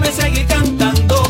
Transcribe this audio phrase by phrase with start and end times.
[0.00, 1.22] déjame seguir cantando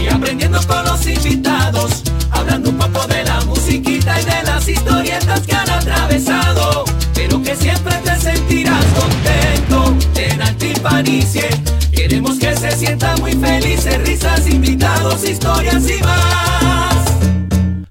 [0.00, 5.40] y aprendiendo con los invitados, hablando un poco de la musiquita y de las historietas
[5.40, 6.84] que han atravesado,
[7.14, 11.48] pero que siempre te sentirás contento en Altipanicie.
[11.92, 17.04] Queremos que se sienta muy felices, risas, invitados, historias y más.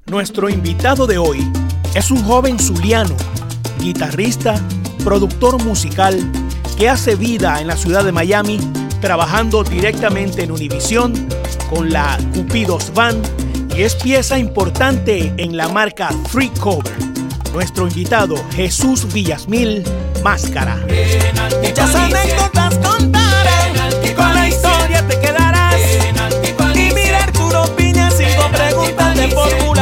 [0.07, 1.47] Nuestro invitado de hoy
[1.95, 3.15] es un joven zuliano,
[3.79, 4.55] guitarrista,
[5.03, 6.19] productor musical
[6.77, 8.59] que hace vida en la ciudad de Miami
[9.03, 11.27] trabajando directamente en Univision
[11.69, 13.21] con la Cupidos Band
[13.75, 16.93] y es pieza importante en la marca Free Cover.
[17.51, 19.83] Nuestro invitado Jesús Villasmil
[20.23, 20.77] Máscara.
[21.61, 25.75] Muchas anécdotas contaré, con la historia te quedarás.
[26.73, 29.72] Y mira Arturo Piña, cinco preguntas de formularé.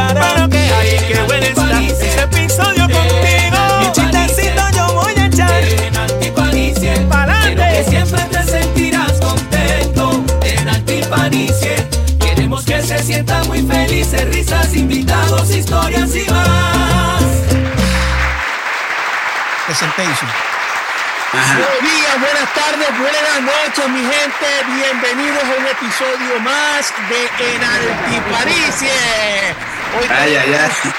[14.51, 17.23] Risas, invitados, historias y más.
[19.65, 20.29] Presentation.
[21.31, 24.47] Buenos días, buenas tardes, buenas noches, mi gente.
[24.75, 28.91] Bienvenidos a un episodio más de En Altiparicie.
[29.97, 30.91] Hoy, Ay, ay, tenemos, ay.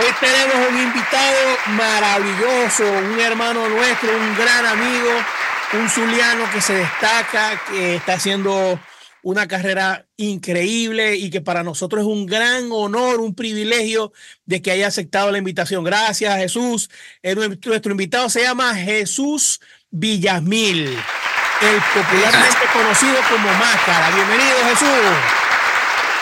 [0.00, 5.10] hoy tenemos un invitado maravilloso, un hermano nuestro, un gran amigo,
[5.74, 8.78] un zuliano que se destaca, que está haciendo
[9.24, 14.12] una carrera increíble y que para nosotros es un gran honor, un privilegio
[14.44, 15.82] de que haya aceptado la invitación.
[15.82, 16.90] Gracias, Jesús.
[17.22, 24.14] Eh, nuestro, nuestro invitado se llama Jesús Villasmil, el popularmente conocido como Máscara.
[24.14, 24.88] Bienvenido, Jesús.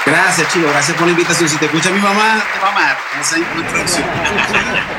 [0.06, 0.68] Gracias, chico.
[0.68, 1.48] Gracias por la invitación.
[1.48, 2.96] Si te escucha mi mamá, te va a amar.
[3.20, 4.06] Esa es una introducción.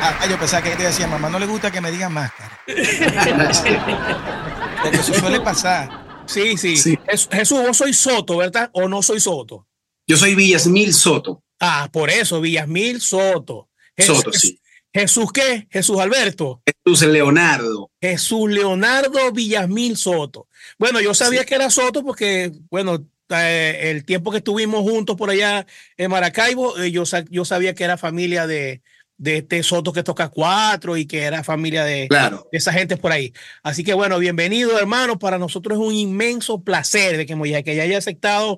[0.01, 2.59] Ah, yo pensaba que te decía, mamá, no le gusta que me digan máscara.
[4.83, 6.12] Porque eso suele pasar.
[6.25, 6.77] Sí, sí.
[6.77, 6.97] Sí.
[7.07, 8.69] Jes- Jesús, vos soy Soto, ¿verdad?
[8.73, 9.67] ¿O no soy Soto?
[10.07, 11.43] Yo soy Villasmil Soto.
[11.59, 13.69] Ah, por eso, Villasmil Soto.
[13.97, 14.59] Soto, sí.
[14.93, 15.67] Jesús, ¿qué?
[15.71, 16.61] Jesús Alberto.
[16.85, 17.91] Jesús Leonardo.
[18.01, 20.47] Jesús Leonardo Villasmil Soto.
[20.77, 21.45] Bueno, yo sabía Sí.
[21.47, 25.65] que era Soto porque, bueno, eh, el tiempo que estuvimos juntos por allá
[25.97, 28.81] en Maracaibo, eh, yo, yo sabía que era familia de,
[29.23, 32.45] de este Soto que toca cuatro y que era familia de, Claro.
[32.51, 33.31] de esa gente por ahí.
[33.63, 37.63] Así que bueno, bienvenido hermano, para nosotros es un inmenso placer de que, mo- ya-
[37.63, 38.57] que ya haya aceptado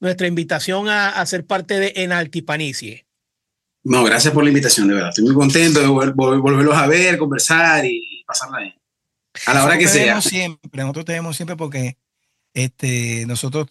[0.00, 3.06] nuestra invitación a, a ser parte de En Altipanicie.
[3.84, 5.08] No, gracias por la invitación, de verdad.
[5.08, 8.74] Estoy muy contento de vol- vol- volverlos a ver, conversar y pasarla bien.
[9.46, 10.04] A la hora que sea.
[10.06, 11.96] vemos siempre, nosotros te vemos siempre porque
[12.52, 13.68] este, nosotros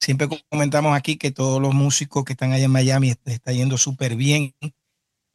[0.00, 3.78] siempre comentamos aquí que todos los músicos que están allá en Miami est- está yendo
[3.78, 4.54] súper bien.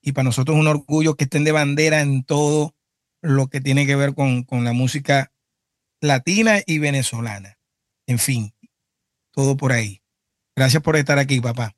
[0.02, 2.76] Y para nosotros es un orgullo que estén de bandera en todo
[3.22, 5.32] lo que tiene que ver con, con la música
[6.02, 7.58] latina y venezolana.
[8.08, 8.54] En fin,
[9.32, 10.02] todo por ahí.
[10.56, 11.76] Gracias por estar aquí, papá.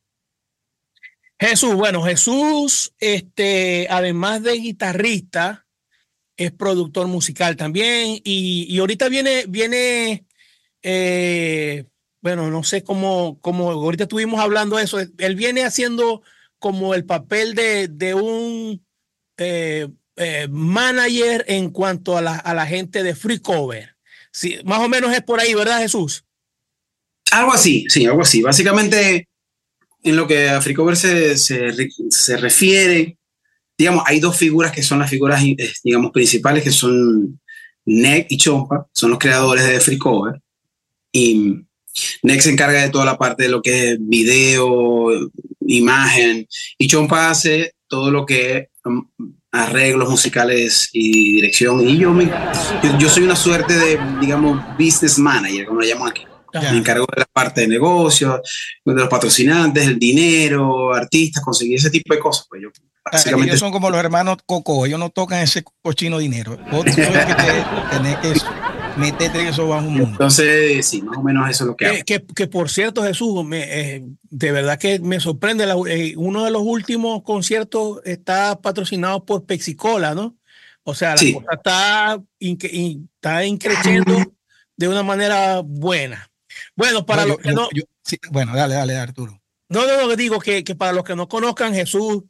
[1.40, 5.66] Jesús, bueno, Jesús, este, además de guitarrista,
[6.38, 10.26] es productor musical también y, y ahorita viene, viene,
[10.84, 11.86] eh,
[12.22, 16.22] bueno, no sé cómo, cómo, ahorita estuvimos hablando de eso, él viene haciendo
[16.62, 18.86] como el papel de, de un
[19.38, 23.96] eh, eh, manager en cuanto a la, a la gente de Free Cover.
[24.32, 26.24] Sí, más o menos es por ahí, ¿verdad, Jesús?
[27.32, 28.44] Algo así, sí, algo así.
[28.44, 29.28] Básicamente,
[30.04, 33.18] en lo que a Freecover se, se, re- se refiere,
[33.78, 37.42] digamos, hay dos figuras que son las figuras, eh, digamos, principales, que son
[37.86, 40.40] Nick y Chompa, son los creadores de Freecover.
[41.12, 41.66] Y
[42.24, 45.10] Nick se encarga de toda la parte de lo que es video,
[45.68, 46.48] imagen,
[46.78, 49.06] y Chompa hace todo lo que es um,
[49.52, 51.88] arreglos musicales y dirección.
[51.88, 52.26] Y yo, me,
[52.84, 56.24] yo, yo soy una suerte de, digamos, business manager, como le llaman aquí.
[56.54, 58.42] Me encargo de la parte de negocios,
[58.84, 62.46] de los patrocinantes, el dinero, artistas, conseguir ese tipo de cosas.
[62.50, 62.70] Pues yo,
[63.10, 66.58] básicamente, Ellos son como los hermanos Coco, ellos no tocan ese cochino dinero.
[66.70, 68.32] Vos tú eres que te, tenés que
[68.98, 70.10] meterte en eso bajo un mundo.
[70.12, 71.98] entonces, sí, más o menos eso es lo que hago.
[72.06, 75.66] Que, por cierto, Jesús, me, eh, de verdad que me sorprende.
[75.66, 80.38] la- eh, uno de los últimos conciertos está patrocinado por Pexicola, ¿no?
[80.84, 81.34] O sea, la Sí.
[81.34, 84.16] cosa está, inque- in- está increciendo
[84.78, 86.30] de una manera buena.
[86.76, 89.42] Bueno, para No, los yo- que yo- no, yo- sí, bueno, dale, dale, Arturo.
[89.70, 92.24] no, no, no, digo que, que para los que no conozcan, Jesús,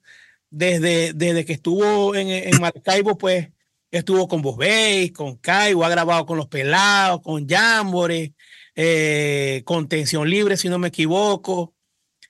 [0.49, 3.49] desde, desde que estuvo en, en Maracaibo, pues
[3.91, 8.33] estuvo con Veis, con Caibo, ha grabado con Los Pelados, con Jambore,
[8.75, 11.75] eh, con Tensión Libre, si no me equivoco.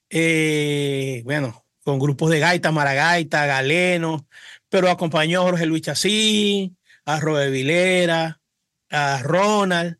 [0.09, 4.27] eh, bueno, con grupos de gaita, maragaita, galeno,
[4.69, 8.41] pero acompañó a Jorge Luis Chacín, a Robert Vilera,
[8.89, 9.97] a Ronald.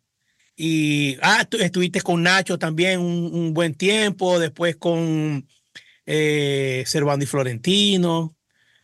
[0.56, 5.48] y ah, estuviste con Nacho también un, buen tiempo, después con
[6.06, 8.36] eh, Servando y Florentino.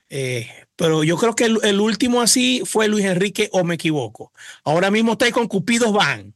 [0.09, 4.31] Eh, pero yo creo que el, último así fue Luis Enrique, o me equivoco.
[4.63, 6.33] Ahora mismo estáis con Cupidos Van.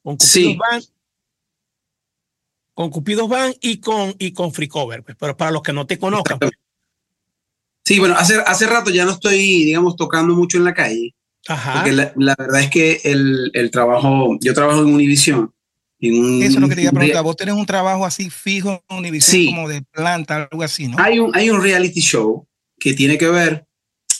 [0.00, 0.82] Con Cupidos Van.
[2.72, 5.02] Con Cupidos Van y con, y con Free Cover.
[5.02, 6.38] Pues, pero para los que no te conozcan.
[6.38, 6.52] Pues.
[7.84, 11.12] Sí, bueno, hace, hace rato ya no estoy, digamos, tocando mucho en la calle.
[11.48, 11.74] Ajá.
[11.74, 15.52] Porque la, verdad es que el, el, trabajo, yo trabajo en Univision.
[15.98, 17.24] En Eso es lo que te iba a preguntar.
[17.24, 20.96] Vos tenés un trabajo así fijo en Univision, como de planta, algo así, ¿no?
[20.98, 22.46] Hay un, hay un reality show
[22.84, 23.66] que tiene que ver,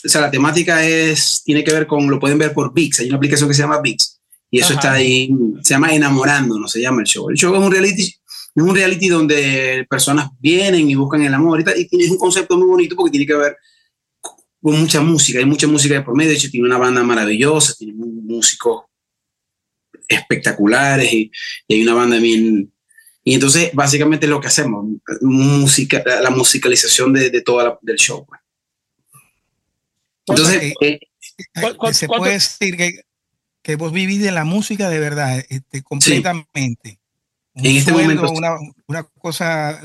[0.03, 3.09] o sea, la temática es, tiene que ver con, lo pueden ver por VIX, hay
[3.09, 4.19] una aplicación que se llama VIX,
[4.49, 5.29] y eso está ahí,
[5.61, 7.29] se llama Enamorando, no se llama el show.
[7.29, 8.01] El show es un reality,
[8.55, 12.57] es un reality donde personas vienen y buscan el amor y, y tiene un concepto
[12.57, 13.55] muy bonito porque tiene que ver
[14.63, 17.75] con mucha música, hay mucha música de por medio, de hecho tiene una banda maravillosa,
[17.77, 18.85] tiene músicos
[20.07, 21.31] espectaculares y,
[21.69, 22.71] hay una banda bien...
[23.23, 24.87] Y entonces básicamente lo que hacemos,
[25.21, 28.25] música, la musicalización de, de toda del show.
[28.25, 28.41] Pues.
[30.27, 30.99] Entonces, eh,
[31.91, 33.01] se puede decir que,
[33.61, 36.99] que, vos vivís de la música de verdad, este, completamente.
[37.55, 38.31] en este momento.
[38.31, 38.57] Una,
[38.87, 39.79] una cosa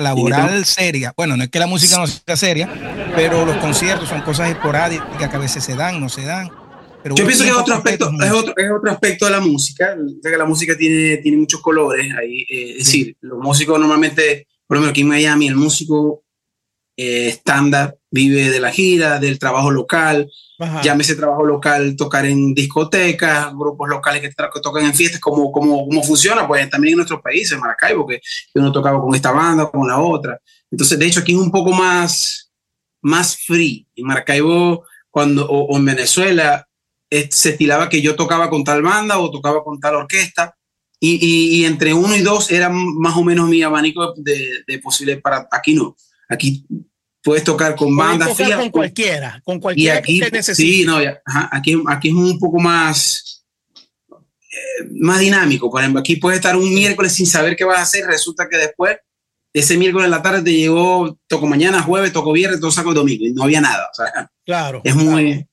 [0.00, 1.12] laboral seria.
[1.16, 5.28] Bueno, no es que la música no sea seria, pero los conciertos son cosas esporádicas
[5.28, 6.50] que a veces se dan, no se dan.
[7.02, 9.96] Pero Yo pienso que es otro, aspecto, es, otro, es otro aspecto de la música.
[10.22, 12.12] que la música tiene, tiene muchos colores.
[12.18, 16.24] Ahí, eh, es decir, los músicos normalmente, por ejemplo, aquí en Miami, el músico
[16.96, 20.30] eh, estándar vive de la gira, del trabajo local.
[20.82, 24.30] Llámese trabajo local, tocar en discotecas, grupos locales que,
[24.62, 26.48] tocan en fiestas, ¿cómo, cómo, cómo funciona?
[26.48, 28.22] Pues también en nuestros países, en Maracaibo, que
[28.54, 30.40] uno tocaba con esta banda, con la otra.
[30.70, 32.50] Entonces, de hecho, aquí es un poco más,
[33.02, 33.86] más free.
[33.94, 36.66] En Maracaibo, cuando, o, en Venezuela,
[37.10, 40.56] se estilaba que yo tocaba con tal banda o tocaba con tal orquesta.
[40.98, 41.18] Y,
[41.60, 45.46] y, entre uno y dos era más o menos mi abanico de, de posible para
[45.52, 45.94] aquí no.
[46.30, 46.66] Aquí
[47.26, 48.56] puedes tocar con bandas frías.
[48.56, 50.98] Con cualquiera, con cualquiera aquí, que Sí, no,
[51.50, 53.44] aquí, aquí es un poco más,
[54.08, 55.68] eh, más dinámico.
[55.68, 58.06] Por ejemplo, aquí puedes estar un miércoles sin saber qué vas a hacer.
[58.06, 58.98] Resulta que después,
[59.52, 63.26] ese miércoles en la tarde te llegó, toco mañana, jueves, toco viernes, todo saco domingo.
[63.26, 63.90] Y no había nada.
[64.44, 64.80] claro.
[64.84, 65.44] Es muy.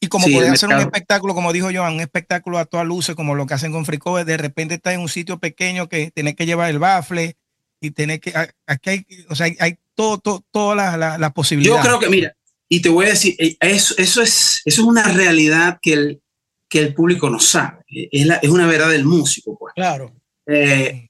[0.00, 3.34] Y como puede ser un espectáculo, como dijo Joan, un espectáculo a todas luces, como
[3.34, 6.44] lo que hacen con Fricobe, de repente estás en un sitio pequeño que tenés que
[6.44, 7.38] llevar el bafle
[7.80, 8.32] y tenés que,
[8.66, 11.82] aquí hay, o sea, hay todo, todas las la, posibilidades.
[11.82, 12.36] Yo creo que, mira,
[12.68, 16.22] y te voy a decir, eh, eso, eso, es, eso es una realidad que el,
[16.68, 17.84] que el público no sabe.
[17.88, 19.74] Es, la, es una verdad del músico, pues.
[19.74, 20.14] Claro.
[20.46, 21.08] Eh,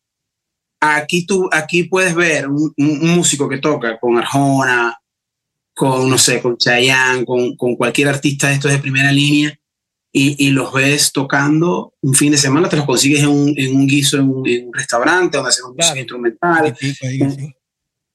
[0.80, 4.96] aquí, tú, aquí puedes ver un, músico que toca con Arjona,
[5.74, 9.58] con, no sé, con Chayanne, con, con cualquier artista de estos de primera línea,
[10.12, 13.76] y, y, los ves tocando un fin de semana, te los consigues en un, en
[13.76, 16.76] un guiso, en un, restaurante donde hacen música instrumental.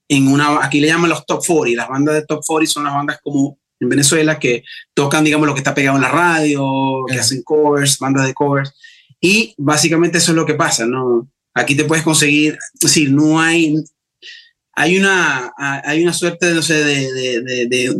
[0.10, 2.94] En una, aquí le llaman los top 40, las bandas de top 40 son las
[2.94, 4.64] bandas como en Venezuela que
[4.94, 8.74] tocan, digamos, lo que está pegado en la radio, que hacen covers, bandas de covers,
[9.22, 11.30] y básicamente eso es lo que pasa, ¿no?
[11.54, 13.76] Aquí te puedes conseguir, es decir, no hay,
[14.76, 17.96] hay una, hay una suerte, no sé, de, de, de,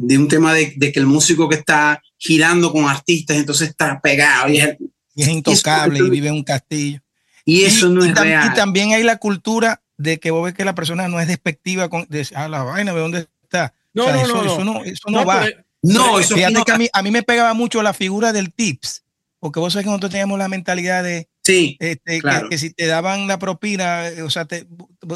[0.00, 4.48] de un tema de, que el músico que está girando con artistas, entonces está pegado
[4.48, 7.00] y es, intocable y, vive en un castillo.
[7.44, 8.50] Y eso no es real.
[8.50, 11.88] Y también hay la cultura de que vos ves que la persona no es despectiva
[11.88, 13.74] con de, a ah, la vaina, ¿de dónde está?
[13.92, 15.46] No, no, no, eso, no, eso no, va.
[15.82, 19.04] no, eso Fíjate que a mí, a mí me pegaba mucho la figura del tips,
[19.38, 23.26] porque vos sabés que nosotros teníamos la mentalidad de sí, este, que, si te daban
[23.26, 24.66] la propina, eh, o sea, te,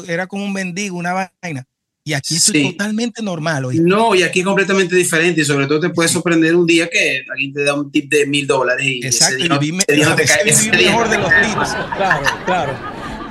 [0.07, 1.67] era como un mendigo, una vaina.
[2.07, 3.67] Y aquí es totalmente normal.
[3.83, 5.41] No, y aquí es completamente diferente.
[5.41, 8.27] Y sobre todo te puede sorprender un día que alguien te da un tip de
[8.27, 8.85] mil dólares.
[8.85, 10.45] Y Exacto, y no, te cae.
[10.45, 11.75] mejor de los tips.
[11.97, 12.73] Claro, claro.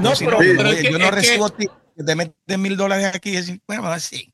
[0.01, 1.69] No, pero, yo no recibo que,
[2.05, 4.29] te meten mil dólares aquí y decir, bueno, así.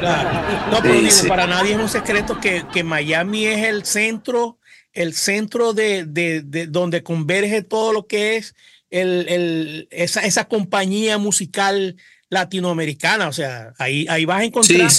[0.00, 0.30] Claro.
[0.72, 4.58] No, pero digo, para nadie es un secreto que, que, Miami es el centro,
[4.96, 8.54] el centro de, de, de, donde converge todo lo que es
[8.90, 11.96] el, el, esa, esa compañía musical
[12.28, 13.28] latinoamericana.
[13.28, 14.90] O sea, ahí, ahí vas a encontrar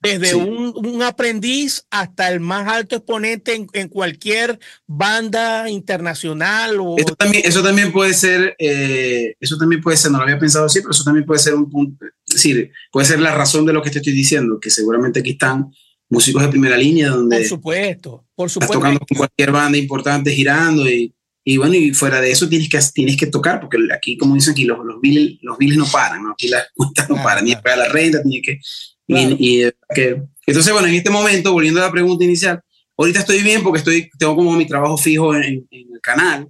[0.00, 6.78] desde Un, un, aprendiz hasta el más alto exponente en, en cualquier banda internacional.
[6.80, 6.96] O...
[6.98, 10.66] Eso, también, eso también puede ser, eh, eso también puede ser, no lo había pensado
[10.66, 13.72] así, pero eso también puede ser un punto, es decir, puede ser la razón de
[13.72, 15.70] lo que te estoy diciendo, que seguramente aquí están
[16.14, 17.38] músicos de primera línea donde...
[17.38, 18.74] Por supuesto, por supuesto.
[18.74, 21.14] tocando con cualquier banda importante girando y
[21.46, 24.52] y bueno, y fuera de eso tienes que, tienes que tocar, porque aquí, como dicen
[24.52, 26.32] aquí, los, los, biles, los no paran, ¿no?
[26.32, 28.58] Aquí las cuentas no paran, ni pagar la renta, ni que,
[29.06, 29.62] y,
[29.94, 30.22] que...
[30.46, 32.62] Entonces, bueno, en este momento, volviendo a la pregunta inicial,
[32.96, 36.48] ahorita estoy bien porque estoy, tengo como mi trabajo fijo en, en el canal,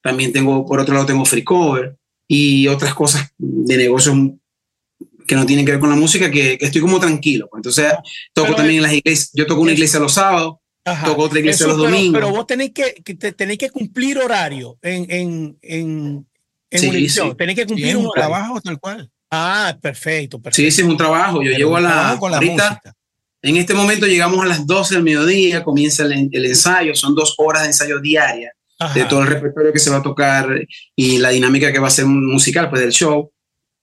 [0.00, 1.96] también tengo, por otro lado, tengo free cover
[2.28, 4.16] y otras cosas de negocios
[5.28, 7.48] que no tienen que ver con la música, que, estoy como tranquilo.
[7.48, 7.58] Pues.
[7.60, 7.92] Entonces,
[8.32, 10.56] toco también en las iglesias, yo toco una iglesia los sábados,
[11.04, 12.20] toco otra iglesia los domingos.
[12.20, 16.26] Pero vos tenéis que, tenéis que cumplir horario en, en, en,
[16.70, 19.10] en sí, Tenéis que cumplir un, trabajo tal cual.
[19.30, 20.70] Ah, perfecto, perfecto.
[20.70, 21.42] Sí, sí, es un trabajo.
[21.42, 22.80] Yo llego a la, ahorita,
[23.42, 27.34] en este momento llegamos a las 12 del mediodía, comienza el, el ensayo, son dos
[27.38, 28.52] horas de ensayo diaria
[28.94, 30.48] de todo el repertorio que se va a tocar
[30.94, 33.32] y la dinámica que va a ser musical, pues del show.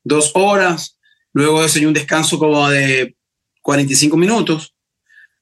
[0.03, 0.94] Dos horas,
[1.35, 3.15] luego de eso hay un descanso como de
[3.61, 4.73] 45 minutos.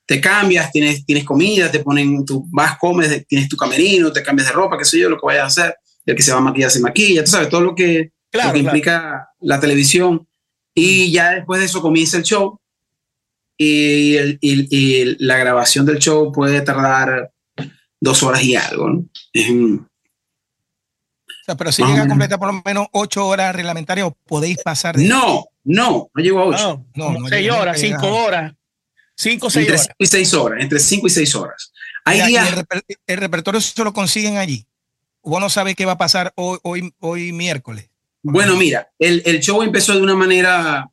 [0.06, 4.50] Te cambias, tienes, tienes comida, te ponen, tú vas, comes, tienes tu camerino, te cambias
[4.50, 5.76] de ropa, qué sé yo, lo que vayas a hacer.
[6.06, 8.60] El que se va a maquillar se maquilla, tú sabes, todo lo que, lo que
[8.60, 10.28] implica la televisión.
[10.74, 12.60] Y ya después de eso comienza el show
[13.56, 17.32] y, y, la grabación del show puede tardar
[18.02, 18.90] dos horas y algo.
[18.90, 19.06] ¿no?
[19.80, 19.86] o
[21.46, 24.98] sea, pero si llega a completar por lo menos ocho horas reglamentarias, ¿o podéis pasar
[24.98, 26.86] de No, no, no llego a ocho.
[26.96, 28.54] No, no, seis horas, cinco horas.
[29.16, 29.88] Cinco, seis entre horas.
[29.88, 31.72] Cinco y seis horas, entre cinco y seis horas.
[32.06, 32.36] Hay
[33.08, 34.66] el, repertorio se lo consiguen allí.
[35.22, 37.90] Vos no sabes qué va a pasar hoy, hoy, hoy miércoles.
[38.22, 40.90] Bueno, mira, el, el, show empezó de una manera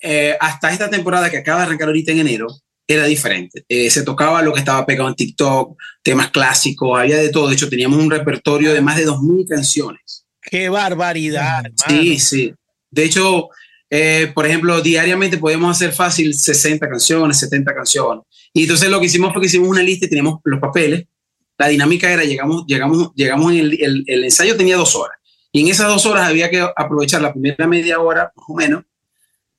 [0.00, 2.46] eh, hasta esta temporada que acaba de arrancar ahorita en enero,
[2.86, 3.64] era diferente.
[3.68, 7.48] Eh, se tocaba lo que estaba pegado en TikTok, temas clásicos, había de todo.
[7.48, 10.26] De hecho, teníamos un repertorio de más de 2.000 canciones.
[10.42, 11.64] ¡Qué barbaridad!
[11.88, 12.54] Sí, sí.
[12.94, 13.48] De hecho,
[13.90, 18.24] eh, por ejemplo, diariamente podíamos hacer fácil 60 canciones, 70 canciones.
[18.52, 21.04] Y entonces lo que hicimos fue que hicimos una lista y teníamos los papeles.
[21.58, 25.18] La dinámica era, llegamos, llegamos, llegamos en el, el, el ensayo tenía dos horas.
[25.52, 28.84] Y en esas dos horas había que aprovechar la primera media hora, más o menos,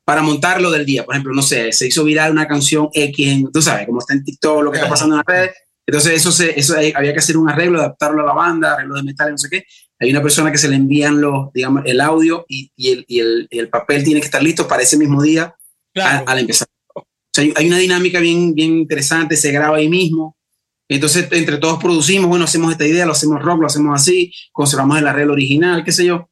[0.03, 1.03] para montar lo del día.
[1.03, 4.23] Por ejemplo, no sé, se hizo viral una canción X, tú sabes, como está en
[4.23, 5.55] TikTok, lo que está pasando en las redes.
[5.87, 9.03] Entonces, eso, se, eso había que hacer un arreglo, adaptarlo a la banda, arreglo de
[9.03, 9.65] metal, no sé qué.
[9.99, 13.19] Hay una persona que se le envían los, digamos, el audio y, y, el, y,
[13.19, 15.55] el, el, papel tiene que estar listo para ese mismo día
[15.95, 16.67] al, empezar.
[16.93, 20.35] O sea, hay una dinámica bien, bien interesante, se graba ahí mismo.
[20.89, 24.99] Entonces, entre todos producimos, bueno, hacemos esta idea, lo hacemos rock, lo hacemos así, conservamos
[24.99, 26.29] el arreglo original, qué sé yo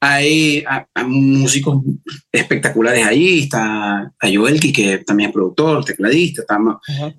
[0.00, 0.64] hay,
[1.06, 1.82] músicos
[2.30, 6.58] espectaculares ahí, está Joelki, que también es productor, tecladista, está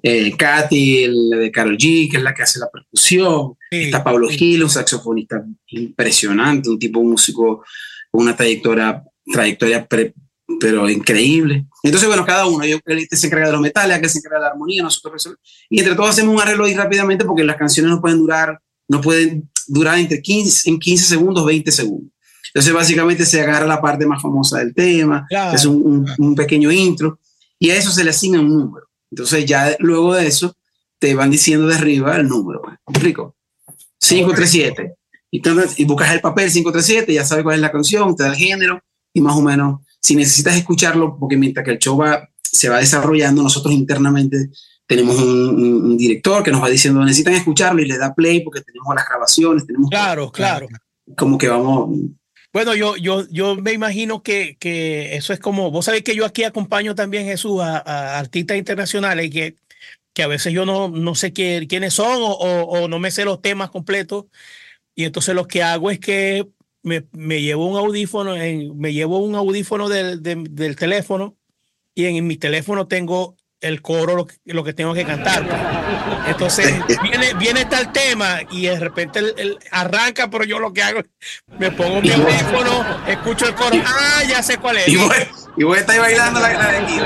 [0.01, 4.29] eh, Katy, el de Carol G, que es la que hace la percusión, está Pablo
[4.29, 7.63] Gil, un saxofonista impresionante, un tipo músico
[8.09, 9.85] con una trayectoria, trayectoria
[10.59, 11.65] pero increíble.
[11.83, 14.43] Entonces, bueno, cada uno, yo, él se encarga de los metales, aquel se encarga de
[14.45, 15.35] la armonía, nosotros
[15.69, 19.01] Y entre todos hacemos un arreglo ahí rápidamente porque las canciones no pueden durar, no
[19.01, 22.11] pueden durar entre 15, en 15 segundos, 20 segundos.
[22.53, 27.19] Entonces, básicamente se agarra la parte más famosa del tema, es un, un, pequeño intro,
[27.59, 28.87] y a eso se le asigna un número.
[29.11, 30.55] Entonces, ya luego de eso,
[30.97, 32.61] te van diciendo de arriba el número.
[32.65, 33.35] ¿Me explico?
[33.99, 34.95] 537.
[35.31, 35.41] Y,
[35.77, 38.81] y buscas el papel 537, ya sabes cuál es la canción, te da el género,
[39.13, 42.79] y más o menos, si necesitas escucharlo, porque mientras que el show va, se va
[42.79, 44.49] desarrollando, nosotros internamente
[44.87, 48.61] tenemos un, un, director que nos va diciendo necesitan escucharlo y le da play porque
[48.61, 50.67] tenemos las grabaciones, tenemos claro, claro.
[51.15, 51.91] Como que vamos
[52.51, 56.25] bueno, yo, yo, yo me imagino que, que eso es como, vos sabés que yo
[56.25, 59.55] aquí acompaño también Jesús a, artistas internacionales que,
[60.13, 63.25] que a veces yo no, no sé qué, quiénes son o, o, no me sé
[63.25, 64.25] los temas completos.
[64.95, 66.47] Y entonces lo que hago es que
[66.83, 68.35] me, me llevo un audífono,
[68.75, 71.37] me llevo un audífono del, del teléfono
[71.95, 75.45] y en, en mi teléfono tengo el coro lo que, lo que tengo que cantar.
[75.47, 75.59] Pues.
[76.27, 76.73] Entonces
[77.03, 81.01] viene, viene tal tema y de repente el, arranca, pero yo lo que hago
[81.57, 84.87] me pongo mi audífono, escucho el coro, ah, ya sé cuál es.
[84.87, 85.15] Y voy,
[85.57, 86.97] y voy a estar bailando la, la de aquí.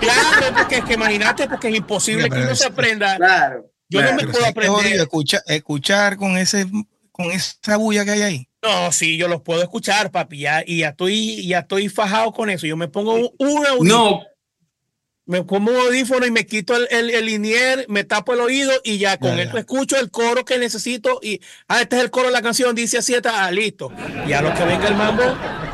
[0.00, 3.16] Claro, porque es que imagínate, porque es imposible que uno se aprenda.
[3.16, 3.70] Claro.
[3.88, 5.00] Yo no me puedo aprender.
[5.00, 6.66] Escuchar, escuchar con ese
[7.12, 8.48] con esa bulla que hay ahí.
[8.62, 12.50] No, sí, yo los puedo escuchar, papi, ya, y ya estoy, ya estoy fajado con
[12.50, 12.66] eso.
[12.66, 13.84] Yo me pongo un, un audífono.
[13.84, 14.22] No,
[15.26, 18.72] me pongo un audífono y me quito el, el, el, linier, me tapo el oído
[18.84, 22.28] y ya con esto escucho el coro que necesito y, ah, este es el coro
[22.28, 23.92] de la canción, dice así, está, ah, listo.
[24.28, 25.22] Ya lo que venga el mambo,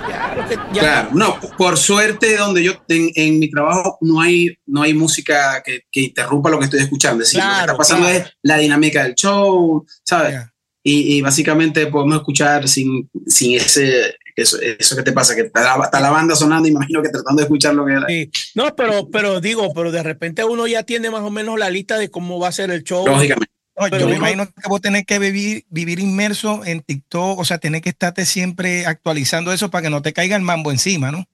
[0.09, 0.81] ya, que, ya.
[0.81, 5.63] Claro, no, por suerte donde yo, en, en, mi trabajo no hay, no hay música
[5.63, 8.57] que, que interrumpa lo que estoy escuchando, es decir, lo que está pasando es la
[8.57, 10.41] dinámica del show, ¿sabes?
[10.83, 15.77] Y, y, básicamente podemos escuchar sin, sin ese eso, eso que te pasa, que está
[16.01, 18.07] la, banda sonando, imagino que tratando de escuchar lo que era.
[18.07, 18.31] Sí.
[18.55, 21.99] No, pero, pero digo, pero de repente uno ya tiene más o menos la lista
[21.99, 23.07] de cómo va a ser el show.
[23.07, 23.53] Lógicamente.
[23.99, 27.83] yo me imagino que vos tenés que vivir, vivir inmerso en TikTok, o sea, tenés
[27.83, 31.27] que estarte siempre actualizando eso para que no te caiga el mambo encima, ¿no?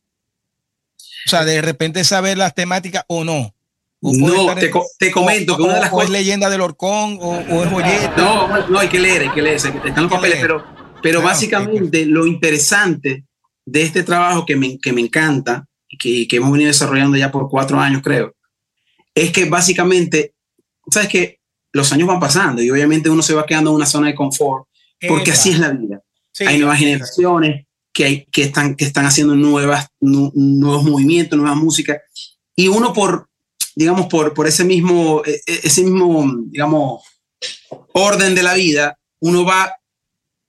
[1.26, 3.54] O sea, de repente saber las temáticas o no.
[4.00, 6.06] No, te, te, comento que una de las cosas.
[6.06, 8.14] es leyenda del Orcón o, es joyeta.
[8.16, 10.64] No, no, hay que leer, hay que leer, están los papeles, pero,
[11.02, 13.24] pero básicamente lo interesante
[13.64, 17.30] de este trabajo que me, que me encanta y que, que, hemos venido desarrollando ya
[17.30, 18.34] por cuatro años, creo,
[19.14, 20.34] es que básicamente,
[20.90, 21.38] sabes que
[21.72, 24.66] los años van pasando y obviamente uno se va quedando en una zona de confort
[25.06, 26.02] porque así es la vida.
[26.40, 31.98] hay nuevas generaciones que, hay, que, están, que están haciendo nuevas, nuevos movimientos, nuevas músicas
[32.56, 33.28] y uno por,
[33.74, 37.02] digamos, por, por ese, mismo, e, e, ese mismo, digamos,
[37.92, 39.77] orden de la vida, uno va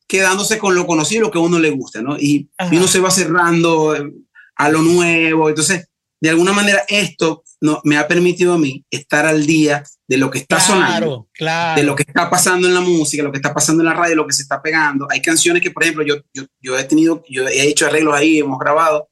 [0.10, 2.18] quedándose con lo conocido, lo que a uno le gusta, ¿no?
[2.18, 4.12] Y, y uno se va cerrando eh,
[4.56, 5.48] a lo nuevo.
[5.48, 5.88] Entonces,
[6.20, 10.32] de alguna manera, esto no, me ha permitido a mí estar al día de lo
[10.32, 13.84] que está sonando, de lo que está pasando en la música, lo que está pasando
[13.84, 15.06] en la radio, lo que se está pegando.
[15.12, 18.40] Hay canciones que, por ejemplo, yo, yo, yo he tenido, yo he hecho arreglos ahí,
[18.40, 19.10] hemos grabado,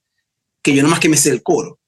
[0.64, 1.80] que yo nomás que me sé el coro.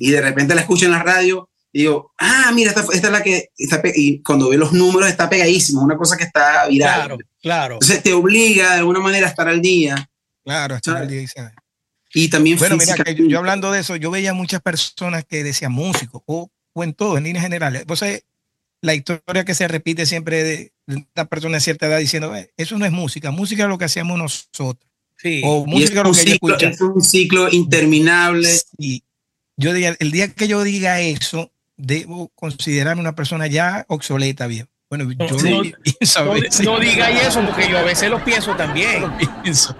[0.00, 3.12] Y de repente la escucho en la radio y digo, ah, mira, esta, esta es
[3.12, 6.94] la que está y cuando ve los números está pegadísimo, una cosa que está viral.
[6.94, 7.74] Claro, claro.
[7.74, 10.10] Entonces te obliga de alguna manera a estar al día.
[10.44, 11.28] Claro, estar al día.
[12.12, 15.70] Y también Bueno, mira, que yo, hablando de eso, yo veía muchas personas que decían
[15.70, 17.82] músicos o, o en todo, en líneas generales.
[17.82, 18.24] Entonces,
[18.80, 22.84] la historia que se repite siempre de una persona de cierta edad diciendo, eso no
[22.84, 24.90] es música, música es lo que hacemos nosotros.
[25.16, 25.42] Sí.
[25.44, 28.50] O música es, lo que ciclo, es un ciclo interminable.
[28.78, 29.04] Y
[29.56, 34.68] yo diría, el día que yo diga eso, debo considerarme una persona ya obsoleta, bien.
[34.88, 36.24] Bueno, yo no, pienso
[36.64, 39.02] no, diga eso porque yo a veces lo pienso también.
[39.02, 39.76] Yo lo pienso,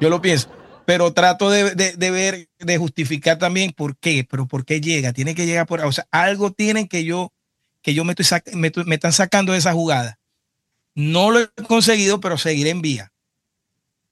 [0.00, 0.50] yo lo pienso.
[0.86, 5.12] Pero trato de, de, ver, de justificar también por qué, pero por qué llega.
[5.12, 7.32] Tiene que llegar por, o sea, algo tienen que yo,
[7.82, 10.18] que yo me, estoy me, me están sacando de esa jugada.
[10.94, 13.12] No lo he conseguido, pero seguiré en vía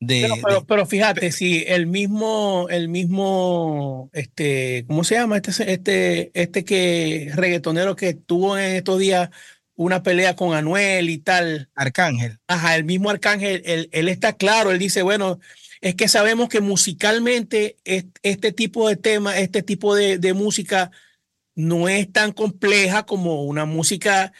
[0.06, 5.36] pero, pero, fíjate, si el mismo, el mismo, este, ¿cómo se llama?
[5.36, 9.30] Este, este, este que reggaetonero que tuvo en estos días
[9.74, 11.68] una pelea con Anuel y tal.
[11.74, 12.38] Arcángel.
[12.46, 15.38] Ajá, el mismo Arcángel, él, él está claro, él dice, bueno,
[15.80, 20.90] es que sabemos que musicalmente este tipo de tema, este tipo de, de música
[21.54, 24.32] no es tan compleja como una música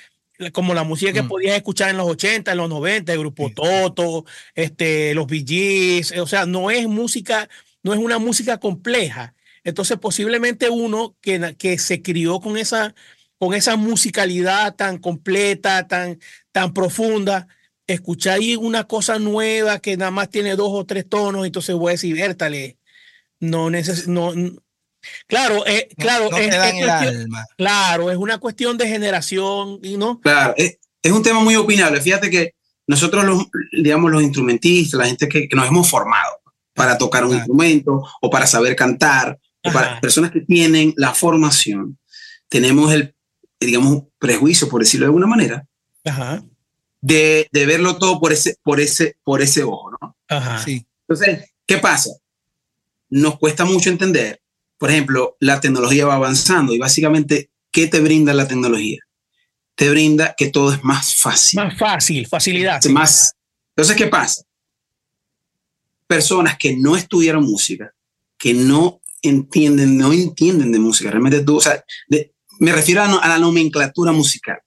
[0.53, 1.29] como la música que mm.
[1.29, 4.25] podías escuchar en los 80, en los 90, el grupo Toto,
[4.55, 7.49] este, los BGs, o sea, no es música,
[7.83, 9.35] no es una música compleja.
[9.65, 12.95] Entonces, posiblemente uno que, que se crió con esa,
[13.39, 16.19] con esa musicalidad tan completa, tan,
[16.53, 17.47] tan profunda,
[17.87, 21.91] escuchar ahí una cosa nueva que nada más tiene dos o tres tonos, entonces voy
[21.91, 22.79] a decir, vértale,
[23.41, 24.33] no, neces no,
[25.27, 26.55] Claro, eh, claro, es,
[27.57, 30.21] claro, es una cuestión de generación y no.
[30.21, 32.01] Claro, es, un tema muy opinable.
[32.01, 32.55] Fíjate que
[32.87, 36.41] nosotros, los, digamos, los instrumentistas, la gente que, nos hemos formado
[36.75, 41.99] para tocar un instrumento o para saber cantar, o para personas que tienen la formación,
[42.49, 43.15] tenemos el,
[43.59, 45.67] digamos, prejuicio, por decirlo de alguna manera,
[47.03, 50.17] De, de, verlo todo por ese, por ese, por ese ojo, ¿no?
[50.29, 50.63] Ajá.
[50.63, 50.87] Sí.
[51.09, 52.11] Entonces, ¿qué pasa?
[53.09, 54.41] Nos cuesta mucho entender
[54.81, 59.01] por ejemplo, la tecnología va avanzando y básicamente, ¿qué te brinda la tecnología?
[59.75, 61.61] Te brinda que todo es más fácil.
[61.61, 62.83] Más fácil, facilidad.
[62.85, 63.35] Más.
[63.77, 64.43] Entonces, ¿qué pasa?
[66.07, 67.93] Personas que no estudiaron música,
[68.39, 71.85] que no entienden, no entienden de música, realmente tú, o sea,
[72.59, 74.61] me refiero a, la nomenclatura musical.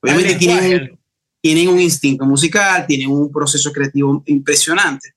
[0.00, 0.96] Obviamente tienen,
[1.40, 5.14] tienen un instinto musical, tienen un proceso creativo impresionante,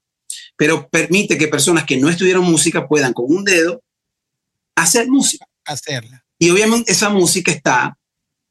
[0.58, 3.84] pero permite que personas que no estudiaron música puedan con un dedo
[4.76, 5.46] hacer música.
[5.66, 6.24] Hacerla.
[6.40, 7.98] Y obviamente esa música está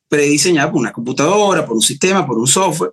[0.09, 2.93] prediseñada por una computadora, por un sistema, por un software.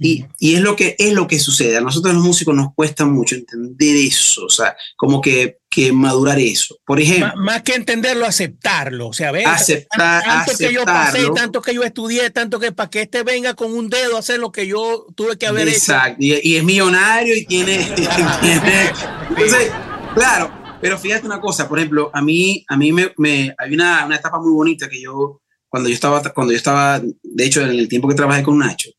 [0.00, 1.76] Y, y, es, lo que, es lo que sucede.
[1.76, 6.38] A nosotros los músicos nos cuesta mucho entender eso, o sea, como que, que madurar
[6.38, 6.78] eso.
[6.86, 7.32] Por ejemplo.
[7.36, 9.08] Más, que entenderlo, aceptarlo.
[9.08, 12.90] O sea, ver, aceptar, tanto que yo pasé, tanto que yo estudié, tanto que para
[12.90, 16.18] que este venga con un dedo a hacer lo que yo tuve que haber Exacto.
[16.20, 16.40] hecho.
[16.44, 17.78] Y, y es millonario y tiene,
[18.40, 18.92] tiene
[19.30, 19.72] entonces,
[20.14, 24.06] claro, pero fíjate una cosa, por ejemplo, a mí, a mí me, me hay una,
[24.06, 27.70] una, etapa muy bonita que yo, cuando yo estaba, cuando yo estaba, de hecho, en
[27.70, 28.90] el tiempo que trabajé con Nacho,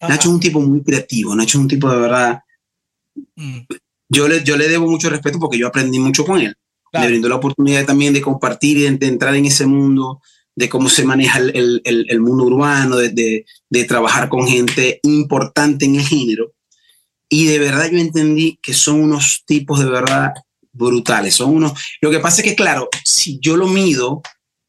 [0.00, 2.40] Nacho es un tipo muy creativo, Nacho es un tipo de verdad,
[3.36, 3.60] mm.
[4.08, 6.54] yo, le, yo le debo mucho respeto porque yo aprendí mucho con él.
[6.92, 10.22] Le brindó la oportunidad también de compartir y de, entrar en ese mundo,
[10.54, 15.00] de cómo se maneja el, el, el mundo urbano, de, de, de trabajar con gente
[15.02, 16.52] importante en el género.
[17.28, 20.34] Y de verdad yo entendí que son unos tipos de verdad
[20.74, 21.34] brutales.
[21.34, 21.72] Son unos.
[22.00, 24.22] Lo que pasa es que, claro, si yo lo mido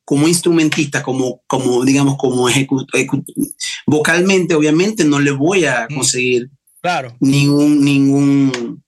[0.05, 2.47] como instrumentista, como, como digamos, como
[3.87, 5.95] vocalmente, obviamente no le voy a mm.
[5.95, 7.17] conseguir claro.
[7.19, 8.83] ningún, ningún,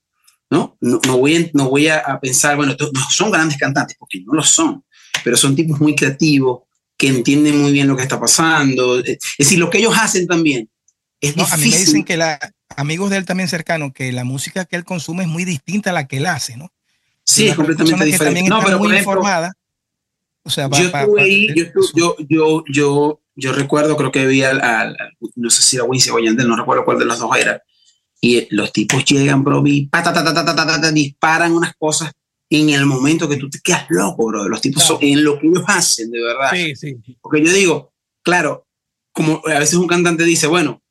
[0.52, 0.78] ¿no?
[0.80, 4.44] No, voy, a, no voy a, pensar, bueno, no son grandes cantantes, porque no lo
[4.44, 4.84] son,
[5.24, 6.62] pero son tipos muy creativos,
[6.96, 9.00] que entienden muy bien lo que está pasando.
[9.00, 10.70] Es decir, lo que ellos hacen también.
[11.20, 11.54] Es No, difícil.
[11.54, 12.40] a mí me dicen que la,
[12.76, 15.94] amigos de él también cercanos, que la música que él consume es muy distinta a
[15.94, 16.72] la que él hace, ¿no?
[17.28, 18.50] Sí, es completamente diferente.
[18.50, 19.54] no, pero muy informada.
[20.44, 20.90] O sea, va, yo,
[21.94, 24.96] yo, yo, yo, yo, recuerdo, creo que vi al,
[25.36, 27.62] no sé si era Wincy o Yandel, no recuerdo cuál de los dos era.
[28.22, 29.90] Y los tipos llegan, bro, y
[30.94, 32.14] disparan unas cosas
[32.50, 34.48] en el momento que tú te quedas loco, bro.
[34.48, 36.50] Los tipos son en lo que ellos hacen, de verdad.
[36.54, 36.98] Sí, sí.
[37.22, 38.66] Porque yo digo, claro,
[39.12, 40.82] como a veces un cantante dice, bueno,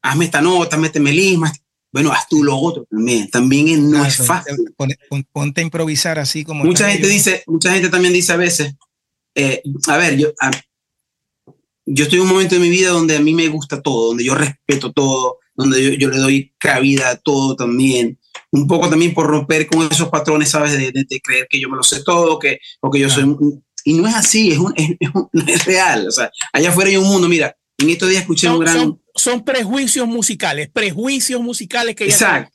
[0.00, 1.52] hazme esta nota, hazme este melisma,
[1.94, 3.30] bueno, haz tú lo otro también.
[3.30, 4.56] También es- no es Claro, fácil.
[4.76, 6.64] pon- pon- Ponte a improvisar así como.
[6.64, 7.12] Mucha gente ellos.
[7.24, 8.74] dice, mucha gente también dice a veces,
[9.36, 10.50] eh, a ver, yo, a-
[11.86, 14.24] yo estoy en un momento de mi vida donde a mí me gusta todo, donde
[14.24, 18.18] yo respeto todo, donde yo, yo le doy cabida a todo también.
[18.50, 20.72] Un poco también por romper con esos patrones, ¿sabes?
[20.72, 23.22] De, de- de creer que yo me lo sé todo, que, o que yo soy...
[23.22, 26.08] un- Y no es así, es, un, es, es un- no es real.
[26.08, 28.76] O sea, allá afuera hay un mundo, mira, en estos días escuché un gran...
[28.80, 32.50] son- son prejuicios musicales, prejuicios musicales que ya Exacto.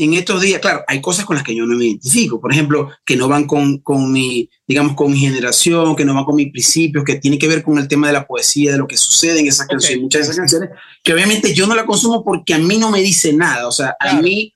[0.00, 2.40] En estos días, claro, hay cosas con las que yo no me identifico.
[2.40, 6.24] Por ejemplo, que no van con, con mi, digamos, con mi generación, que no van
[6.24, 8.86] con mis principios, que tiene que ver con el tema de la poesía, de lo
[8.86, 10.70] que sucede en esas canciones, muchas de esas canciones,
[11.02, 13.66] que obviamente yo no la consumo porque a mí no me dice nada.
[13.66, 14.54] O sea, a mí,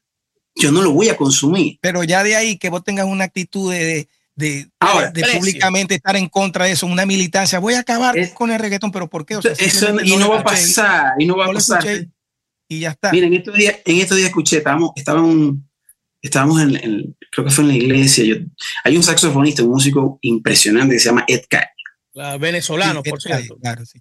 [0.55, 1.77] yo no lo voy a consumir.
[1.81, 4.09] Pero ya de ahí que vos tengas una actitud de, de,
[4.81, 7.59] Ahora, de públicamente estar en contra de eso, una militancia.
[7.59, 9.37] Voy a acabar Es- con el reggaetón, pero ¿por qué?
[9.37, 11.55] O sea, Eso, simplemente y no va a escuché pasar, y no va no a
[11.55, 11.85] pasar.
[12.69, 13.13] Y ya está.
[13.13, 15.57] Mira, en estos días, en estos días escuché, estábamos, estábamos,
[16.23, 18.25] estábamos en, en- creo que fue en la iglesia.
[18.25, 18.37] yo-
[18.85, 21.65] hay un saxofonista, un músico impresionante que se llama Ed Cash.
[22.15, 23.57] La venezolano, Sí, por cierto.
[23.59, 24.01] Claro, sí.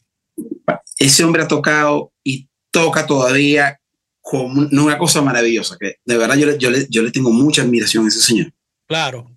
[0.98, 3.80] ese hombre ha tocado y toca todavía
[4.22, 7.64] como una cosa maravillosa, que de verdad yo le, yo le, yo le tengo mucha
[7.64, 8.54] admiración a ese señor.
[8.88, 9.30] Claro.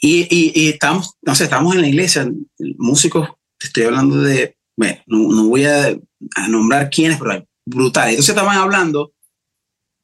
[0.00, 2.30] Y, y, y estamos, no sé, estamos en la iglesia,
[2.78, 5.88] músicos, te estoy hablando de, bueno, no, no voy a,
[6.36, 8.10] a nombrar quiénes, pero hay brutales.
[8.12, 9.12] Entonces estaban hablando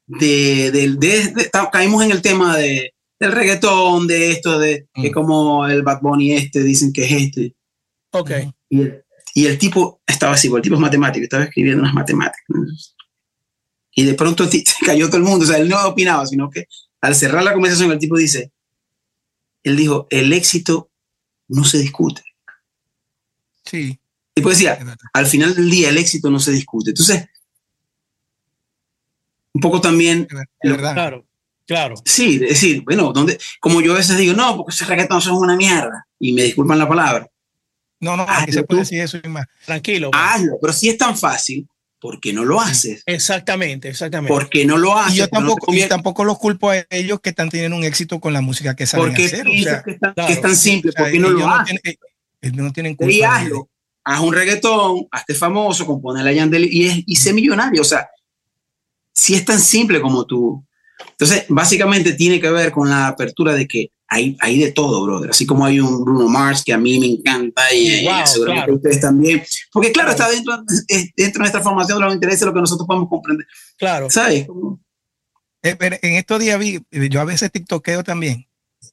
[0.07, 5.11] de, de, de- de- caímos en el tema de, del reggaetón, de esto, de que
[5.11, 5.13] Mm.
[5.13, 7.55] como el Bad Bunny este, dicen que es este.
[8.13, 8.31] Ok.
[8.69, 9.05] Y el,
[9.35, 12.45] y el tipo estaba así, el tipo es matemático, estaba escribiendo unas matemáticas.
[13.95, 16.67] Y de pronto se cayó todo el mundo, o sea, él no opinaba, sino que
[17.01, 18.51] al cerrar la conversación el tipo dice,
[19.65, 20.91] él dijo, el éxito
[21.49, 22.23] no se discute.
[23.65, 26.91] Sí, El tipo decía, es al final del día el éxito no se discute.
[26.91, 27.29] Entonces,
[29.53, 30.93] un poco también, Es es verdad.
[30.95, 31.27] Claro.
[31.67, 31.95] Claro.
[32.05, 35.57] sí, decir, bueno, donde, como yo a veces digo, no, porque ese reggaetón son una
[35.57, 37.27] mierda, y me disculpan la palabra,
[38.01, 39.47] No, no, Ah, aquí se tú- puede decir eso y más.
[39.65, 40.11] Tranquilo.
[40.13, 41.67] hazlo, pero si es tan fácil,
[42.05, 43.03] ¿por qué no lo haces?
[43.07, 44.31] Exactamente, exactamente.
[44.31, 45.15] ¿Por qué no lo haces?
[45.15, 47.79] Y yo ¿Por qué no tampoco, y tampoco los culpo a ellos que están teniendo
[47.79, 49.49] un éxito con la música que saben ¿Por qué hacer.
[49.49, 50.93] O sea, que, es tan- claro, que es tan simple?
[50.93, 51.39] ¿Por qué no lo
[52.43, 53.11] ellos no tienen Y culpa.
[53.11, 53.71] de- hazlo.
[54.05, 57.81] Haz un reggaetón, hazte famoso, compone la Yandel y, es, y sé millonario.
[57.81, 58.07] O sea,
[59.15, 60.63] si es tan simple como tú.
[61.13, 65.31] Entonces, básicamente tiene que ver con la apertura de que hay, hay de todo, brother.
[65.31, 68.65] Así como hay un Bruno Mars que a mí me encanta y, y Wow, seguramente
[68.67, 68.75] claro.
[68.77, 69.43] ustedes también.
[69.73, 73.09] Porque claro, está dentro, dentro de nuestra formación de los intereses lo que nosotros podemos
[73.09, 73.47] comprender.
[73.77, 74.11] Claro.
[74.11, 74.47] ¿Sabes?
[75.63, 78.47] Eh, pero en estos días vi, eh, yo a veces tiktokeo también.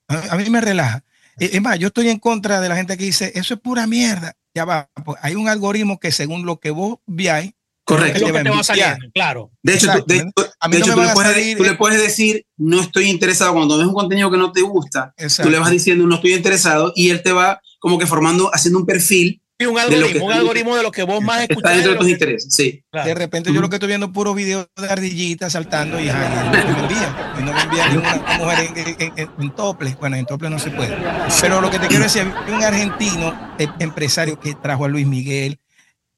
[0.08, 1.04] A, a mí me relaja.
[1.38, 3.88] Eh, Es más, yo estoy en contra de la gente que dice, eso es pura
[3.88, 4.34] mierda.
[4.54, 7.54] Ya va, pues, hay un algoritmo que según lo que vos veáis,
[7.95, 8.15] Correcto.
[8.17, 8.63] Es lo que te a va enviar.
[8.65, 9.06] saliendo.
[9.13, 9.51] Claro.
[9.63, 10.19] De hecho, tú, de,
[10.60, 12.01] A mí de no hecho, me tú, van le a puedes, salir- tú le puedes
[12.01, 13.54] decir, no estoy interesado.
[13.54, 15.47] Cuando ves un contenido que no te gusta, Exacto.
[15.47, 18.80] tú le vas diciendo, no estoy interesado, y él te va como que formando, haciendo
[18.80, 21.38] un perfil Y un lo que algoritmo, un está- algoritmo de lo que vos más
[21.38, 21.73] que está escuchás.
[21.75, 22.54] dentro de de tus que- intereses.
[22.54, 22.84] Sí.
[22.91, 23.08] Claro.
[23.08, 23.62] De repente yo Ujú.
[23.62, 27.15] lo que estoy viendo puro videos de ardillitas saltando y, ajá, y no me envían.
[27.39, 29.95] Y no me envían ninguna una mujer en, en, en, en tople.
[29.99, 30.95] Bueno, en tople no se puede.
[31.41, 35.60] Pero lo que te quiero decir, un argentino eh, empresario que trajo a Luis Miguel,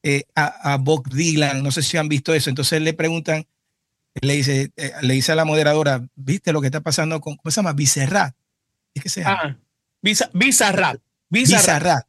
[0.04, 2.50] eh, a, a Bob Dylan, no sé si han visto eso.
[2.50, 3.46] Entonces le preguntan,
[4.22, 7.50] le dice, eh, le dice a la moderadora, ¿viste lo que está pasando con, ¿cómo
[7.52, 7.74] se llama?
[7.74, 8.36] Bizarrap.
[8.94, 9.40] ¿Es que se llama?
[9.44, 9.58] Ah,
[10.02, 10.30] Visa,
[10.72, 11.00] Rap.
[11.30, 12.06] Bizarrap.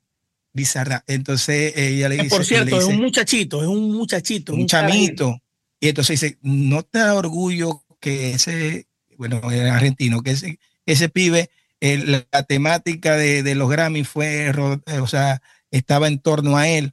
[0.52, 1.02] Bizarrap.
[1.09, 4.54] Entonces ella le dice, por cierto, es un muchachito, es un muchachito.
[4.54, 5.40] un chamito.
[5.80, 11.09] Y entonces dice, no te da orgullo que ese, bueno, el argentino, que ese, ese
[11.09, 16.18] pibe, el- la, la temática de, de los Grammy fue, eh, o sea, estaba en
[16.18, 16.92] torno a él.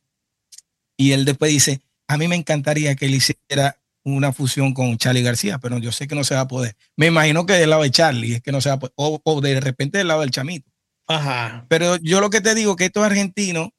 [1.01, 5.23] Y él después dice, a mí me encantaría que él hiciera una fusión con Charlie
[5.23, 6.75] García, pero yo sé que no se va a poder.
[6.95, 9.19] Me imagino que del lado de Charlie es que no se va a poder, o,
[9.23, 10.69] o de repente del lado del chamito.
[11.07, 11.65] Ajá.
[11.69, 13.69] Pero yo lo que te digo que estos argentinos,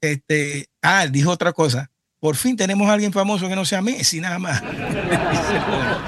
[0.00, 1.90] este, ah, dijo otra cosa.
[2.18, 4.62] Por fin tenemos a alguien famoso que no sea Messi, nada más.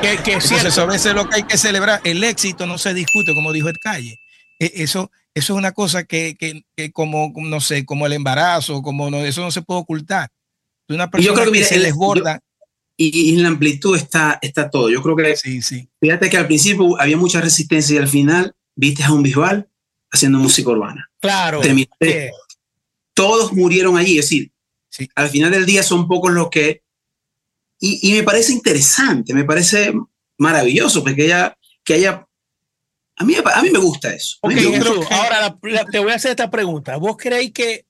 [0.00, 2.00] Que, que es Entonces, sobre eso es lo que hay que celebrar.
[2.04, 4.18] El éxito no se discute, como dijo el Calle.
[4.58, 8.82] E- Eso, eso es una cosa que, que, que como, no sé, como el embarazo,
[8.82, 10.30] como no, eso no se puede ocultar.
[10.88, 12.40] Una persona yo creo que, que mira, se el- desborda.
[12.96, 14.90] Y, y en la amplitud está, está todo.
[14.90, 15.88] Yo creo que, Sí, sí.
[16.00, 19.68] fíjate que al principio había mucha resistencia y al final viste a un visual
[20.10, 21.10] haciendo música urbana.
[21.20, 21.60] Claro.
[23.14, 24.52] Todos murieron allí, es decir,
[24.88, 25.08] Sí.
[25.14, 26.82] al final del día son pocos los que...
[27.80, 29.92] Y, y me parece interesante, me parece
[30.38, 32.26] maravilloso, porque haya, que haya...
[33.16, 34.36] A mí, a mí me gusta eso.
[34.42, 34.84] A mí Ok, me gusta.
[34.90, 36.96] Jesús, ahora la- la- te voy a hacer esta pregunta.
[36.98, 37.86] ¿Vos creéis que,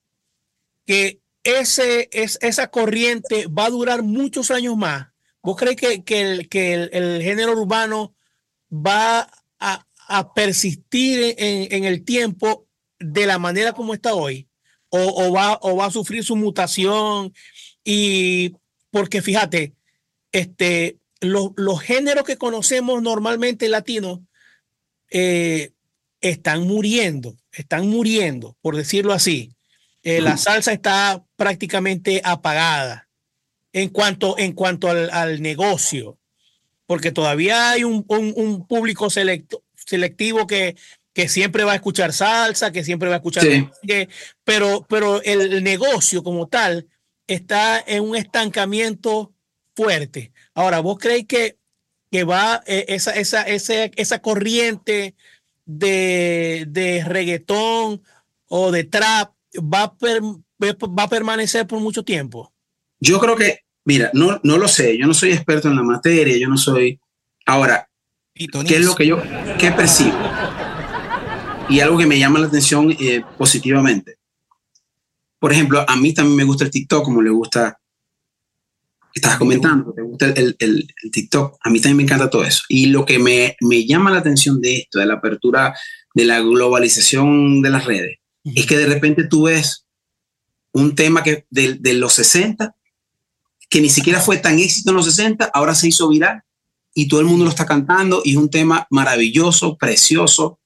[0.87, 5.09] que ese, es, esa corriente va a durar muchos años más?
[5.43, 8.15] ¿Vos creéis que, que, el, que el género urbano
[8.71, 9.29] va
[9.59, 12.67] a, a persistir en, en el tiempo
[12.99, 14.49] de la manera como está hoy?
[14.89, 17.33] ¿O, o va, ¿O va a sufrir su mutación?
[17.83, 18.55] Y
[18.91, 19.75] porque fíjate,
[20.33, 24.21] este, los, los géneros que conocemos normalmente latinos
[25.11, 25.73] eh,
[26.21, 29.52] están muriendo, están muriendo, por decirlo así.
[30.05, 33.09] Eh, la salsa está prácticamente apagada
[33.73, 36.19] en cuanto, en cuanto al, al negocio,
[36.87, 40.77] porque todavía hay un, un- un público selecto, selectivo que,
[41.12, 43.69] que siempre va a escuchar salsa, que siempre va a escuchar, Sí.
[43.87, 44.09] que-
[44.45, 46.88] pero, pero el, el negocio como tal
[47.27, 49.33] está en un estancamiento
[49.77, 50.33] fuerte.
[50.55, 51.57] Ahora, ¿vos creéis que,
[52.11, 55.15] que va eh, esa, esa, esa, esa corriente
[55.65, 58.03] de, de reggaetón
[58.49, 62.53] o de trap va a, per- va a permanecer por mucho tiempo?
[63.01, 66.37] Yo creo que, mira, no, no lo sé, yo no soy experto en la materia,
[66.38, 66.99] yo no soy...
[67.47, 67.88] Ahora,
[68.35, 69.21] ¿qué es lo que yo
[69.59, 70.17] qué percibo?
[71.69, 74.17] Y algo que me llama la atención eh, positivamente.
[75.38, 77.79] Por ejemplo, a mí también me gusta el TikTok, como le gusta,
[79.15, 82.45] estabas comentando, te gusta el, el- el- el TikTok, a mí también me encanta todo
[82.45, 82.62] eso.
[82.69, 85.75] Y lo que me, me llama la atención de esto, de la apertura,
[86.15, 89.87] de la globalización de las redes, es que de repente tú ves
[90.73, 92.75] un tema que de, de los 60,
[93.69, 96.43] que ni siquiera fue tan éxito en los 60, ahora se hizo viral
[96.95, 100.59] y todo el mundo lo está cantando y es un tema maravilloso, precioso.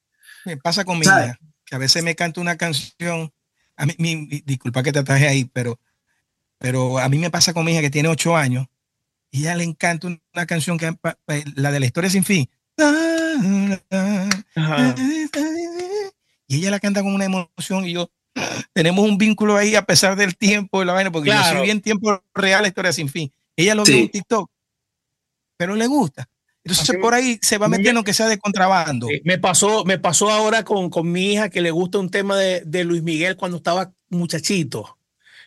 [0.44, 3.32] Me pasa con mi hija, que a veces me canta una canción.
[3.76, 5.78] A mí, mi- disculpa que te traje ahí, pero,
[6.58, 8.66] pero a mí me pasa con mi hija que tiene ocho años
[9.30, 10.96] y a ella le encanta un- una canción que
[11.56, 12.48] la de la historia sin fin.
[14.54, 14.94] Ajá.
[16.48, 18.10] Y ella la canta con una emoción y yo
[18.72, 21.58] tenemos un vínculo ahí a pesar del tiempo y la vaina, porque yo Claro.
[21.58, 23.32] soy bien tiempo real la historia sin fin.
[23.56, 23.92] Ella lo Sí.
[23.92, 24.50] ve en TikTok,
[25.56, 26.28] pero le gusta.
[26.64, 29.06] Entonces por ahí se va metiendo que sea de contrabando.
[29.24, 32.62] Me pasó, me pasó ahora con, con mi hija que le gusta un tema de,
[32.66, 34.98] de Luis Miguel cuando estaba muchachito,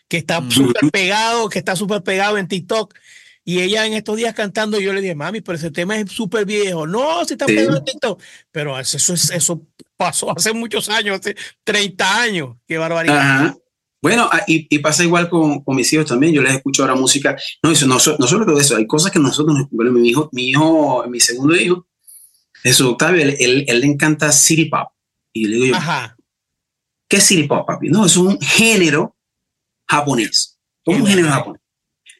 [0.07, 0.49] que está Mm.
[0.51, 2.95] súper pegado, que está súper pegado en TikTok.
[3.43, 6.45] Y ella en estos días cantando, yo le dije, mami, pero ese tema es súper
[6.45, 6.87] viejo.
[6.87, 7.55] No, si está Sí.
[7.55, 8.21] pegado en TikTok.
[8.51, 9.61] Pero eso, es, eso
[9.99, 11.35] pasó hace muchos años, hace
[11.65, 12.55] 30 años.
[12.65, 13.17] Qué barbaridad.
[13.19, 13.57] Ajá.
[14.01, 16.33] Bueno, ah, y, y pasa igual con, con mis hijos también.
[16.33, 17.35] Yo les escucho ahora música.
[17.61, 20.29] No, eso, no, no solo todo eso, hay cosas que nosotros, nos- bueno, mi hijo,
[20.31, 21.85] mi hijo, mi segundo hijo,
[22.63, 24.87] Jesús Octavio, él, él- él le encanta City Pop.
[25.33, 26.15] Y le digo yo, Ajá.
[27.09, 27.89] ¿qué es City Pop, papi?
[27.89, 29.17] No, es un género
[29.85, 30.57] japonés.
[30.85, 31.61] Es un género japonés.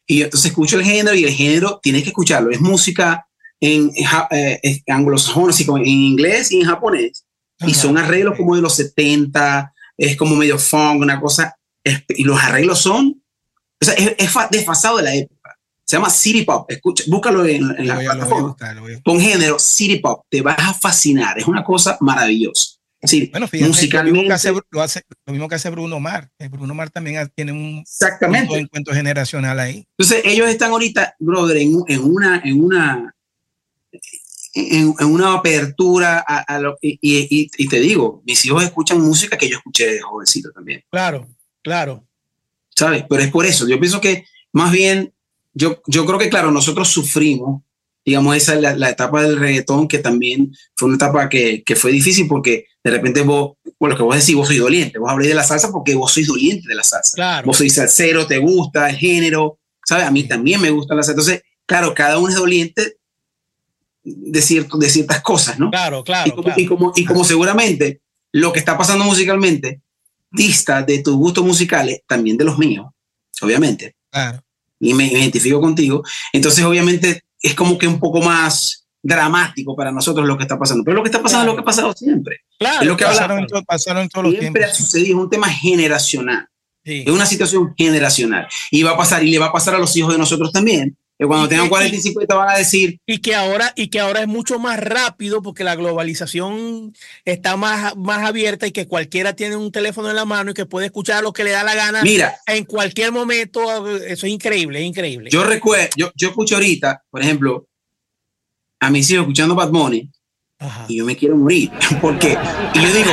[0.06, 2.50] Y entonces escucho el género y el género tienes que escucharlo.
[2.50, 3.26] Es música
[3.58, 7.24] en, en ja- eh, anglosajón, así como en inglés y en japonés.
[7.66, 11.54] Y son arreglos como de los 70, es como medio funk, una cosa.
[11.84, 13.22] es- y los arreglos son,
[13.80, 15.56] o sea, es, es fa- desfasado de la época.
[15.86, 16.70] Se llama City Pop.
[16.70, 18.54] Escucha, búscalo en, la plataforma.
[19.04, 21.38] Con género City Pop, te vas a fascinar.
[21.38, 22.76] Es una cosa maravillosa.
[23.02, 24.26] Sí, Bueno, fíjate, lo mismo, musicalmente.
[24.28, 26.30] que hace, lo, hace- lo mismo que hace Bruno Mar.
[26.38, 28.58] Eh, Bruno Mar también tiene un Exactamente.
[28.58, 29.86] encuentro generacional ahí.
[29.98, 33.14] Entonces, ellos están ahorita, brother, en, un- en una, en una,
[34.54, 39.00] en, en una apertura a, a lo, y, y- y- te digo, mis hijos escuchan
[39.00, 41.28] música que yo escuché de jovencito también, Claro,
[41.62, 42.04] claro.
[42.74, 43.04] ¿sabes?
[43.08, 45.12] Pero es por eso, yo pienso que más bien,
[45.54, 47.62] yo, yo creo que, claro, nosotros sufrimos,
[48.04, 51.76] digamos, esa es la, la etapa del reggaetón, que también fue una etapa que, que
[51.76, 55.10] fue difícil porque de repente vos, bueno, lo que vos decís, vos sois doliente, vos
[55.10, 57.14] habléis de la salsa porque vos sois doliente de la salsa.
[57.14, 57.46] Claro.
[57.46, 60.06] Vos sois salsero, te gusta el género, ¿sabes?
[60.06, 61.12] A mí también me gusta la salsa.
[61.20, 62.96] Entonces, claro, cada uno es doliente
[64.02, 65.70] de, cierto, de ciertas cosas, ¿no?
[65.70, 66.60] Claro, y, claro, como, claro.
[66.60, 68.00] y, como, y como seguramente
[68.32, 69.80] lo que está pasando musicalmente
[70.30, 72.86] dista de tus gustos musicales, también de los míos,
[73.42, 74.42] obviamente, Claro.
[74.78, 79.90] y me, me identifico contigo, entonces obviamente es como que un poco más dramático para
[79.90, 80.84] nosotros lo que está pasando.
[80.84, 81.52] Pero lo que está pasando Claro.
[81.52, 82.36] es lo que ha pasado siempre.
[82.58, 83.04] Claro, es lo que.
[83.04, 86.46] Pasaron, en to- pasaron todos los Siempre ha sucedido, es un tema generacional.
[86.84, 87.04] Sí.
[87.06, 89.94] Es una situación generacional y va a pasar y le va a pasar a los
[89.96, 92.98] hijos de nosotros también, que cuando tengan 45 te van a decir.
[93.04, 96.94] Y que ahora, y que ahora es mucho más rápido porque la globalización
[97.26, 100.64] está más, más abierta y que cualquiera tiene un teléfono en la mano y que
[100.64, 103.86] puede escuchar lo que le da la gana Mira, en cualquier momento.
[103.98, 105.28] Eso es increíble, es increíble.
[105.30, 107.68] Yo recuerdo, yo, yo escucho ahorita, por ejemplo,
[108.80, 110.10] a mis hijos escuchando Bad Bunny
[110.58, 110.86] Ajá.
[110.88, 111.70] y yo me quiero morir.
[112.00, 112.38] ¿Por qué?
[112.72, 113.10] Y yo digo,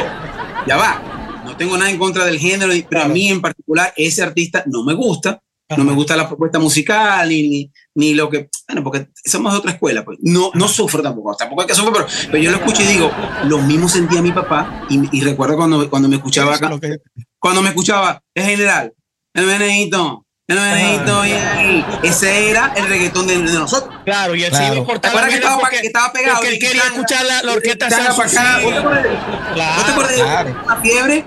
[0.66, 4.24] ya va, no tengo nada en contra del género, pero a mí en particular ese
[4.24, 5.42] artista no me gusta.
[5.76, 8.50] No me gusta la propuesta musical ni, ni, ni, lo que.
[8.68, 10.06] Bueno, porque somos de otra escuela.
[10.06, 10.18] Pues.
[10.22, 11.36] No, no sufro tampoco.
[11.36, 13.12] Tampoco hay que sufrir, pero, pero yo lo escucho y digo,
[13.46, 14.86] lo mismo sentía mi papá.
[14.90, 16.70] Y, y recuerdo cuando, cuando me escuchaba acá.
[16.80, 16.98] Que...
[17.38, 18.94] Cuando me escuchaba, es general,
[19.34, 23.94] el menejito, el menejito, ah, y ese era el reggaetón de, de nosotros.
[24.06, 24.66] Claro, y él claro.
[24.66, 26.36] se iba a cortar la que estaba, porque, que estaba pegado.
[26.36, 28.60] Porque él quería escuchar la, la orquesta para acá.
[28.64, 30.64] ¿Vos te acuerdas de claro.
[30.66, 31.26] la fiebre?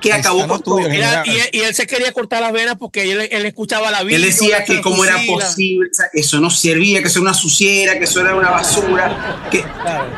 [0.00, 0.80] Que acabó con todo.
[0.80, 4.16] Y, y, él se quería cortar las venas porque él, él escuchaba la vida.
[4.16, 7.34] Él decía que cómo era posible, o sea, eso no servía, que eso era una
[7.34, 10.10] suciera, que eso era una basura, que, claro.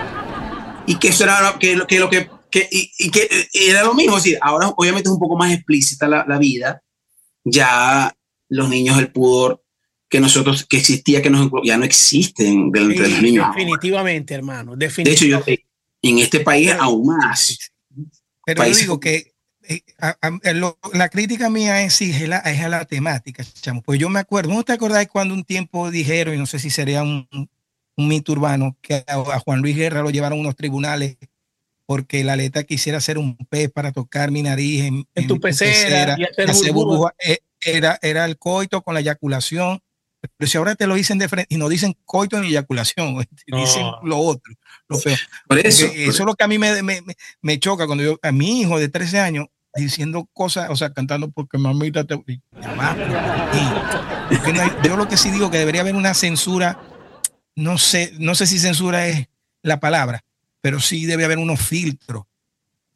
[0.87, 4.19] y que eso era que, que lo que, que y, y, que era lo mismo.
[4.19, 6.83] Es decir, ahora obviamente es un poco más explícita la, la vida,
[7.45, 8.15] ya
[8.49, 9.63] los niños, el pudor
[10.09, 13.47] que nosotros, que existía, que nos, ya no existen de, de los niños.
[13.55, 14.75] Definitivamente, hermano.
[14.77, 15.51] Definitivamente.
[15.51, 15.63] De hecho, yo,
[16.03, 17.59] en este país pero, aún más.
[18.45, 19.33] Pero yo digo que
[19.99, 23.83] a, a, lo, la crítica mía es, sí, es, la, es a la temática, chamo.
[23.83, 26.71] Pues yo me acuerdo, ¿no te acordáis cuando un tiempo dijeron, y no sé si
[26.71, 27.29] sería un,
[27.97, 31.17] un mito urbano, que a, a, Juan Luis Guerra lo llevaron a unos tribunales
[31.91, 35.41] porque la letra quisiera hacer un pez para tocar mi nariz en, en, en tu
[35.41, 37.13] pecera, y hacer hacer burbuja.
[37.61, 39.83] Era, era el coito con la eyaculación.
[40.37, 43.87] Pero si ahora te lo dicen de frente y no dicen coito ni eyaculación, dicen
[44.05, 44.55] lo otro,
[44.87, 45.17] lo feo.
[45.49, 47.03] Por eso, por eso es lo que a mí me, me,
[47.43, 51.31] me, choca cuando yo, a mi hijo de 13 años, diciendo cosas, o sea, cantando
[51.31, 52.15] porque mamita te.
[52.27, 52.41] Y, y,
[54.53, 56.81] no hay, yo lo que sí digo que debería haber una censura,
[57.55, 59.29] no sé, no sé si censura es
[59.63, 60.25] la palabra,
[60.61, 62.25] pero sí debe haber unos filtros.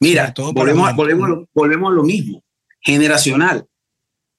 [0.00, 2.42] Mira, todo volvemos, a, volvemos, volvemos a lo mismo,
[2.80, 3.66] generacional.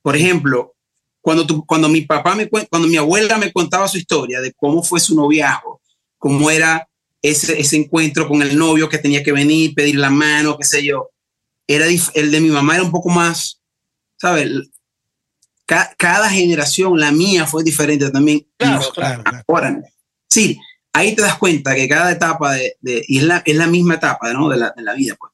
[0.01, 0.75] Por ejemplo,
[1.21, 4.83] cuando, tu, cuando mi papá me cuando mi abuela me contaba su historia de cómo
[4.83, 5.81] fue su noviazgo,
[6.17, 6.87] cómo era
[7.21, 10.85] ese, ese encuentro con el novio que tenía que venir, pedir la mano, qué sé
[10.85, 11.09] yo
[11.67, 13.61] era el de mi mamá era un poco más,
[14.17, 14.49] ¿sabes?
[15.65, 18.45] Cada, cada generación, la mía fue diferente también.
[18.57, 19.81] Claro, claro, ahora,
[20.29, 20.59] sí,
[20.93, 23.95] ahí te das cuenta que cada etapa de, de y es la, es la misma
[23.95, 24.49] etapa, ¿no?
[24.49, 25.31] De la, de la vida, pues.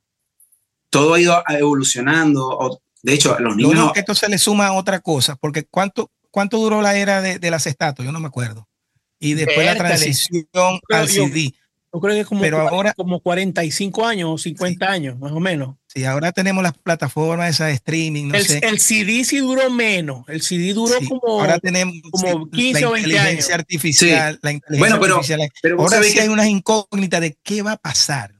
[0.89, 2.81] Todo ha ido evolucionando.
[3.01, 3.73] De hecho, los niños.
[3.73, 7.51] No, esto se le suma otra cosa, porque ¿cuánto, cuánto duró la era de, de
[7.51, 8.05] las estatuas?
[8.05, 8.67] Yo no me acuerdo.
[9.19, 9.77] Y después Vértale.
[9.77, 11.53] la transición al CD.
[11.93, 14.91] Yo creo que es como, Pero ahora, como 45 años o 50 sí.
[14.91, 15.75] años, más o menos.
[15.87, 18.61] Sí, ahora tenemos las plataformas esas de streaming, no el, sé.
[18.63, 20.23] el, CD sí duró menos.
[20.29, 23.59] El CD duró sí, como, ahora tenemos, como 15 la o 20 inteligencia años.
[23.59, 25.51] artificial, la inteligencia bueno, pero, artificial.
[25.61, 28.33] pero ahora sí que hay unas incógnitas de qué va a pasar.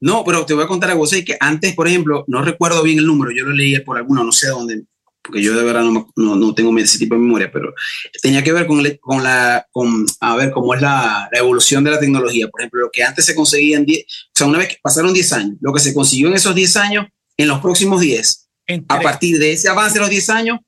[0.00, 1.06] No, pero te voy a contar algo.
[1.06, 4.22] Sé que antes, por ejemplo, no recuerdo bien el número, yo lo leí por alguno,
[4.22, 4.82] no sé dónde,
[5.22, 7.72] porque yo de verdad no, no, no, tengo ese tipo de memoria, pero
[8.20, 11.92] tenía que ver con, con la, con, a ver, cómo es la, la, evolución de
[11.92, 12.48] la tecnología.
[12.48, 14.04] Por ejemplo, lo que antes se conseguía en 10, o
[14.34, 17.06] sea, una vez que pasaron 10 años, lo que se consiguió en esos 10 años,
[17.36, 18.48] en los próximos 10,
[18.88, 20.58] a partir de ese avance de los 10 años,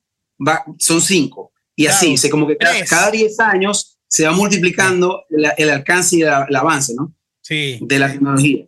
[0.46, 1.52] va, son 5.
[1.76, 2.18] Y así, claro.
[2.18, 6.46] se, como que cada, cada, 10 años se va multiplicando el, el alcance y la,
[6.48, 7.12] el avance, ¿no?
[7.42, 7.78] Sí.
[7.82, 8.66] De la tecnología.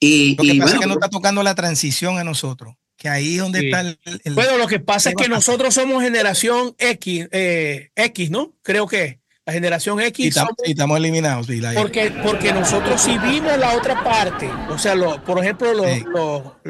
[0.00, 2.74] Y, lo que y pasa bueno, es que no está tocando la transición a nosotros
[3.00, 3.66] que ahí es donde sí.
[3.66, 8.30] está el, el, Bueno, lo que pasa es que nosotros somos generación X, eh, X,
[8.30, 8.52] ¿no?
[8.60, 10.22] Creo que la generación X.
[10.22, 11.46] Y, estamos, y estamos eliminados.
[11.46, 14.50] Sí, la porque, porque nosotros sí vimos la otra parte.
[14.68, 16.04] O sea, lo, por ejemplo, lo, sí.
[16.12, 16.60] lo,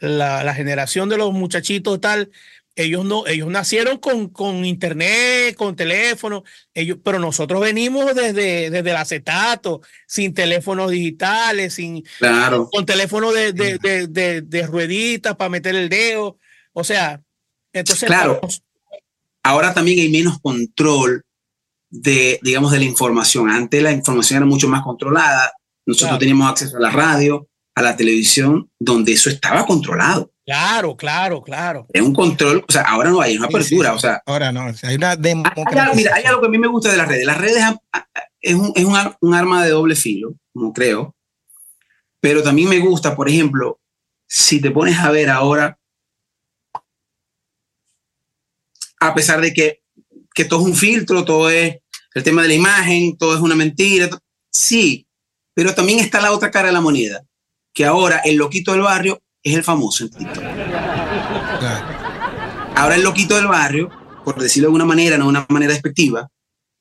[0.00, 2.30] la, la, generación de los muchachitos tal,
[2.76, 8.90] ellos no, ellos nacieron con, con internet, con teléfono, ellos, pero nosotros venimos desde, desde
[8.90, 12.68] el acetato, sin teléfonos digitales, sin claro.
[12.70, 16.38] con teléfono de, de, de, de, de rueditas para meter el dedo.
[16.74, 17.22] O sea,
[17.72, 18.38] entonces claro.
[18.42, 18.62] Vamos,
[19.42, 21.24] ahora también hay menos control
[21.88, 23.48] de, digamos, de la información.
[23.48, 25.50] Antes la información era mucho más controlada.
[25.86, 26.18] Nosotros claro.
[26.18, 30.30] teníamos acceso a la radio, a la televisión, donde eso estaba controlado.
[30.46, 31.88] Claro, claro, claro.
[31.92, 33.96] Es un control, o sea, ahora no hay una apertura, sí, sí.
[33.96, 34.22] o sea.
[34.24, 35.92] Ahora no, o sea, hay una democracia.
[35.92, 37.26] Mira, hay algo que a mí me gusta de las redes.
[37.26, 37.64] Las redes
[38.40, 41.16] es un, es un, un arma de doble filo, como creo,
[42.20, 43.80] pero también me gusta, por ejemplo,
[44.28, 45.80] si te pones a ver ahora,
[49.00, 49.82] a pesar de que,
[50.32, 51.78] que todo es un filtro, todo es
[52.14, 54.20] el tema de la imagen, todo es una mentira, todo,
[54.52, 55.08] sí,
[55.54, 57.24] pero también está la otra cara de la moneda,
[57.74, 59.20] que ahora el loquito del barrio
[59.50, 60.42] es el famoso en TikTok.
[61.58, 61.86] Claro.
[62.74, 63.90] Ahora el loquito del barrio
[64.26, 66.28] por decirlo de alguna manera, no de una manera despectiva.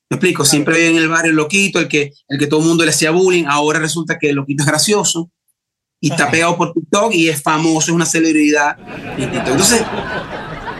[0.09, 2.83] Me explico, siempre en el barrio el loquito, el que, el que todo el mundo
[2.83, 5.29] le hacía bullying, ahora resulta que el loquito es gracioso
[6.01, 8.79] y está pegado por TikTok y es famoso, es una celebridad
[9.19, 9.51] en TikTok.
[9.51, 9.83] Entonces,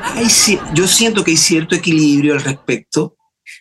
[0.01, 0.27] hay,
[0.73, 3.15] yo siento que hay cierto equilibrio al respecto,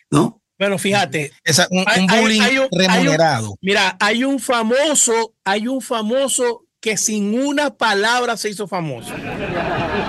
[0.09, 0.41] ¿no?
[0.57, 1.31] Bueno, fíjate.
[1.43, 3.55] Esa, un, un bullying remunerado.
[3.61, 9.11] mira, hay un famoso, hay un famoso que sin una palabra se hizo famoso.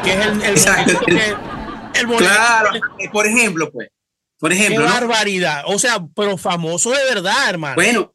[0.04, 2.70] Que es el, el, Claro,
[3.10, 3.88] por ejemplo, pues.
[4.38, 4.84] Por ejemplo.
[4.84, 5.62] Qué barbaridad.
[5.68, 7.76] O sea, pero famoso de verdad, hermano.
[7.76, 8.12] Bueno.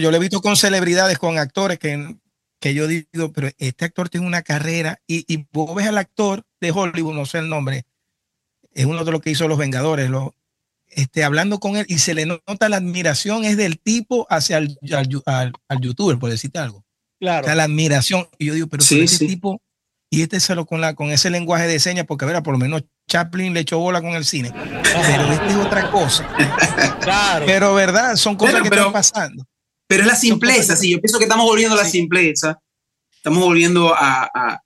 [0.00, 2.16] yo lo he visto con celebridades, con actores que,
[2.58, 6.44] que yo digo, pero este actor tiene una carrera y, y vos ves al actor
[6.60, 7.86] de Hollywood, no sé el nombre,
[8.72, 10.34] es uno de los que hizo Los Vengadores, lo,
[10.88, 14.76] este, hablando con él y se le nota la admiración es del tipo hacia el,
[14.92, 16.85] al, al, youtuber, por decirte algo.
[17.20, 17.44] Claro.
[17.44, 18.28] O sea, la admiración.
[18.38, 19.60] Y yo digo, pero sí, ese tipo,
[20.10, 22.84] y este solo con, la, con ese lenguaje de señas, porque a por lo menos
[23.08, 24.52] Chaplin le echó bola con el cine.
[24.52, 26.28] Pero este es otra cosa.
[27.00, 27.46] claro.
[27.46, 29.44] Pero verdad, son cosas que están pasando.
[29.88, 32.58] Pero es la simpleza, sí, yo pienso que estamos volviendo a la simpleza.
[33.14, 34.60] Estamos volviendo a,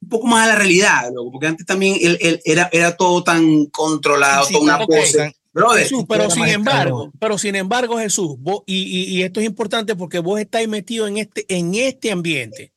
[0.00, 4.46] un poco más a la realidad, porque antes también él, era, era todo tan controlado,
[4.48, 5.34] toda una pose.
[5.54, 8.36] Jesús, pero sin embargo, pero sin embargo, Jesús,
[8.66, 12.72] y, esto es importante porque vos estáis metido en este, en este ambiente.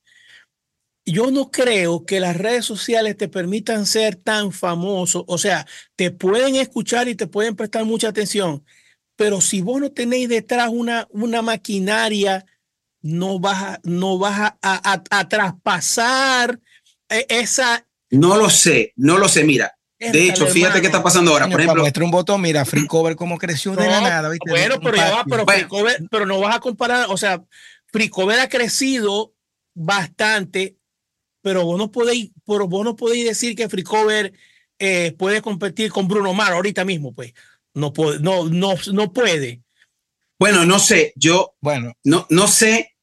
[1.06, 5.24] Yo no creo que las redes sociales te permitan ser tan famoso.
[5.28, 8.66] O sea, te pueden escuchar y te pueden prestar mucha atención,
[9.16, 12.46] pero si vos no tenéis detrás una, una maquinaria,
[13.02, 16.60] no vas a, no vas a, a traspasar
[17.08, 17.88] e, esa.
[18.10, 19.44] No lo sé, no lo sé.
[19.44, 19.78] Mira,
[20.12, 21.47] de hecho, fíjate qué está pasando ahora.
[21.47, 24.32] Por ejemplo, muestra un botón, mira, Free Cover cómo creció de la nada.
[24.47, 27.43] Bueno, pero ya va, pero, Free Cover, pero no vas a comparar, o sea,
[27.88, 29.34] Free Cover ha crecido
[29.74, 30.78] bastante,
[31.41, 34.34] pero vos no podéis, pero vos no podéis decir que Free Cover
[34.80, 37.34] eh, puede competir con Bruno Mar ahorita mismo, pues.
[37.74, 39.62] No puede, no, no, no puede.
[40.39, 42.95] Bueno, no sé, yo, bueno, no, no sé.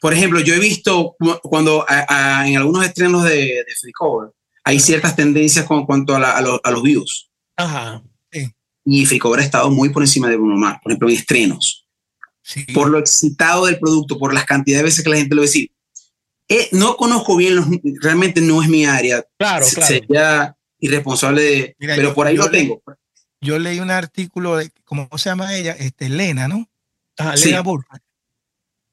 [0.00, 4.30] Por ejemplo, yo he visto cuando en algunos estrenos de, de Free Cover,
[4.64, 7.30] hay ciertas tendencias con cuanto a, los, views.
[7.56, 8.02] Ajá.
[8.84, 11.86] Y Fricobra ha estado muy por encima de Bruno Mars, por ejemplo, en estrenos.
[12.74, 15.70] Por lo excitado del producto, por las cantidades de veces que la gente lo ve
[16.48, 17.66] Eh, no conozco bien, los,
[18.00, 19.24] realmente no es mi área.
[19.38, 19.86] Claro, claro.
[19.86, 21.76] Sería irresponsable de.
[21.78, 22.82] pero por ahí lo tengo.
[23.40, 25.72] yo leí un artículo de, ¿cómo se llama ella?
[25.78, 26.68] Este, Lena, ¿no?
[27.16, 27.62] Ajá, Lena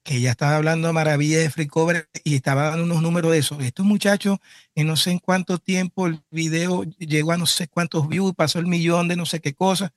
[0.04, 3.60] que ella estaba hablando maravilla de Free Cover y estaba dando unos números de eso.
[3.62, 4.40] Estos muchachos,
[4.76, 8.60] en no sé en cuánto tiempo el video llegó a no sé cuántos views, pasó
[8.60, 9.94] el millón de no sé qué cosa.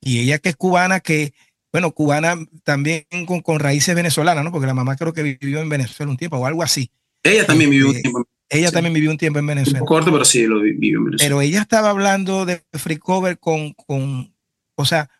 [0.00, 1.32] Y ella que es cubana, que,
[1.72, 4.52] bueno, cubana también con, con raíces venezolanas, ¿no?
[4.52, 6.90] Porque la mamá creo que vivió en Venezuela un tiempo o algo así.
[7.22, 8.28] Ella también vivió un este, tiempo.
[8.50, 9.80] Ella también vivió un tiempo en Venezuela.
[9.80, 11.28] Un corto, pero sí, lo vivió en Venezuela.
[11.28, 14.32] Pero ella estaba hablando de Free Cover con, con
[14.74, 15.10] o sea,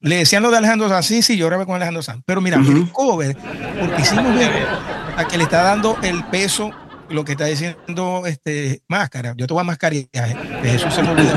[0.00, 2.22] le decían lo de Alejandro Sanz, sí, sí, yo grabé con Alejandro Sanz.
[2.24, 4.26] Pero mira, el cover, porque hicimos
[5.16, 6.70] a que le está dando el peso,
[7.10, 9.34] lo que está diciendo este, Máscara.
[9.36, 10.08] Yo te voy a mascarilla,
[10.62, 11.32] de Jesús se me olvidó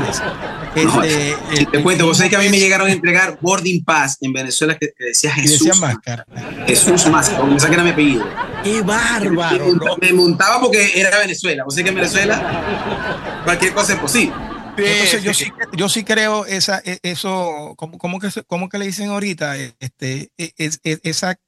[0.76, 4.32] Este, te cuento, vos sabés que a mí me llegaron a entregar Boarding Pass en
[4.32, 5.66] Venezuela que, decía Jesús.
[5.66, 6.26] Decía Máscara.
[6.66, 8.24] Jesús Máscara, me saquen a mi apellido.
[8.62, 9.66] ¡Qué bárbaro!
[10.00, 11.64] Me, montaba porque era Venezuela.
[11.64, 14.34] Vos sabés que en Venezuela cualquier cosa es posible.
[14.76, 19.10] Entonces, yo, sí, yo sí creo esa, e, eso, ¿cómo, que, cómo que le dicen
[19.10, 19.56] ahorita?
[19.56, 21.38] Este, e, es, esa,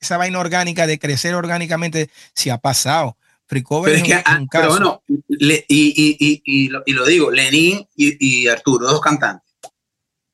[0.00, 3.16] esa vaina orgánica de crecer orgánicamente se ha pasado.
[3.46, 8.46] pero, es que, ah, pero bueno, y, y, y, lo, y, lo, digo, Lenín y,
[8.46, 9.52] Arturo, dos cantantes,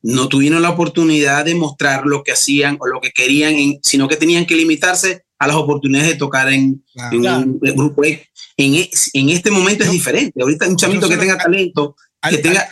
[0.03, 4.17] no tuvieron la oportunidad de mostrar lo que hacían o lo que querían, sino que
[4.17, 8.19] tenían que limitarse a las oportunidades de tocar en, un grupo En,
[8.57, 10.39] en, este momento es diferente.
[10.39, 11.95] Ahorita un chamito que tenga talento,
[12.29, 12.69] que tenga...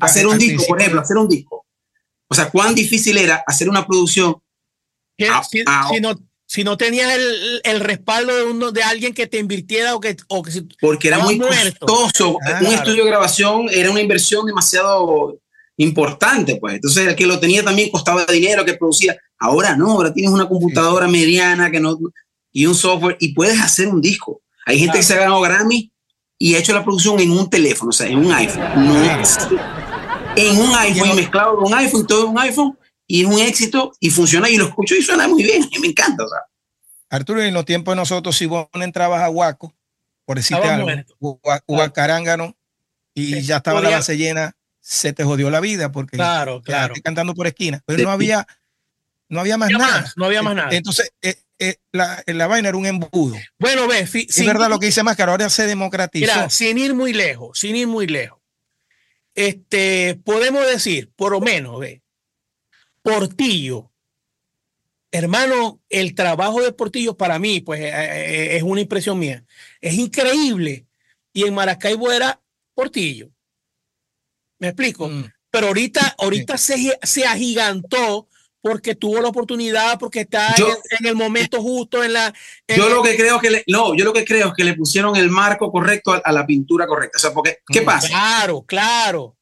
[0.00, 1.66] hacer un disco, por ejemplo, hacer un disco.
[2.28, 4.36] O sea, cuán difícil era hacer una producción.
[5.18, 5.64] si,
[6.00, 6.14] no,
[6.46, 10.16] si no tenías el, el respaldo de, uno, de alguien que te invirtiera o que...
[10.28, 12.38] O que Porque era muy costoso.
[12.60, 15.36] Un estudio de grabación era una inversión demasiado
[15.76, 16.74] importante, pues.
[16.74, 19.16] Entonces, el que lo tenía también costaba dinero, que producía.
[19.38, 21.98] Ahora no, ahora tienes una computadora mediana que no,
[22.52, 24.40] y un software y puedes hacer un disco.
[24.66, 25.92] Hay gente que se ha ganado Grammy
[26.38, 28.62] y ha hecho la producción en un teléfono, o sea, en un iPhone.
[30.36, 33.92] en un iPhone, y mezclado con un iPhone, todo un iPhone, y es un éxito
[34.00, 36.24] y funciona y lo escucho y suena muy bien, y me encanta.
[36.24, 36.38] O sea.
[37.10, 39.74] Arturo, en los tiempos de nosotros, si vos entrabas a Huaco,
[40.24, 40.88] por decirte algo,
[41.68, 42.56] Huacarángano,
[43.14, 44.56] y ya estaba la base llena,
[44.86, 46.94] se te jodió la vida porque claro, claro.
[47.02, 48.46] cantando por esquina, pero no había
[49.30, 50.12] no había más nada.
[50.16, 50.68] no había más nada.
[50.72, 53.34] Entonces, eh, eh, la, la, vaina era un embudo.
[53.58, 56.26] Bueno, ve, es verdad lo que dice Máscara, ahora se democratizó.
[56.26, 58.38] Mira, sin ir muy lejos, sin ir muy lejos.
[59.34, 62.02] Este, podemos decir, por lo menos, ve,
[63.00, 63.90] Portillo,
[65.10, 69.44] hermano, el trabajo de Portillo para mí, pues eh, es una impresión mía,
[69.80, 70.84] es increíble.
[71.32, 72.38] Y en Maracaibo era
[72.74, 73.30] Portillo.
[74.58, 75.08] ¿Me explico?
[75.08, 75.24] Mm.
[75.50, 78.28] Pero ahorita, ahorita se, se agigantó
[78.64, 82.32] porque tuvo la oportunidad, porque está en, el momento justo en la.
[82.66, 85.14] yo lo que creo que le, no, yo lo que creo es que le pusieron
[85.16, 87.18] el marco correcto a, la pintura correcta.
[87.18, 88.08] O sea, porque ¿qué mm, pasa?
[88.08, 89.36] Claro, claro.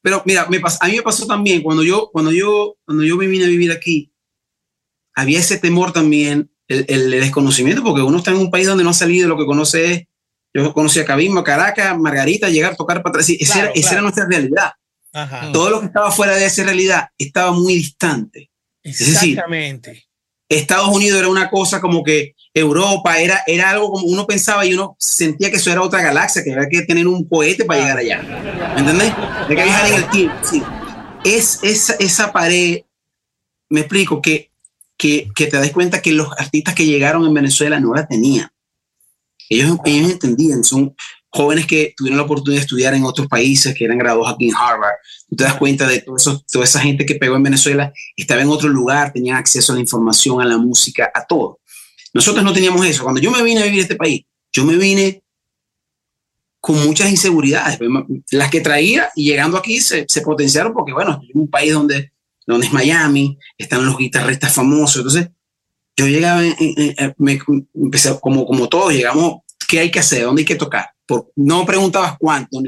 [0.00, 3.26] Pero mira, me a mí me pasó también cuando yo, cuando yo, cuando yo me
[3.26, 4.10] vine a vivir aquí,
[5.14, 8.90] había ese temor también, el, el, desconocimiento, porque uno está en un país donde no
[8.90, 10.06] ha salido, lo que conoce es,
[10.52, 13.28] yo conocí a Cabimbo, Caracas, Margarita, llegar, tocar para atrás.
[13.28, 14.72] Esa, era, esa era nuestra realidad.
[15.52, 18.50] Todo lo que estaba fuera de esa realidad estaba muy distante.
[18.82, 20.06] Exactamente.
[20.48, 24.74] Estados Unidos era una cosa como que Europa era, era algo como uno pensaba y
[24.74, 27.98] uno sentía que eso era otra galaxia, que había que tener un cohete para llegar
[27.98, 28.20] allá.
[28.74, 29.12] ¿Me entendés?
[29.48, 30.36] Hay que viajar en el tiempo.
[31.24, 32.80] Es esa, esa pared,
[33.68, 34.50] me explico, que,
[34.96, 38.50] que, que te das cuenta que los artistas que llegaron en Venezuela no la tenían.
[39.50, 40.94] Ellos, ellos entendían, son,
[41.30, 44.56] jóvenes que tuvieron la oportunidad de estudiar en otros países, que eran graduados aquí en
[44.56, 44.94] Harvard,
[45.28, 48.42] tú te das cuenta de todo eso, toda esa gente que pegó en Venezuela, estaba
[48.42, 51.60] en otro lugar, tenían acceso a la información, a la música, a todo.
[52.12, 53.04] Nosotros no teníamos eso.
[53.04, 54.22] Cuando yo me vine a vivir a este país,
[54.52, 55.22] yo me vine
[56.60, 57.78] con muchas inseguridades.
[58.32, 62.12] Las que traía y llegando aquí se, se potenciaron porque, bueno, es un país donde,
[62.44, 64.96] donde es Miami, están los guitarristas famosos.
[64.96, 65.30] Entonces,
[66.00, 66.40] yo llegaba,
[67.18, 67.38] me,
[67.74, 70.24] empecé como, como todos, llegamos, ¿qué hay que hacer?
[70.24, 70.90] ¿Dónde hay que tocar?
[71.34, 72.60] no preguntabas cuánto,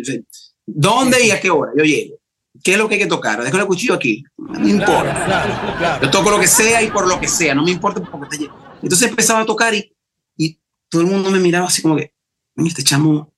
[0.66, 2.16] dónde y a qué hora yo llego.
[2.62, 3.42] ¿Qué es lo que hay que tocar?
[3.42, 4.22] Dejo el cuchillo aquí.
[4.36, 6.00] No me importa.
[6.02, 7.54] Yo toco lo que sea y por lo que sea.
[7.54, 8.50] No me importa porque te
[8.82, 9.96] Entonces empezaba a tocar y,
[10.36, 10.58] y
[10.88, 12.12] todo el mundo me miraba así como que,
[12.56, 13.32] este chamo.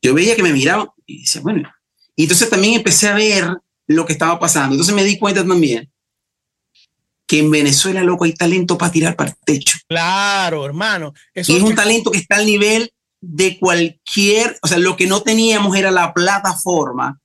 [0.00, 1.68] Yo veía que me miraba y decía, bueno.
[2.16, 3.58] Y entonces también empecé a ver
[3.88, 4.74] lo que estaba pasando.
[4.74, 5.90] Entonces me di cuenta también
[7.28, 9.76] que en Venezuela, loco, hay talento para tirar para el techo.
[9.86, 11.12] Claro, hermano.
[11.34, 15.06] Eso y es un talento que está al nivel de cualquier, o sea, lo que
[15.06, 17.20] no teníamos era la plataforma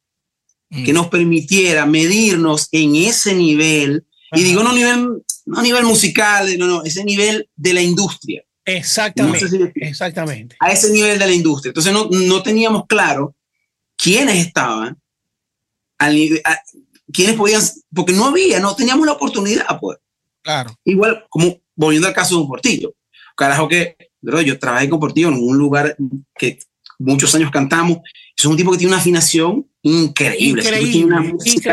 [0.69, 0.95] que mm.
[0.95, 6.57] nos permitiera medirnos en ese nivel, y digo no a nivel, no a nivel musical,
[6.57, 8.43] no, no, ese nivel de la industria.
[8.65, 10.55] Exactamente, exactamente.
[10.59, 11.69] A ese nivel de la industria.
[11.69, 13.35] Entonces no, no teníamos claro
[13.95, 14.97] quiénes estaban,
[15.99, 16.17] al
[17.13, 17.61] quiénes podían,
[17.93, 19.99] porque no había, no teníamos la oportunidad, pues.
[20.41, 20.75] Claro.
[20.83, 22.93] Igual, como volviendo al caso de un portillo.
[23.35, 25.95] Carajo que yo trabajé con Portillo en un lugar
[26.35, 26.59] que
[26.99, 27.97] muchos años cantamos.
[28.35, 30.63] Es un tipo que tiene una afinación increíble.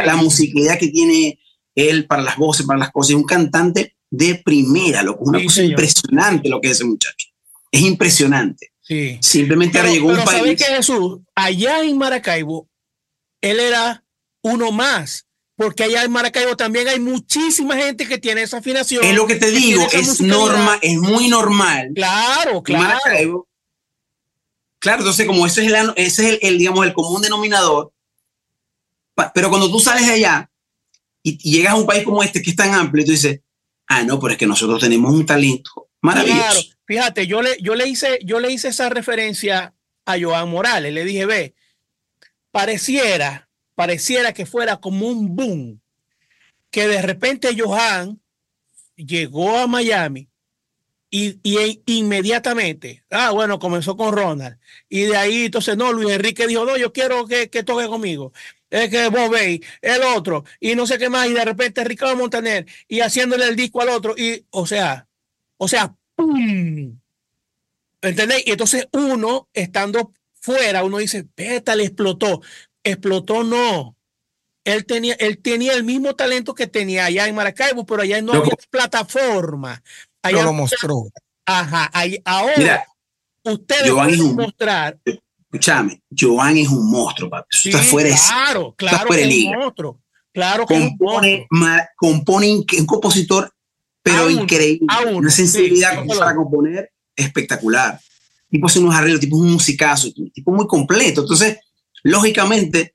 [0.05, 1.38] la musicalidad que tiene
[1.74, 3.11] él para las voces, para las cosas.
[3.11, 7.28] Es un cantante de primera, lo una cosa impresionante lo que es ese muchacho.
[7.70, 8.72] Es impresionante.
[8.80, 9.18] Sí.
[9.20, 10.59] Simplemente ahora llegó un país.
[10.59, 11.20] que Jesús?
[11.34, 12.68] Allá en Maracaibo,
[13.41, 14.05] él era
[14.43, 15.26] uno más
[15.61, 19.05] porque allá en Maracaibo también hay muchísima gente que tiene esa afinación.
[19.05, 21.91] Es lo que te digo, es norma, es muy normal.
[21.95, 23.47] Claro, claro.
[24.79, 27.93] claro, entonces como ese es el, ese es el, digamos, el común denominador,
[29.35, 30.51] pero cuando tú sales de allá
[31.23, 33.43] y, llegas a un país como este que es tan amplio, tú dices,
[33.87, 36.41] ah, no, pero es que nosotros tenemos un talento maravilloso.
[36.41, 39.75] Claro, fíjate, yo le, yo le hice, yo le hice esa referencia
[40.07, 41.55] a Joan Morales, le dije, ve,
[42.51, 43.49] pareciera
[43.81, 45.81] pareciera que fuera como un boom,
[46.70, 48.20] que de repente Johan
[48.95, 50.28] llegó a Miami
[51.09, 51.41] y,
[51.87, 54.59] inmediatamente, ah, bueno, comenzó con Ronald.
[54.91, 58.35] Y de ahí, entonces, no, Luis Enrique dijo, no, yo quiero que, toque conmigo.
[58.68, 62.16] Es que vos veis, el otro, y no sé qué más, y de repente Ricardo
[62.16, 65.09] Montaner, y haciéndole el disco al otro, y, o sea,
[65.57, 67.01] o sea, ¡pum!
[68.03, 68.47] ¿Entendéis?
[68.47, 72.43] Y entonces uno, estando fuera, uno dice, beta, le explotó
[72.85, 73.97] explotó, no.
[74.64, 78.33] Él tenía, él tenía el mismo talento que tenía allá en Maracaibo, pero allá no
[78.33, 79.83] había plataforma.
[80.22, 81.05] Allá lo mostró.
[81.47, 82.87] Ajá, ahí, ahora
[83.43, 84.99] ustedes pueden mostrar.
[85.05, 87.57] Escúchame, Joan es un monstruo, papi.
[87.57, 90.01] Sí, está fuera Claro, claro que es un monstruo.
[90.33, 91.49] Claro que compone,
[91.97, 93.53] compone un compositor,
[94.03, 94.87] pero increíble.
[95.12, 98.01] una sensibilidad para componer espectacular.
[98.49, 101.22] Tipo hace unos arreglos, tipo un musicazo, tipo muy completo.
[101.22, 101.59] Entonces,
[102.03, 102.94] lógicamente,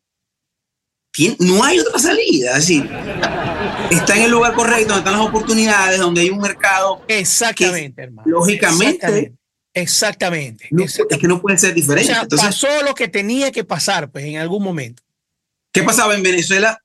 [1.40, 2.52] no hay otra salida.
[2.52, 2.90] Es decir,
[3.92, 7.04] está en el lugar correcto, donde están las oportunidades, donde hay un mercado.
[7.08, 8.30] Exactamente, hermano.
[8.30, 9.34] Lógicamente.
[9.74, 10.70] Exactamente.
[10.72, 12.14] Es que no puede ser diferente.
[12.36, 15.04] pasó lo que tenía que pasar, pues, en algún momento.
[15.74, 16.82] ¿Qué pasaba en Venezuela?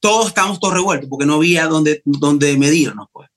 [0.00, 3.28] Todos estábamos todos revueltos porque no había donde, donde medirnos, pues.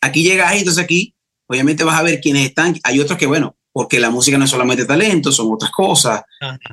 [0.00, 1.16] Aquí llegas y entonces aquí,
[1.48, 2.78] obviamente vas a ver quiénes están.
[2.84, 6.22] Hay otros que, bueno, porque la música no es solamente talento, son otras cosas.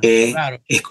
[0.02, 0.34] Eh,
[0.68, 0.82] es,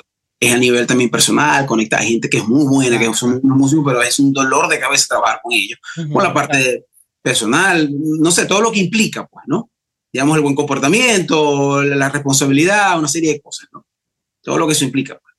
[0.53, 1.99] a nivel también personal, conecta.
[1.99, 4.79] Hay gente que es muy buena, que son unos músicos, pero es un dolor de
[4.79, 5.79] cabeza trabajar con ellos.
[6.13, 6.87] Con la parte
[7.23, 9.71] personal, no sé, todo lo que implica, pues, ¿no?
[10.13, 13.87] Digamos, el buen comportamiento, la responsabilidad, una serie de cosas, ¿no?
[14.43, 15.19] Todo lo que eso implica.
[15.19, 15.35] Pues.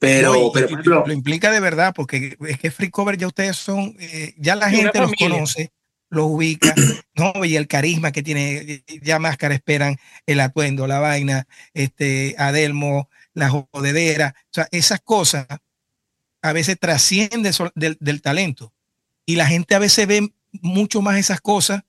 [0.00, 4.34] Pero, pero lo implica de verdad, porque es que Free Cover ya ustedes son, eh,
[4.36, 5.72] ya la gente los conoce,
[6.10, 6.74] los ubica,
[7.14, 7.44] ¿no?
[7.44, 9.96] Y el carisma que tiene, ya Máscara esperan
[10.26, 15.46] el atuendo, la vaina, este, Adelmo, la jodedera, o sea, esas cosas
[16.42, 18.72] a veces trascienden del, del talento.
[19.26, 20.32] Y la gente a veces ve
[20.62, 21.82] mucho más esas cosas.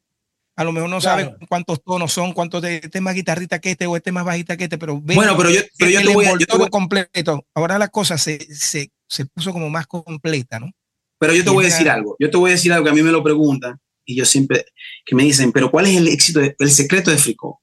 [0.56, 3.88] A lo mejor no sabe cuántos tonos son, cuántos de este más guitarrita que este
[3.88, 6.70] o este más bajita que este, pero bueno, pero yo, pero yo te voy, yo
[6.70, 7.46] completo.
[7.54, 10.70] Ahora la cosa se, se, se, puso como más completa, ¿no?
[11.18, 12.18] Pero yo te voy a decir algo.
[12.20, 13.80] Yo te voy a decir algo que a mí me lo preguntan
[14.10, 14.66] y yo siempre
[15.06, 17.62] que me dicen, pero ¿cuál es el éxito, el secreto de Fricó?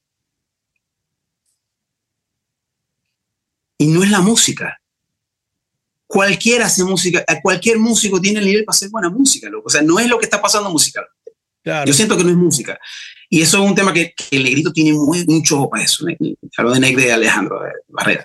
[3.78, 4.80] Y no es la música.
[6.06, 9.66] Cualquiera hace música, cualquier músico tiene el nivel para hacer buena música, loco.
[9.66, 11.16] O sea, no es lo que está pasando musicalmente.
[11.84, 12.78] Yo siento que no es música.
[13.28, 16.06] Y eso es un tema que, el negrito tiene muy, mucho para eso.
[16.56, 18.22] Hablo de Negre de Alejandro de Barrera.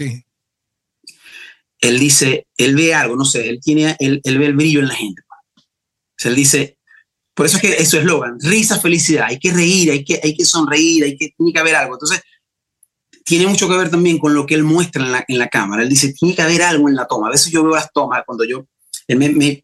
[1.79, 4.89] Él dice, él ve algo, no sé, él, tiene, él, él ve el brillo en
[4.89, 5.23] la gente.
[5.27, 5.63] O
[6.15, 6.77] sea, él dice,
[7.33, 10.35] por eso es que eso es eslogan, risa, felicidad, hay que reír, hay que, hay
[10.35, 11.95] que sonreír, hay que, tiene que haber algo.
[11.95, 12.21] Entonces,
[13.23, 15.83] tiene mucho que ver también con lo que él muestra en la, en la cámara.
[15.83, 17.27] Él dice, tiene que haber algo en la toma.
[17.27, 18.65] A veces yo veo las tomas cuando yo,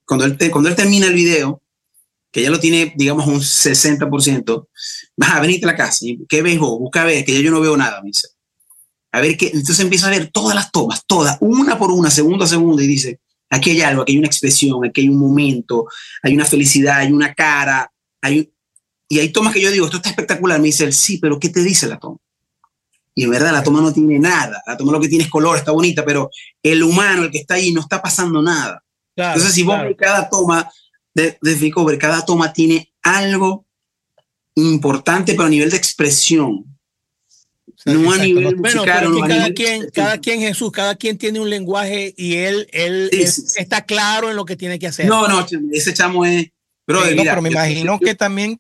[0.06, 1.62] cuando, él cuando él termina el video,
[2.32, 4.68] que ya lo tiene, digamos, un 60%,
[5.18, 6.06] vas a venirte a la casa.
[6.28, 6.80] ¿Qué ves vos?
[6.80, 8.28] Busca ver, que ya yo no veo nada, me dice.
[9.12, 12.46] A ver, qué entonces empieza a ver todas las tomas, todas, una por una, segundo
[12.46, 13.20] a segundo, y dice,
[13.50, 15.88] aquí hay algo, aquí hay una expresión, aquí hay un momento,
[16.24, 17.92] hay una felicidad, hay una cara,
[18.22, 18.52] hay
[19.10, 21.50] y hay tomas que yo digo, esto está espectacular, me dice él, sí, pero ¿qué
[21.50, 22.18] te dice la toma?
[23.16, 25.58] Y en verdad la toma no tiene nada, la toma lo que tiene es color,
[25.58, 26.30] está bonita, pero
[26.62, 28.84] el humano, el que está ahí, no está pasando nada.
[29.16, 30.70] Entonces, si vos ves cada toma
[31.16, 33.66] de, de cada toma tiene algo
[34.54, 36.77] importante, pero a nivel de expresión.
[37.94, 39.10] No a nivel musical.
[39.28, 44.30] cada, quien, cada quien, Jesús, cada quien tiene un lenguaje y él, él, está claro
[44.30, 45.08] en lo que tiene que hacer.
[45.08, 46.52] No, no, ese chamo es...
[46.86, 48.60] Bro, pero me imagino que también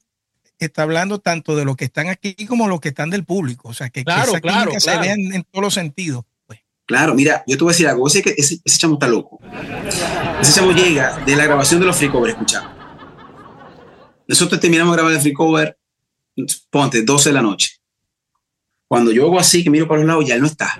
[0.59, 3.69] está hablando tanto de los que están aquí como los que están del público.
[3.69, 6.25] O sea, que, claro, que, claro, se vean en todos los sentidos.
[6.45, 6.59] Pues.
[6.85, 8.07] Claro, mira, yo te voy a decir algo.
[8.07, 9.39] Ese, ese, ese chamo está loco.
[10.41, 12.71] Ese chamo llega de la grabación de los free cover, escuchamos.
[14.27, 15.77] Nosotros terminamos de grabar el free cover,
[16.69, 17.76] ponte, 12 de la noche.
[18.87, 20.79] Cuando yo hago así, que miro para los lados, ya él no está.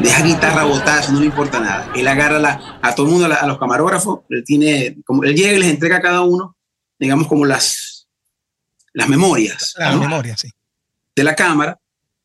[0.00, 1.90] Deja guitarra botada, eso no le importa nada.
[1.96, 5.52] Él agarra la, a todo el mundo, a, los camarógrafos, él tiene, como él llega
[5.52, 6.56] y les entrega a cada uno,
[6.98, 8.08] digamos, como las,
[8.92, 9.74] las memorias.
[9.76, 10.50] Las memorias, sí.
[11.16, 11.80] De la cámara,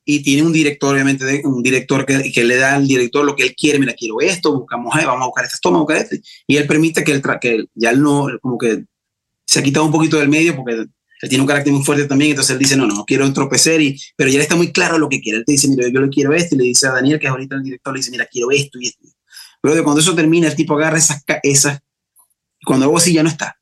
[0.05, 3.43] y tiene un director, obviamente, un director que, que, le da al director lo que
[3.43, 6.15] él quiere, mira, quiero esto, buscamos, vamos a buscar estas tomas, buscar esto,
[6.45, 8.83] y él permite que, él, que ya él no, como que
[9.45, 10.85] se ha quitado un poquito del medio porque
[11.23, 13.79] él tiene un carácter muy fuerte también, entonces él dice, no, no, no quiero entropecer,
[13.79, 16.09] y, pero ya está muy claro lo que quiere, él te dice, mira, yo le
[16.09, 18.25] quiero esto, y le dice a Daniel, que es ahorita el director, le dice, mira,
[18.25, 19.07] quiero esto y esto.
[19.61, 21.79] Pero cuando eso termina, el tipo agarra esas, esas
[22.59, 23.57] y cuando hago así ya no está.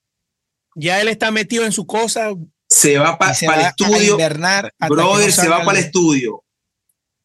[0.74, 2.34] Ya él está metido en su cosa,
[2.68, 4.18] se va para el estudio.
[4.90, 6.44] Brother, se va para el estudio.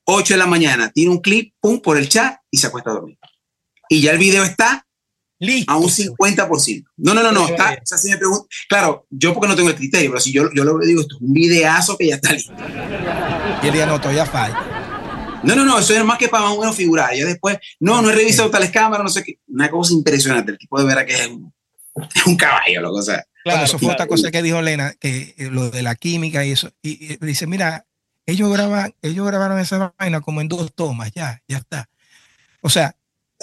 [0.05, 2.95] 8 de la mañana, tiene un clip, pum, por el chat y se acuesta a
[2.95, 3.19] dormir.
[3.89, 4.86] Y ya el video está
[5.39, 5.71] Listo.
[5.71, 6.85] a un 50%.
[6.97, 7.49] No, no, no, no.
[7.49, 8.19] Está, me
[8.69, 11.21] claro, yo porque no tengo el criterio, pero si yo, yo lo digo, esto es
[11.21, 12.53] un videazo que ya está listo.
[13.63, 15.41] Y el día no, todavía falta.
[15.43, 17.15] No, no, no, eso es más que para más o menos figurar.
[17.15, 19.39] Ya después, no, no he revisado tales cámaras, no sé qué.
[19.49, 20.53] Una cosa impresionante.
[20.53, 21.53] El tipo de ver que es un,
[22.15, 23.25] es un caballo, lo que sea.
[23.45, 26.51] Claro, eso fue otra cosa que dijo Elena, que eh, lo de la química y
[26.51, 26.71] eso.
[26.83, 27.87] Y, dice, mira,
[28.27, 31.89] ellos graban, ellos grabaron esa vaina como en dos tomas, ya, ya está.
[32.61, 32.97] O sea,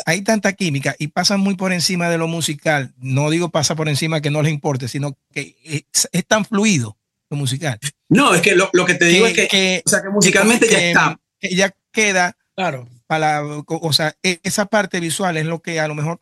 [0.05, 2.93] hay tanta química y pasan muy por encima de lo musical.
[2.99, 6.97] No digo pasa por encima que no les importe, sino que es, tan fluido
[7.29, 7.79] lo musical.
[8.09, 11.19] No, es que lo, que te digo es que, o sea, que musicalmente ya está.
[11.41, 12.35] ya queda.
[12.55, 12.87] Claro.
[13.07, 16.21] Para, o sea, e, esa parte visual es lo que a lo mejor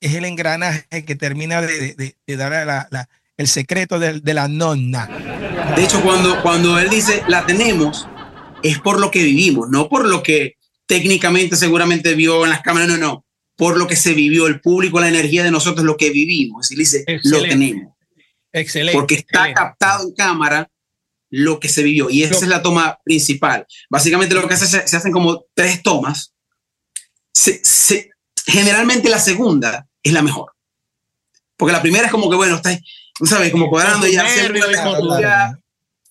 [0.00, 5.08] es el engranaje que termina de, dar la, el secreto de, la nonna.
[5.76, 8.08] De hecho, cuando, cuando él dice la tenemos,
[8.62, 10.56] es por lo que vivimos, no por lo que
[10.90, 13.24] técnicamente seguramente vio en las cámaras, no, no,
[13.54, 16.72] por lo que se vivió el público, la energía de nosotros, lo que vivimos.
[16.72, 17.94] Y dice, lo tenemos.
[18.52, 18.98] Excelente.
[18.98, 20.68] Porque está captado en cámara
[21.30, 22.10] lo que se vivió.
[22.10, 23.64] Y esa es la toma principal.
[23.88, 26.34] Básicamente lo que hace, se, se hacen como tres tomas.
[27.32, 28.10] Se,
[28.44, 30.50] generalmente la segunda es la mejor.
[31.56, 32.76] Porque la primera es como que, bueno, está,
[33.24, 35.56] sabes, como cuadrando y ya, ya,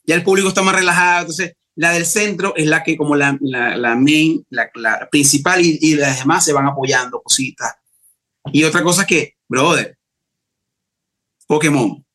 [0.05, 1.19] ya el público está más relajado.
[1.23, 5.61] Entonces, la del centro es la que como la, la, la main, la, la principal
[5.65, 7.73] y, y, las demás se van apoyando cositas.
[8.51, 9.97] Y otra cosa que, brother,
[11.47, 12.05] Pokémon.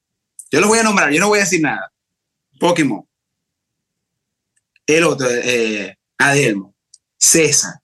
[0.51, 1.91] Yo los voy a nombrar, yo no voy a decir nada.
[2.61, 3.09] Pokémon.
[4.87, 6.75] El otro, eh, Adelmo,
[7.17, 7.81] César,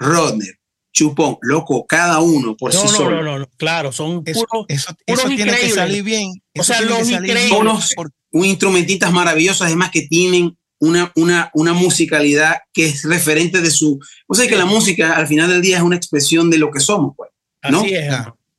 [0.00, 0.58] Rodner,
[0.92, 3.10] Chupón, loco, cada uno por sí no, solo.
[3.10, 6.30] No, no, no, claro, son Eso, puros, eso, puros eso tiene que salir bien.
[6.30, 7.36] O Eso sea, los que salir bien.
[7.36, 7.60] increíbles.
[7.60, 7.94] Unos
[8.32, 14.00] un instrumentistas maravillosos, además que tienen una, una, una musicalidad que es referente de su...
[14.26, 16.80] O sea, que la música al final del día es una expresión de lo que
[16.80, 17.30] somos, pues.
[17.70, 17.80] ¿no?
[17.82, 18.12] Así es.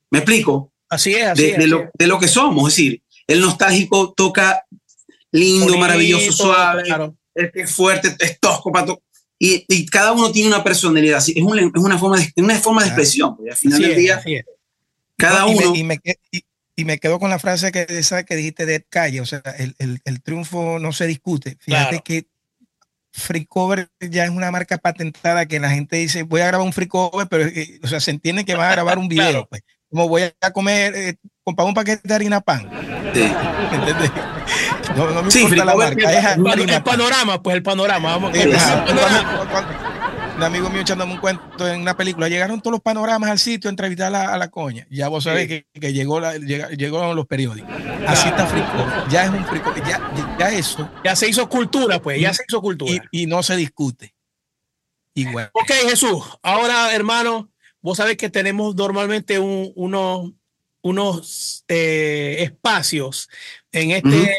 [0.10, 0.72] ¿Me explico?
[0.90, 1.58] así es, así De, es.
[1.58, 1.90] de así lo, es.
[1.94, 2.70] de lo que somos.
[2.70, 4.64] Es decir, el nostálgico toca
[5.32, 6.84] lindo, Bonito, maravilloso, suave.
[6.84, 7.16] claro.
[7.36, 9.02] el que es fuerte, es tosco, pato.
[9.40, 11.18] Y, y cada uno tiene una personalidad.
[11.18, 13.36] así, Es, un- es una, forma de, una forma de expresión.
[13.36, 14.24] pues, al final Así del día,
[15.18, 15.76] cada No, y me- uno.
[15.76, 16.00] Y me,
[16.76, 19.76] y- me quedo con la frase que, esa que dijiste de Calle, o sea, el,
[19.80, 21.58] el- el triunfo no se discute.
[21.60, 22.04] Fíjate Claro.
[22.04, 22.28] que
[23.12, 26.74] Free Cover ya es una marca patentada que la gente dice, voy a grabar un
[26.74, 27.48] Free Cover, pero
[27.84, 29.30] o sea, se entiende que va a grabar un video.
[29.30, 29.48] Claro.
[29.50, 29.62] Pues.
[29.92, 32.68] Como voy a comer, eh, comprar un paquete de harina pan.
[33.14, 33.22] sí.
[33.72, 34.12] ¿me entiendes?
[34.98, 38.12] No, no me Sí, importa la marca, es El, panorama, pues el panorama.
[38.18, 38.52] Vamos, Eh,
[40.44, 43.70] un amigo mío echándome un cuento en una película, llegaron todos los panoramas al sitio
[43.70, 44.86] a entrevistar a la, a la coña.
[44.90, 47.70] Ya vos sabés que, que llegó la, llega- llegaron los periódicos.
[48.08, 48.68] Así está Frico.
[49.10, 49.74] Ya es un Frico.
[49.88, 50.90] Ya, ya, eso.
[51.04, 53.04] Ya se hizo cultura, pues, ya se hizo cultura.
[53.12, 54.14] y no se discute.
[55.16, 55.50] Igual.
[55.54, 56.24] Ok, Jesús.
[56.42, 57.50] Ahora, hermano,
[57.82, 60.32] vos sabés que tenemos normalmente un- unos,
[60.82, 63.30] unos eh, espacios
[63.72, 64.36] en este,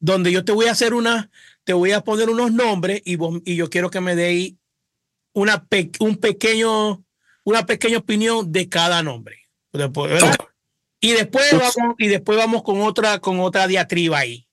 [0.00, 1.30] donde yo te voy a hacer una,
[1.64, 4.54] te voy a poner unos nombres y, vos, y yo quiero que me deis
[5.36, 7.04] una, pe- un pequeño,
[7.44, 9.36] una pequeña opinión de cada nombre.
[9.72, 10.34] Después, ¿verdad?
[10.98, 14.48] Y después vamos, y después vamos con otra, con otra diatriba ahí.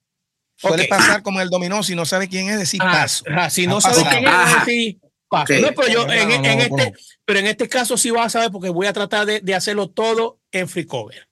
[0.58, 0.90] Suele Ok.
[0.90, 3.24] pasar como el dominó, si no sabe quién es, decir Ah, paso.
[3.30, 4.04] ajá, si no pasado.
[4.10, 4.66] quién es, Ajá.
[4.66, 5.54] sí, paso.
[5.54, 6.98] No, pero yo en, No, en no, este, no.
[7.26, 9.90] pero en este caso sí vas a saber porque voy a tratar de, de hacerlo
[9.90, 11.30] todo en free cover.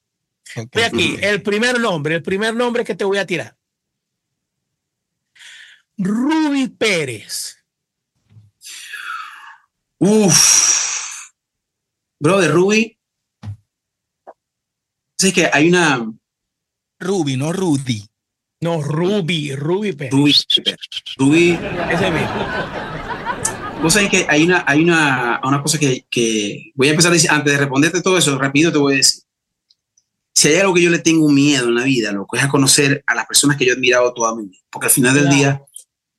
[0.56, 0.70] Ok.
[0.74, 3.56] Voy aquí, el primer nombre, el primer nombre que te voy a tirar.
[5.98, 7.58] Ruby Pérez.
[10.02, 11.30] Uf.
[12.20, 12.98] Bro, de Ruby.
[15.18, 16.12] Sé que hay una.
[17.00, 18.04] Ruby, no Rudy.
[18.62, 20.12] No, Ruby, Ruby Pérez.
[20.12, 20.36] Ruby.
[21.18, 21.60] Ruby.
[21.92, 22.48] Ese mismo.
[23.82, 27.14] Vos sabés que hay una, hay una, una cosa que, que voy a empezar a
[27.16, 29.24] decir, antes de responderte todo eso, rápido te voy a decir.
[30.36, 32.50] Si hay algo que yo le tengo miedo en la vida, lo que es a
[32.50, 34.62] conocer a las personas que yo he admirado toda mi vida.
[34.72, 35.38] Porque al final del Claro.
[35.38, 35.62] día,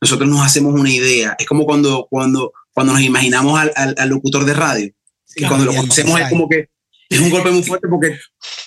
[0.00, 1.34] nosotros nos hacemos una idea.
[1.38, 4.90] Es como cuando, cuando, cuando nos imaginamos al, al- al locutor de radio.
[5.36, 6.68] Y cuando lo conocemos es como que
[7.08, 8.18] es un golpe muy fuerte porque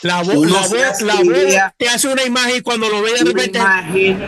[0.04, 3.24] La voz, la voz, la voz te hace una imagen y cuando lo ve de
[3.24, 3.58] repente.
[3.58, 4.20] imagen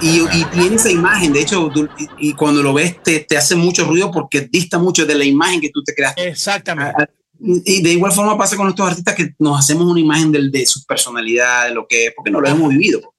[0.00, 1.32] y, y tiene esa imagen.
[1.32, 4.78] De hecho, tú- y, y cuando lo ves te, te hace mucho ruido porque dista
[4.78, 6.28] mucho de la imagen que tú te creaste.
[6.28, 6.94] Exactamente.
[6.98, 7.06] Ah,
[7.42, 10.64] Y de igual forma pasa con estos artistas que nos hacemos una imagen del, de
[10.66, 13.14] su personalidad, de lo que es, porque no lo hemos vivido.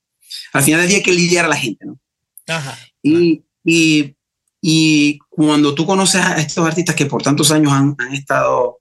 [0.53, 1.99] Al final del día hay que lidiar a la gente, ¿no?
[2.47, 2.77] Ajá.
[3.03, 4.15] Y, y,
[4.61, 8.79] y cuando tú conoces a estos artistas que por tantos años han, han estado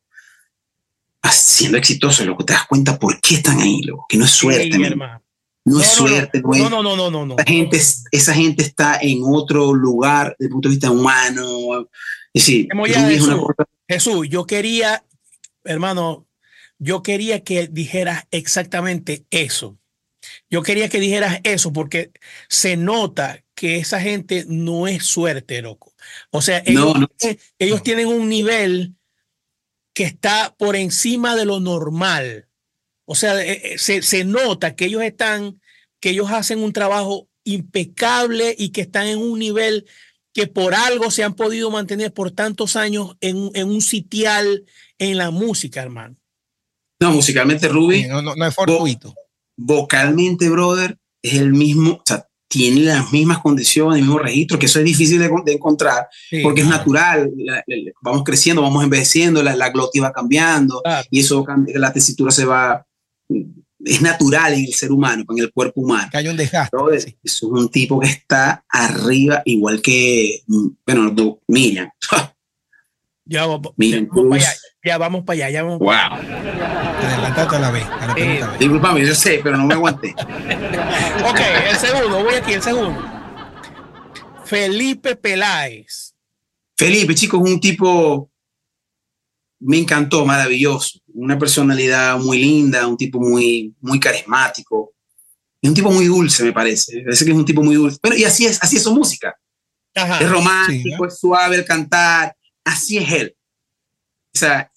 [1.30, 4.30] siendo exitosos, lo que te das cuenta por qué están ahí, loco, que no es
[4.30, 5.22] suerte, Sí, hermano.
[5.64, 7.34] no, es suerte, no, es- no, no, no, no, no, no.
[7.38, 11.82] esa gente, es- esa gente está en otro lugar desde el punto de vista humano.
[12.32, 15.04] Es decir, es una cosa- Jesús, yo quería,
[15.64, 16.26] hermano,
[16.78, 19.76] yo quería que dijeras exactamente eso.
[20.48, 22.10] Yo quería que dijeras eso porque
[22.48, 25.92] se nota que esa gente no es suerte, loco.
[26.30, 27.10] O sea, ellos, No, no.
[27.58, 28.94] ellos tienen un nivel
[29.92, 32.48] que está por encima de lo normal.
[33.04, 35.60] O sea, eh, eh, se, se nota que ellos están,
[36.00, 39.84] que ellos hacen un trabajo impecable y que están en un nivel
[40.32, 44.64] que por algo se han podido mantener por tantos años en, en un sitial
[44.98, 46.16] en la música, hermano.
[46.98, 49.14] No, musicalmente Ruby, No, no, no es fortuito.
[49.54, 54.66] vocalmente, brother, es el mismo, o sea, tiene las mismas condiciones, el mismo registro, que
[54.66, 58.82] eso es difícil de, de encontrar, Sí, porque es natural, la- la- vamos creciendo, vamos
[58.82, 61.06] envejeciendo, la, la glotis va cambiando, claro.
[61.12, 62.84] y eso, cambia, la tesitura se va,
[63.84, 66.08] es natural en el ser humano, en el cuerpo humano.
[66.10, 66.76] Que hay un desgaste.
[66.76, 67.16] Brother, sí.
[67.22, 71.88] eso es un tipo que está arriba, igual que, mm, bueno, no, Miriam.
[73.26, 74.59] Ya, Cruz.
[74.84, 75.90] Ya vamos para allá, ya vamos wow.
[75.90, 77.84] Adelantate a la vez.
[77.84, 78.44] A la Eh.
[78.58, 80.14] Disculpame, yo sé, pero no me aguanté.
[81.28, 83.02] Ok, el segundo, voy aquí, el segundo.
[84.44, 86.14] Felipe Peláez.
[86.76, 88.30] Felipe, chicos, es un tipo
[89.60, 90.98] me encantó, maravilloso.
[91.14, 94.94] Una personalidad muy linda, un tipo muy, muy carismático.
[95.60, 97.02] Y un tipo muy dulce, me parece.
[97.02, 97.98] Parece que es un tipo muy dulce.
[98.00, 99.36] Pero y así es, así es su música.
[99.94, 100.18] Ajá.
[100.18, 102.34] Es romántico, es suave el cantar.
[102.64, 103.36] Así es él.
[104.34, 104.70] O sea,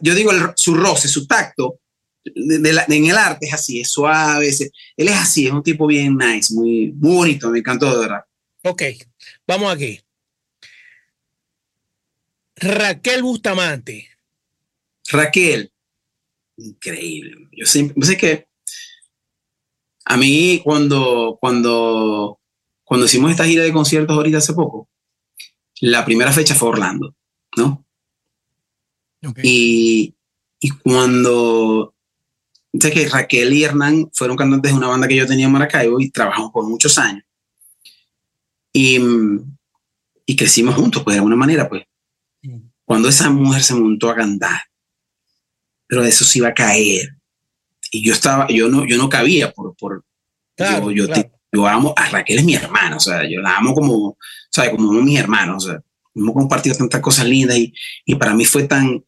[0.00, 1.80] yo digo el- su roce, su tacto
[2.24, 4.48] de- de la- en el arte es así, es suave.
[4.48, 4.60] es-
[4.96, 7.50] él es así, es un tipo bien nice, muy, muy bonito.
[7.50, 8.24] Me encantó, de verdad.
[8.62, 8.82] Ok,
[9.46, 10.00] vamos aquí.
[12.56, 14.08] Raquel Bustamante.
[15.08, 15.70] Raquel,
[16.56, 17.48] increíble.
[17.52, 18.46] Yo siempre, yo sé que
[20.06, 22.40] a mí cuando, cuando,
[22.84, 24.88] cuando hicimos esta gira de conciertos ahorita hace poco,
[25.80, 27.14] la primera fecha fue Orlando,
[27.56, 27.83] ¿no?
[29.42, 30.14] Y,
[30.60, 31.94] y cuando,
[32.78, 36.00] sé que Raquel y Hernán fueron cantantes de una banda que yo tenía en Maracaibo
[36.00, 37.24] y trabajamos por muchos años.
[38.72, 38.98] Y,
[40.26, 41.84] y crecimos juntos, pues de alguna manera, pues
[42.84, 44.60] cuando esa mujer se montó a cantar,
[45.86, 47.16] pero eso se iba a caer.
[47.90, 50.04] Y yo estaba, yo no, yo no cabía por, por
[50.56, 51.22] Claro, yo, yo, claro.
[51.22, 54.18] te- yo amo, a Raquel es mi hermana, o sea, yo la amo como,
[54.50, 54.70] ¿sabes?
[54.72, 55.80] Como mis hermanos, o sea,
[56.14, 57.72] hemos compartido tantas cosas lindas y,
[58.04, 59.04] y para mí fue tan,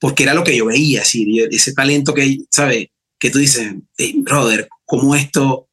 [0.00, 2.88] porque era lo que yo veía, así, ese talento que, ¿sabes?
[3.18, 5.68] Que tú dices, "Hey, brother, ¿cómo esto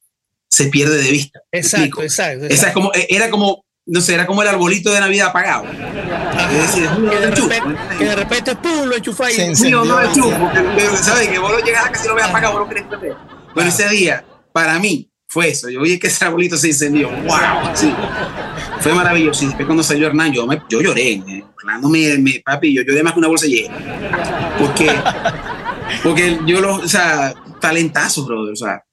[0.49, 1.39] se pierde de vista?
[1.51, 2.03] ¿Me Exacto, explico?
[2.03, 2.45] exacto.
[2.45, 2.73] Esa es exacto.
[2.79, 5.65] como, era como, no sé, era como el arbolito de Navidad apagado.
[5.65, 9.47] Es decir, que, de repente, que de repente, pum, lo enchufa Se ahí.
[9.49, 9.83] encendió.
[9.83, 11.29] Sí, no, porque, pero, ¿sabes?
[11.29, 13.15] Que vos lo llegas a casi lo ves apagado, vos lo querés prender.
[13.55, 15.69] Bueno, ese día, para mí, fue eso.
[15.69, 17.09] Yo vi que ese arbolito se incendió.
[17.09, 17.75] ¡Wow!
[17.75, 17.93] Sí.
[18.79, 19.43] Fue maravilloso.
[19.43, 21.21] Y después cuando salió Hernán, yo, me- yo lloré.
[21.57, 23.75] Orlando, me, me- papi, yo lloré más que una bolsa llena.
[24.57, 24.89] Porque,
[26.03, 28.53] porque yo lo, o sea, talentazo, brother.
[28.53, 28.83] O sea,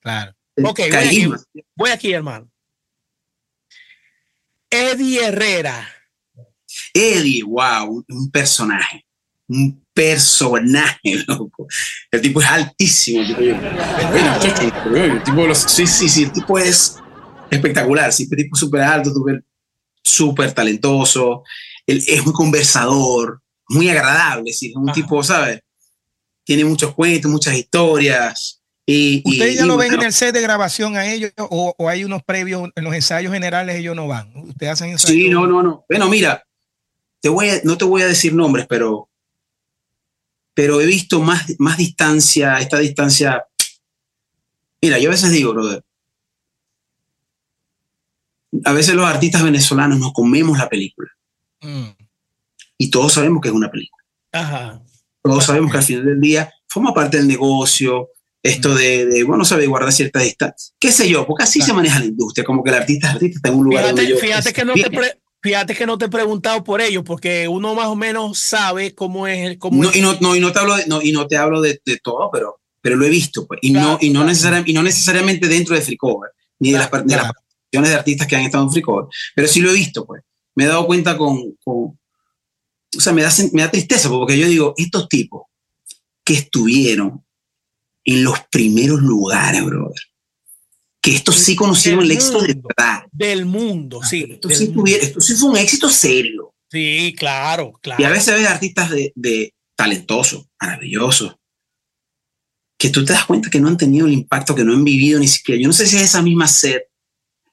[0.00, 0.32] Claro.
[0.64, 1.64] Ok, voy.
[1.76, 2.48] Voy aquí, hermano.
[4.70, 5.88] Eddie Herrera.
[6.94, 9.04] Eddie, wow, un personaje.
[9.48, 11.66] Un personaje, loco.
[12.10, 13.20] El tipo es altísimo.
[13.22, 13.54] El tipo, yo-
[15.46, 16.96] el sí, sí, sí, el tipo es
[17.50, 18.12] espectacular.
[18.12, 19.44] Sí, el tipo es súper alto, súper-
[20.52, 21.42] talentoso.
[21.86, 24.52] Él es muy conversador, muy agradable.
[24.52, 24.94] Sí, es un Ajá.
[24.94, 25.60] tipo, ¿sabes?
[26.44, 28.62] Tiene muchos cuentos, muchas historias.
[28.86, 31.30] Y, y- ¿Ustedes ya y lo ven bueno, en el set de grabación a ellos
[31.38, 34.30] o, o hay unos previos en los ensayos generales ellos no van?
[34.36, 35.14] ¿Ustedes hacen ensayos?
[35.14, 35.84] Sí, no, no, no.
[35.88, 36.42] Bueno, mira,
[37.20, 39.07] te voy a- no te voy a decir nombres, pero,
[40.58, 43.44] pero he visto más, más distancia, esta distancia.
[44.82, 45.84] Mira, yo a veces digo, brother,
[48.64, 51.08] a veces los artistas venezolanos nos comemos la película
[51.60, 51.90] Mm.
[52.76, 54.02] y todos sabemos que es una película.
[54.32, 54.82] Ajá.
[55.22, 58.08] Todos sabemos que al final del día forma parte del negocio,
[58.42, 60.74] esto de, de bueno, sabe guardar cierta distancia.
[60.80, 61.24] ¿Qué sé yo?
[61.24, 61.70] Porque así Claro.
[61.72, 64.02] se maneja la industria, como que el artista es artista está en un lugar donde
[64.02, 64.26] Fíjate, yo.
[64.26, 67.74] fíjate que no te pre- fíjate que no te he preguntado por ello, porque uno
[67.74, 70.52] más o menos sabe cómo es el cómo No, es- y, no, no, y no
[70.52, 73.10] te hablo de, no, y no te hablo de, de todo, pero, pero lo he
[73.10, 73.60] visto, pues.
[73.62, 74.32] Y, Claro, no, y, no claro.
[74.34, 77.32] necesariam- y no necesariamente dentro de Free Cover, ni de las, de las Claro.
[77.34, 80.22] participaciones de artistas que han estado en Free Cover, pero sí lo he visto, pues.
[80.54, 81.98] Me he dado cuenta con, con-
[82.96, 85.42] o sea, me da, me da tristeza, porque yo digo, estos tipos
[86.24, 87.24] que estuvieron
[88.04, 90.00] en los primeros lugares, brother,
[91.10, 92.68] que estos sí conocieron el éxito de mundo.
[92.76, 93.02] verdad.
[93.12, 94.26] del mundo, sí.
[94.30, 94.80] Esto del sí, mundo.
[94.82, 96.54] tuvieron- esto sí fue un éxito serio.
[96.70, 98.02] Sí, claro, claro.
[98.02, 101.34] Y a veces ves artistas de, de talentosos, maravillosos,
[102.78, 105.18] que tú te das cuenta que no han tenido el impacto, que no han vivido
[105.18, 105.60] ni siquiera.
[105.60, 106.80] Yo no sé si es esa misma sed.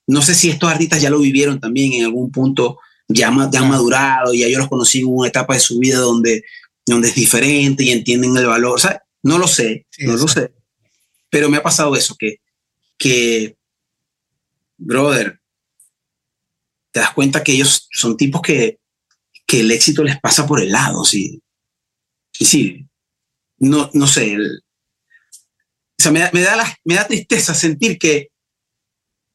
[0.08, 2.78] No sé si estos artistas ya lo vivieron también en algún punto,
[3.08, 5.98] ya, ma- ya han madurado, ya yo los conocí en una etapa de su vida
[5.98, 6.44] donde,
[6.86, 8.76] donde es diferente y entienden el valor.
[8.76, 10.52] O sea, no lo sé, Sí, no lo sé.
[11.32, 12.38] Pero me ha pasado eso, que,
[12.98, 13.58] que,
[14.78, 15.40] brother,
[16.92, 18.80] te das cuenta que ellos son tipos que,
[19.46, 21.42] que el éxito les pasa por el lado, sí.
[22.40, 22.88] Y sí,
[23.60, 24.62] no, no sé, el-
[25.98, 28.30] o sea, me da, me, da la- me da tristeza sentir que,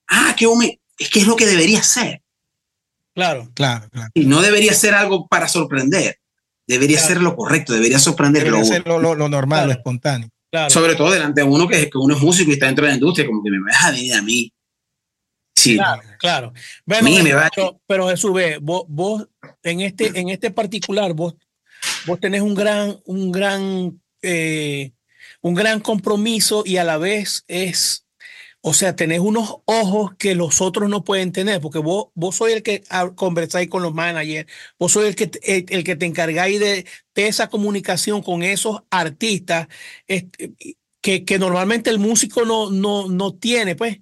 [0.08, 2.22] ah, que home- es que es lo que debería ser.
[3.14, 3.50] Claro.
[3.54, 4.10] Claro, claro.
[4.14, 6.18] Y no debería ser algo para sorprender.
[6.66, 7.08] Debería Claro.
[7.14, 8.44] ser lo correcto, debería sorprender.
[8.44, 10.28] Debería lo- ser lo, lo- lo normal, lo espontáneo.
[10.52, 10.68] Claro.
[10.70, 12.96] sobre todo delante de uno que, que uno es músico y está dentro de la
[12.96, 14.52] industria, como que me vas a venir a mí.
[15.54, 16.52] Sí, Claro, claro.
[16.86, 19.28] Bueno, Mí me va- pero, pero Jesús, ve, vos, vos
[19.62, 21.34] en este, en este particular, vos,
[22.06, 24.90] vos tenés un gran, un gran, eh,
[25.42, 28.06] un gran compromiso y a la vez es,
[28.62, 32.54] o sea, tenés unos ojos que los otros no pueden tener, porque vos, vos sois
[32.56, 35.96] el que ha- conversáis con los managers, vos sois el que, te- el, el que
[35.96, 39.68] te encargáis de, de esa comunicación con esos artistas
[40.06, 40.52] este,
[41.00, 43.98] que, que normalmente el músico no, no, no tiene, pues.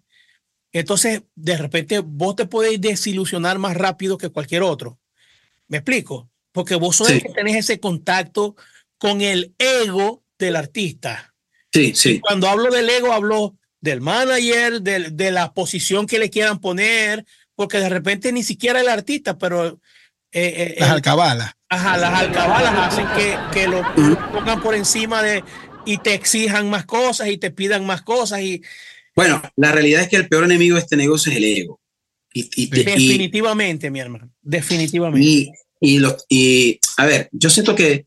[0.73, 4.99] Entonces, de repente, vos te podéis desilusionar más rápido que cualquier otro.
[5.69, 6.31] ¿Me explico?
[6.51, 8.57] porque vos sos el que tenés ese contacto
[8.97, 11.33] con el ego del artista.
[11.73, 12.19] Sí, sí.
[12.21, 17.25] cuando hablo del ego, hablo del manager, de, la posición que le quieran poner,
[17.55, 19.81] porque de repente ni siquiera el artista, pero...
[20.33, 21.53] Eh, eh, las alcabalas.
[21.71, 23.83] Ajá, las alcabalas hacen que, que lo
[24.33, 25.43] pongan por encima de
[25.89, 28.63] y te exijan más cosas y te pidan más cosas y...
[29.17, 31.81] Bueno, la realidad es que el peor enemigo de este negocio es el ego.
[32.35, 35.27] Y, definitivamente, mi hermano, definitivamente.
[35.27, 35.51] Y,
[35.81, 38.07] y, y, a ver, yo siento que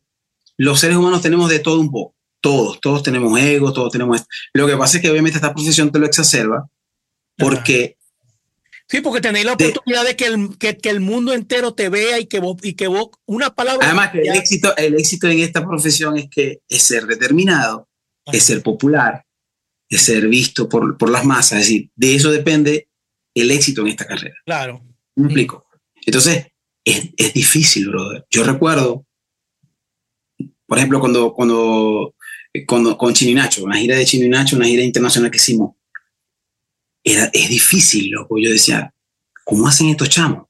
[0.56, 2.14] los seres humanos tenemos de todo un poco.
[2.42, 4.20] Todos, todos tenemos ego, todos tenemos...
[4.52, 6.68] Lo que pasa es que obviamente esta profesión te lo exacerba
[7.38, 7.96] porque...
[8.88, 12.18] Sí, porque tenéis la oportunidad de, que, el, que, que, el mundo entero te vea
[12.18, 13.86] y que vos, y que vos una palabra...
[13.86, 17.88] Además, que el, éxito, el éxito en esta profesión es que es ser determinado,
[18.26, 19.24] es ser popular,
[19.88, 21.60] es ser visto por, por las masas.
[21.60, 22.88] Es decir, de eso depende
[23.34, 24.34] el éxito en esta carrera.
[24.44, 24.82] Claro.
[25.14, 25.64] ¿Me explico?
[26.04, 26.48] Entonces,
[26.84, 28.26] es, es difícil, brother.
[28.30, 29.06] Yo recuerdo,
[30.66, 32.14] por ejemplo, cuando, cuando,
[32.66, 35.74] con Chino y Nacho, una gira de Chino y Nacho, una gira internacional que hicimos,
[37.02, 38.38] era, es difícil, loco.
[38.38, 38.92] Yo decía,
[39.44, 40.46] ¿cómo hacen estos chamos?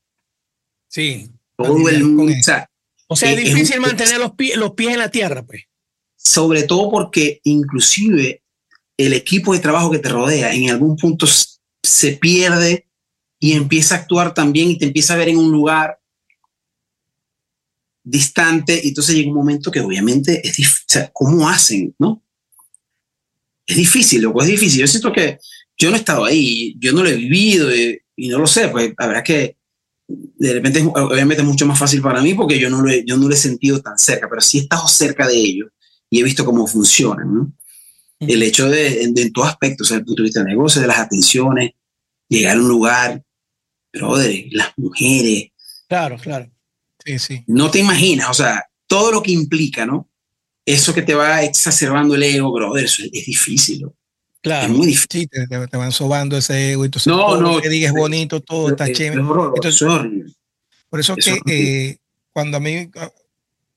[0.88, 1.30] Sí.
[1.56, 2.68] Todo el mundo, o sea,
[3.06, 5.64] o sea, es, difícil mantener los, pies, los pies en la tierra, pues.
[6.16, 8.42] Sobre todo porque inclusive
[8.96, 11.26] el equipo de trabajo que te rodea en algún punto
[11.82, 12.86] se pierde
[13.38, 15.98] y empieza a actuar también y te empieza a ver en un lugar
[18.02, 18.80] distante.
[18.82, 20.84] Y entonces llega un momento que obviamente es difícil.
[20.88, 21.94] O sea, ¿cómo hacen?
[21.98, 22.22] ¿No?
[23.66, 24.80] Es difícil, loco, es difícil.
[24.80, 25.38] Yo siento que
[25.78, 28.92] yo no he estado ahí, yo no lo he vivido y, no lo sé, pues
[28.98, 29.56] la verdad que
[30.06, 33.16] de repente obviamente es mucho más fácil para mí porque yo no lo he, yo
[33.16, 35.70] no lo he sentido tan cerca, pero sí he estado cerca de ellos
[36.10, 37.52] y he visto cómo funcionan, ¿no?
[38.20, 40.86] El hecho de, en todo aspecto, o sea, el punto de vista de negocio, de
[40.86, 41.72] las atenciones,
[42.28, 43.24] llegar a un lugar,
[43.92, 45.50] de las mujeres.
[45.88, 46.50] Claro, claro.
[47.04, 47.44] Sí, sí.
[47.46, 50.08] No te imaginas, o sea, todo lo que implica, ¿no?
[50.64, 53.94] Eso que te va exacerbando el ego, brother, eso es, difícil, ¿no?
[54.40, 54.66] Claro.
[54.66, 55.28] Es muy difícil.
[55.32, 56.84] Sí, te, van sobando ese ego.
[56.84, 57.54] Entonces, no, todo no.
[57.54, 59.20] Lo que digas bonito, todo está chévere.
[59.20, 59.88] Entonces,
[60.88, 61.98] por eso es que eh,
[62.32, 62.90] cuando a mí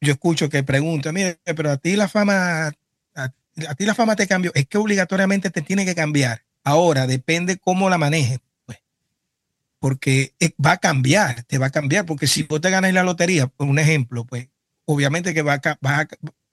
[0.02, 2.74] yo escucho que pregunta, mire, pero a ti la fama,
[3.16, 6.44] a, ti la fama te cambió, es que obligatoriamente te tiene que cambiar.
[6.64, 8.40] Ahora depende cómo la manejes.
[9.86, 10.34] Porque
[10.66, 13.68] va a cambiar, te va a cambiar, porque si vos te ganas la lotería, por
[13.68, 14.50] un ejemplo, pues
[14.86, 16.08] obviamente que va a, va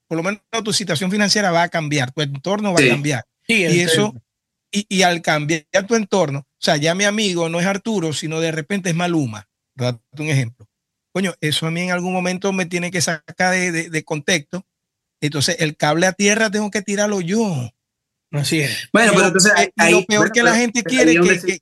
[0.07, 3.79] por lo menos tu situación financiera va a cambiar, tu entorno va a cambiar y
[3.79, 4.13] eso,
[4.71, 8.39] y, y, al cambiar tu entorno, o sea, ya mi amigo no es Arturo, sino
[8.39, 10.69] de repente es Maluma, date un ejemplo.
[11.11, 14.63] Coño, eso a mí en algún momento me tiene que sacar de, de, de contexto.
[15.21, 17.71] Entonces, el cable a tierra tengo que tirarlo yo.
[18.31, 18.89] Así es.
[18.93, 21.59] Bueno, pero entonces ahí, lo peor que la gente quiere que, que,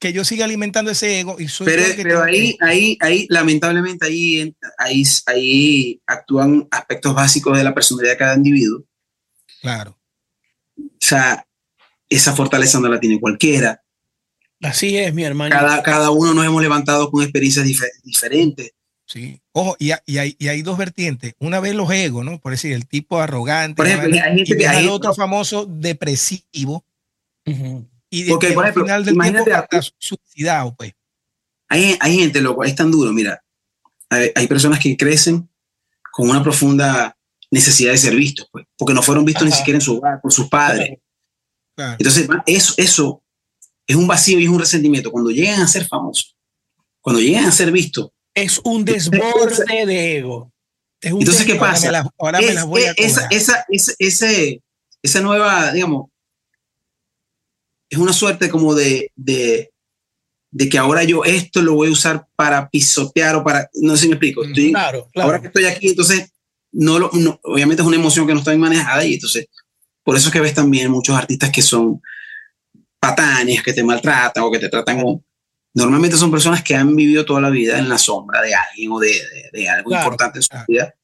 [0.00, 4.54] que, yo siga alimentando ese ego y soy pero, pero ahí, ahí, ahí, lamentablemente ahí,
[4.78, 8.84] ahí, ahí actúan aspectos básicos de la personalidad de cada individuo.
[9.60, 9.98] Claro.
[10.78, 11.46] O sea,
[12.08, 13.82] esa fortaleza no la tiene cualquiera.
[14.62, 15.54] Así es, mi hermano.
[15.54, 17.66] Cada, cada uno nos hemos levantado con experiencias
[18.02, 18.72] diferentes.
[19.06, 19.40] Sí.
[19.52, 21.34] Ojo, y, y, hay, y hay dos vertientes.
[21.38, 22.38] Una vez los egos, ¿no?
[22.38, 23.74] Por decir, el tipo arrogante.
[23.74, 26.84] Por ejemplo, hay gente que hay otro famoso depresivo.
[27.46, 27.88] Uh -huh.
[28.10, 30.92] Y de, Porque, por ejemplo, al final del imagínate tiempo a, suicidado, pues.
[31.68, 33.12] Hay, hay gente, loco, es tan duro.
[33.12, 33.40] Mira,
[34.08, 35.48] hay, hay personas que crecen
[36.12, 37.16] con una profunda
[37.50, 39.50] necesidad de ser vistos, pues, porque no fueron vistos Ajá.
[39.50, 40.98] ni siquiera en su hogar por sus padres.
[41.76, 41.96] Claro.
[41.98, 43.24] Entonces, eso, eso
[43.86, 45.10] es un vacío y es un resentimiento.
[45.10, 46.36] Cuando llegan a ser famosos,
[47.00, 50.52] cuando llegan a ser vistos, es un desborde de ego.
[51.00, 51.86] Es Entonces, ¿qué pasa?
[51.86, 54.62] Ahora me las, ahora es, me las voy a esa, esa, esa, ese,
[55.02, 56.10] esa nueva, digamos,
[57.90, 59.72] es una suerte como de, de,
[60.52, 64.02] de, que ahora yo esto lo voy a usar para pisotear o para, no sé
[64.02, 64.44] si me explico.
[64.44, 65.26] Estoy, claro, claro.
[65.26, 66.32] Ahora que estoy aquí, entonces,
[66.72, 69.48] no, lo, no obviamente es una emoción que no está bien manejada y entonces,
[70.04, 72.00] por eso es que ves también muchos artistas que son
[73.00, 75.24] patanes, que te maltratan o que te tratan como
[75.74, 78.98] normalmente son personas que han vivido toda la vida en la sombra de alguien o
[78.98, 79.12] de,
[79.52, 80.94] de, algo claro, importante en su vida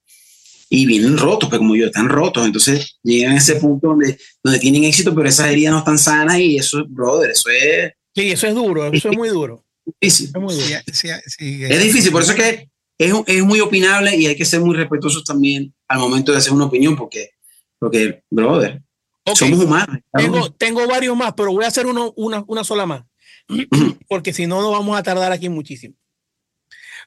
[0.69, 2.45] y vienen rotos, pues como yo, están rotos.
[2.45, 6.39] Entonces llegan a ese punto donde, donde tienen éxito, pero esas heridas no están sanas
[6.39, 7.93] y eso, brother, eso es.
[8.15, 9.65] Sí, eso es duro, eso es muy duro.
[9.85, 10.31] Difícil.
[10.35, 10.67] Es, muy duro.
[10.67, 14.37] Sí, sí, sí, es difícil, por eso es que es, es muy opinable y hay
[14.37, 17.31] que ser muy respetuosos también al momento de hacer una opinión, porque,
[17.79, 18.83] porque brother,
[19.25, 19.51] okay.
[19.51, 19.99] somos humanos.
[20.13, 23.03] Tengo, tengo varios más, pero voy a hacer uno, una, una sola más
[24.09, 25.95] porque si no, nos vamos a tardar aquí muchísimo.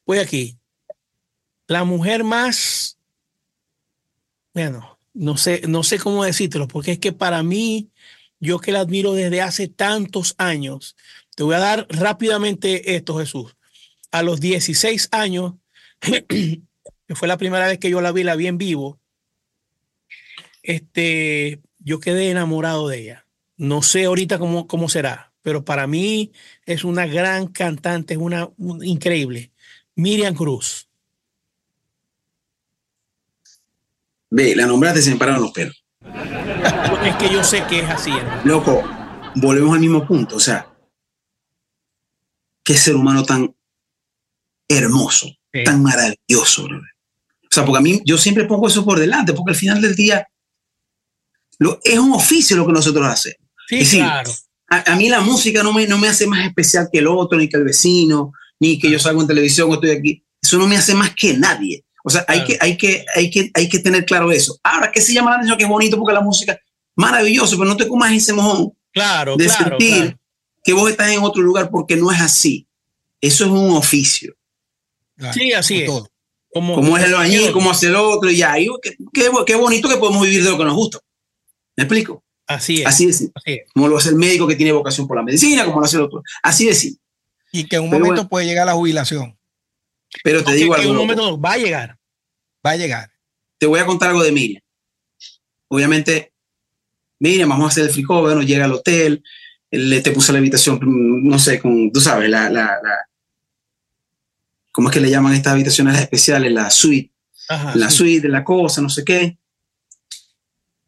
[0.05, 0.57] Voy aquí.
[1.67, 2.97] La mujer más,
[4.53, 7.89] bueno, no sé, no sé cómo decírtelo, porque es que para mí,
[8.39, 10.95] yo que la admiro desde hace tantos años,
[11.35, 13.55] te voy a dar rápidamente esto, Jesús.
[14.11, 15.53] A los 16 años,
[16.01, 16.61] que
[17.15, 18.99] fue la primera vez que yo la vi, la vi en vivo,
[20.63, 23.25] este, yo quedé enamorado de ella.
[23.57, 26.31] No sé ahorita cómo, cómo será, pero para mí
[26.65, 29.51] es una gran cantante, es una, un- increíble.
[29.95, 30.88] Miriam Cruz.
[34.31, 35.75] Ve, la nombraste se me pararon los pelos.
[37.05, 38.11] Es que yo sé que es así.
[38.11, 38.41] hermano.
[38.43, 38.83] Loco,
[39.35, 40.35] volvemos al mismo punto.
[40.35, 40.67] O sea,
[42.63, 43.55] qué ser humano tan
[44.67, 45.63] hermoso, Sí.
[45.63, 46.89] tan maravilloso, brother.
[47.43, 49.95] O sea, porque a mí, yo siempre pongo eso por delante, porque al final del
[49.95, 50.27] día
[51.57, 53.39] lo, es un oficio lo que nosotros hacemos.
[53.67, 54.31] Sí, Es decir, claro.
[54.69, 57.37] A, a mí la música no me, no me hace más especial que el otro,
[57.39, 60.23] ni que el vecino, ni que yo salgo en televisión o estoy aquí.
[60.41, 61.83] Eso no me hace más que nadie.
[62.03, 62.47] O sea, hay, Claro.
[62.47, 64.57] que, hay, que, hay, que, hay que tener claro eso.
[64.63, 65.57] Ahora, ¿qué se llama la atención?
[65.57, 66.57] Que es bonito porque la música,
[66.95, 70.19] maravilloso, pero no te comas ese mojón Claro, de claro, sentir claro.
[70.63, 72.67] que vos estás en otro lugar porque no es así.
[73.21, 74.33] Eso es un oficio.
[75.17, 76.03] Claro, Sí, así como es.
[76.03, 76.11] todo.
[76.51, 78.57] Como, Como es el bañil, como hace el otro, y ya.
[78.59, 80.99] Y qué, qué, qué bonito que podemos vivir de lo que nos gusta.
[81.75, 82.23] ¿Me explico?
[82.47, 82.87] Así es.
[82.87, 83.33] Así de simple.
[83.35, 83.71] así es.
[83.73, 86.03] Como lo hace el médico que tiene vocación por la medicina, como lo hace el
[86.03, 86.23] otro.
[86.41, 87.01] Así de simple.
[87.51, 88.29] Y que en un Pero momento bueno.
[88.29, 89.37] puede llegar la jubilación.
[90.23, 91.01] Pero te digo que en algo.
[91.01, 91.97] un momento va a llegar.
[92.65, 93.09] Va a llegar.
[93.57, 94.61] te voy a contar algo de Miriam.
[95.67, 96.33] Obviamente,
[97.19, 99.23] Miriam, vamos a hacer el fricó, bueno, llega al hotel,
[99.71, 103.05] le te puso la habitación, no sé, con, tú sabes, la, la, la-
[104.71, 106.51] ¿cómo es que le llaman estas habitaciones especiales?
[106.51, 107.11] La suite,
[107.49, 107.97] Ajá, la sí.
[107.97, 109.37] suite, la cosa, no sé qué.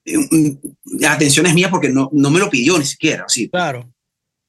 [0.05, 0.49] Eh, mm,
[0.99, 3.25] La atención es mía porque no, no me lo pidió ni siquiera.
[3.25, 3.93] Así, Claro.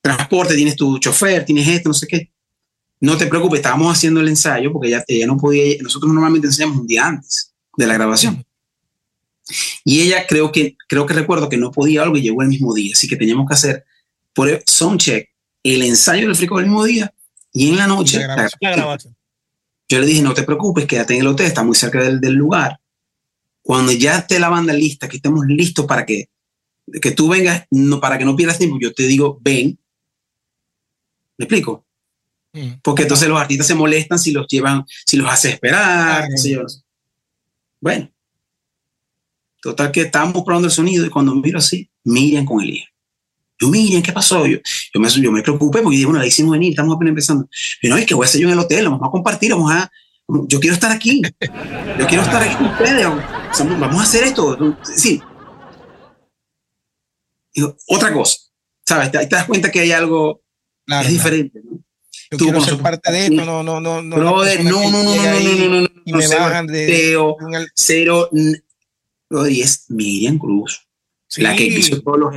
[0.01, 2.31] transporte, tienes tu chofer, tienes esto, no sé qué.
[3.03, 6.79] No te preocupes, estábamos haciendo el ensayo porque ella, ella no podía, nosotros normalmente enseñamos
[6.79, 8.47] un día antes de la grabación.
[9.85, 12.73] Y ella creo que, creo que recuerdo que no podía algo y llegó el mismo
[12.73, 13.85] día, así que teníamos que hacer
[14.33, 15.29] por el soundcheck,
[15.65, 17.13] el ensayo del frico el mismo día
[17.53, 18.21] y en la noche.
[18.21, 18.59] La grabación.
[18.61, 19.17] La grabación.
[19.89, 22.35] Yo le dije, no te preocupes, quédate en el hotel, está muy cerca del, del
[22.35, 22.79] lugar.
[23.63, 26.29] Cuando ya esté la banda lista, que estemos listos para que,
[27.01, 29.77] que tú vengas, no, para que no pierdas tiempo, yo te digo, ven.
[31.37, 31.85] ¿Me explico?
[32.53, 32.81] Mm.
[32.83, 36.27] Porque entonces los artistas se molestan si los llevan, si los hace esperar.
[36.29, 36.67] Claro.
[37.81, 38.11] Bueno,
[39.61, 42.89] total que estábamos probando el sonido y cuando miro así, Miriam con Elías.
[43.59, 44.47] Yo, Miriam, ¿qué pasó?
[44.47, 44.59] Yo,
[44.93, 47.49] yo, me, yo me preocupé porque dije, bueno, la hicimos venir, estamos apenas empezando.
[47.81, 49.73] Y no, es que voy a hacer yo en el hotel, vamos a compartir, vamos
[49.73, 49.91] a.
[50.49, 51.21] Yo quiero estar aquí.
[51.99, 53.07] Yo quiero estar aquí con ustedes.
[53.07, 54.77] Vamos a hacer esto.
[54.97, 55.21] Sí.
[57.55, 58.39] Digo, otra cosa,
[58.87, 59.11] ¿sabes?
[59.13, 60.43] Te, te das cuenta que hay algo
[60.87, 61.37] Claro, es claro.
[61.37, 61.83] diferente, ¿no?
[62.33, 63.45] Yo Tú quiero ser parte de esto.
[63.45, 64.01] No, no, no.
[64.01, 66.87] no Brother, no, no, no, no, no, no, no, no, Y no, me bajan de.
[67.75, 68.31] cero,
[69.29, 70.81] brother, es Miriam Cruz,
[71.37, 72.35] la que hizo todos los,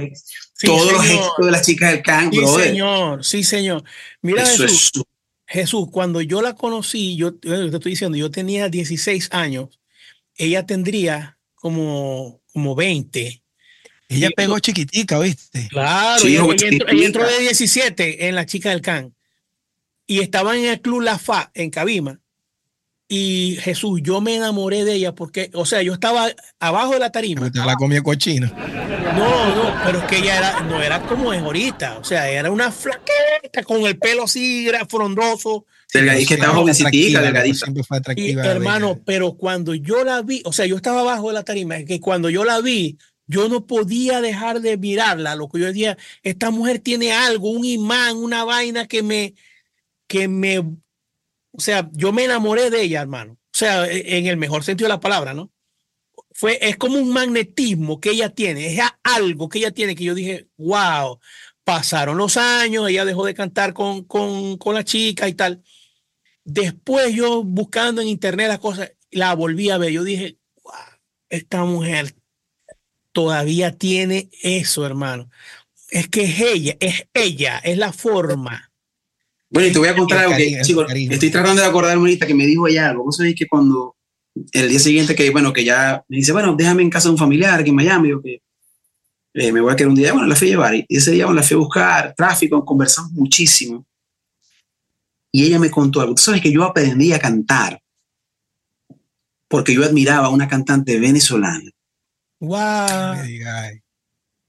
[0.53, 2.67] sí, todos los éxitos de las chicas del can, Sí, brother.
[2.67, 3.23] señor.
[3.23, 3.83] Sí, señor.
[4.21, 4.91] Mira, Eso Jesús,
[5.47, 9.79] Jesús, cuando yo la conocí, yo eh, te estoy diciendo, yo tenía 16 años,
[10.35, 13.41] ella tendría como, como 20.
[14.09, 15.67] Ella Sí, pegó chiquitica, ¿viste?
[15.69, 19.14] Claro, Sí, ella, hijo, ella entró, ella entró de 17 en La Chica del Can
[20.08, 22.20] y estaba en el Club La Fa en Cabima.
[23.08, 26.28] Y Jesús, yo me enamoré de ella porque, o sea, yo estaba
[26.60, 27.51] abajo de la tarima.
[27.51, 28.47] Te la comió cochino.
[29.16, 32.49] No, no, pero es que ella era, no era como es ahorita, o sea, era
[32.49, 35.66] una flaqueta con el pelo así, era frondoso.
[35.93, 37.58] delgadita, que estaba jovencitica, delgadita.
[37.66, 38.45] Siempre fue Y atractiva.
[38.47, 39.01] hermano, bella.
[39.06, 42.32] pero cuando yo la vi, o sea, yo estaba abajo de la tarima, que cuando
[42.32, 42.97] yo la vi,
[43.28, 45.36] yo no podía dejar de mirarla.
[45.36, 49.36] Lo que yo decía, esta mujer tiene algo, un imán, una vaina que me,
[50.08, 53.34] que me, o sea, yo me enamoré de ella, hermano.
[53.34, 55.51] O sea, e- en el mejor sentido de la palabra, ¿no?
[56.32, 60.14] Fue, es como un magnetismo que ella tiene, es algo que ella tiene que yo
[60.14, 61.20] dije, wow,
[61.64, 65.64] pasaron los años, ella dejó de cantar con, con, con la chica y tal.
[66.44, 69.91] Después yo buscando en internet las cosas, la volví a ver.
[69.91, 70.73] Yo dije, wow,
[71.30, 72.15] esta mujer
[73.11, 75.30] todavía tiene eso, hermano.
[75.90, 78.72] Es que es ella, es ella, es la forma.
[79.56, 82.27] Bueno, y te voy a contar El algo que, cariño, estoy tratando de acordarme ahorita
[82.27, 83.06] que me dijo ella algo.
[83.06, 83.95] Vos sabéis que cuando
[84.52, 87.18] el día siguiente que, bueno, que ya me dice, bueno, déjame en casa de un
[87.18, 88.41] familiar aquí en Miami, o que
[89.34, 90.76] eh, me voy a quedar un día, bueno, la fui a llevar.
[90.76, 93.86] Y ese día bueno, la fui a buscar, tráfico, conversamos muchísimo.
[95.32, 96.15] Y ella me contó algo.
[96.15, 97.82] Tú sabes que yo aprendí a cantar
[99.48, 101.72] porque yo admiraba a una cantante venezolana.
[102.41, 103.23] Wow.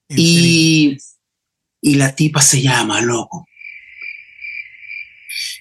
[0.09, 0.99] Y,
[1.81, 3.47] y la tipa se llama, loco.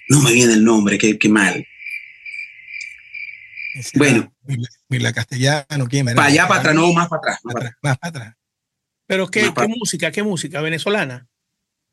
[0.10, 1.66] No me viene el nombre, qué, qué mal.
[3.76, 4.34] Ese bueno.
[4.88, 6.06] Mirla, Castellano, ¿quién?
[6.06, 7.40] Para allá, para atrás, no, más para atrás.
[7.44, 7.74] más para atrás.
[7.74, 8.38] atrás, más para atrás.
[9.08, 11.28] Pero qué, música, qué música venezolana.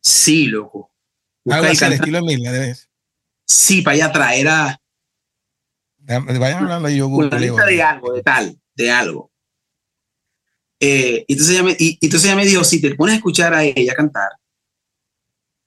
[0.01, 0.90] Sí, loco.
[1.47, 1.94] Algo así, el canta.
[1.97, 2.89] estilo de Mirla, debes.
[3.47, 4.34] Sí, para allá atrás.
[4.36, 4.80] Era.
[5.98, 9.32] Vayan hablando yo una lista de algo, de tal, de algo.
[10.80, 13.62] Eh, entonces, ella me, y, entonces ella me dijo, si te pones a escuchar a
[13.62, 14.30] ella cantar,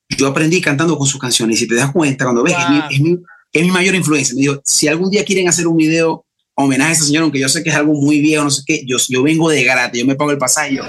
[0.09, 1.57] yo aprendí cantando con sus canciones.
[1.57, 3.19] Y si te das cuenta, cuando ves, es, mi, es, mi,
[3.51, 4.35] es mi mayor influencia.
[4.35, 6.25] Me dijo, si algún día quieren hacer un video
[6.57, 8.83] homenaje a esa señora, aunque yo sé que es algo muy viejo, no sé qué,
[8.85, 10.75] yo, yo vengo de gratis, yo me pago el pasaje.
[10.75, 10.83] yo.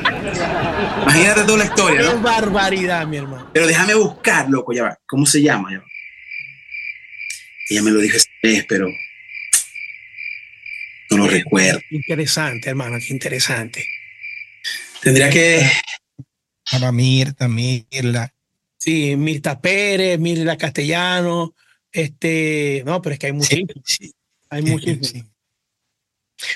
[1.02, 2.20] Imagínate toda la historia, Qué ¿no?
[2.20, 3.50] barbaridad, mi hermano.
[3.52, 4.98] Pero déjame buscar, loco, ya va.
[5.06, 5.70] ¿Cómo se llama?
[5.72, 5.84] Ya va.
[7.68, 8.88] Ella me lo dijo esa vez, pero
[11.10, 11.80] no lo recuerdo.
[11.90, 13.84] Interesante, hermano, qué interesante.
[15.02, 15.68] Tendría que...
[16.70, 18.32] Para Mirta, Mirla.
[18.86, 21.54] Sí, Mirta Pérez, Mirta Castellano,
[21.90, 24.12] este, no, pero es que hay muchísimos, Sí,
[24.48, 25.08] hay muchísimos.
[25.08, 25.24] sí.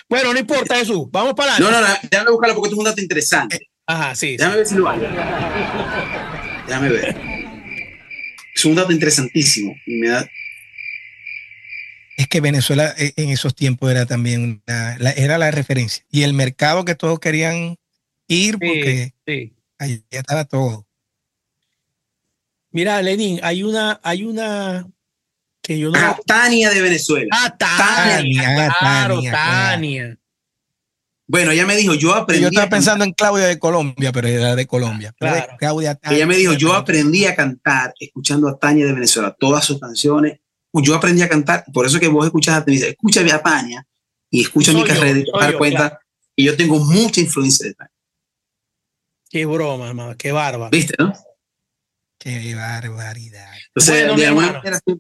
[0.09, 1.89] Bueno, no importa Jesús, vamos para No, adelante.
[1.89, 3.61] no, no, déjame buscarlo porque esto es un dato interesante.
[3.87, 4.37] Ajá, sí, sí.
[4.37, 5.01] Déjame ver si lo hay.
[6.69, 7.17] Déjame ver.
[8.55, 9.75] Es un dato interesantísimo.
[9.87, 10.29] Y me da...
[12.17, 16.05] Es que Venezuela eh, en esos tiempos era también una, la, era la referencia.
[16.11, 17.77] Y el mercado que todos querían
[18.29, 20.05] ir porque Sí, sí.
[20.11, 20.87] estaba todo.
[22.73, 24.87] Mira, Lenin, hay una, hay una
[25.63, 25.99] que yo no.
[25.99, 27.29] Ah, Tania de Venezuela.
[27.33, 30.17] Ah, Tania, Tania, claro, Tania, Tania.
[31.27, 32.43] Bueno, ella me dijo, yo aprendí.
[32.43, 35.15] Yo estaba pensando en Claudia de Colombia, pero era de Colombia.
[35.17, 35.55] Claro.
[35.59, 39.65] Claudia Ella me dijo, yo Tania, aprendí a cantar escuchando a Tania de Venezuela, todas
[39.65, 40.41] sus canciones.
[40.73, 43.87] Yo aprendí a cantar, por eso que vos escuchas a Tania, escúchame a Tania
[44.31, 45.99] y escucha mi Soy yo, carrera y te soy vas a dar yo, cuenta claro.
[46.37, 47.93] que yo tengo mucha influencia de Tania.
[49.29, 50.71] Qué broma, hermano, qué bárbaro.
[50.71, 51.13] ¿Viste, no?
[52.21, 53.49] Qué barbaridad.
[53.69, 54.95] Entonces, Bueno, mi de alguna manera, de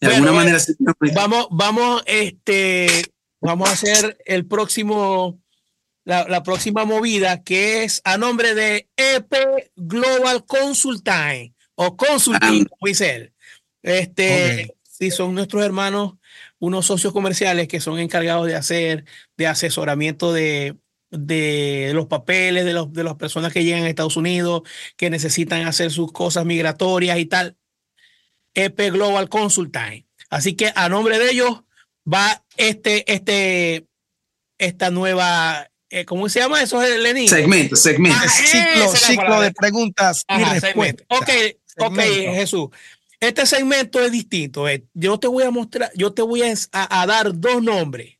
[0.00, 1.14] Bueno, alguna manera influencia.
[1.14, 3.04] Vamos, vamos, este,
[3.40, 5.40] vamos a hacer el próximo,
[6.04, 12.68] la, la próxima movida que es a nombre de EP Global Consulting o Consulting, Ah.
[12.68, 13.32] como dice él.
[13.82, 14.76] Este, Ok.
[14.82, 16.14] sí, son nuestros hermanos,
[16.58, 19.04] unos socios comerciales que son encargados de hacer,
[19.36, 20.76] de asesoramiento de,
[21.10, 24.62] de los papeles de, los, de las personas que llegan a Estados Unidos,
[24.96, 27.56] que necesitan hacer sus cosas migratorias y tal.
[28.54, 30.06] EP Global Consulting.
[30.28, 31.62] Así que a nombre de ellos
[32.10, 33.86] va este, este,
[34.58, 37.28] esta nueva, eh, ¿cómo se llama eso, Lenín?
[37.28, 38.18] Segmento, segmento.
[38.22, 40.70] Ah, ciclo, ciclo de preguntas y respuestas.
[40.70, 41.04] segmento.
[41.08, 41.28] Ok,
[41.78, 41.98] ok.
[42.34, 42.68] Jesús.
[43.18, 44.68] Este segmento es distinto.
[44.68, 44.84] eh.
[44.94, 48.16] Yo te voy a mostrar, yo te voy a, a- a dar dos nombres.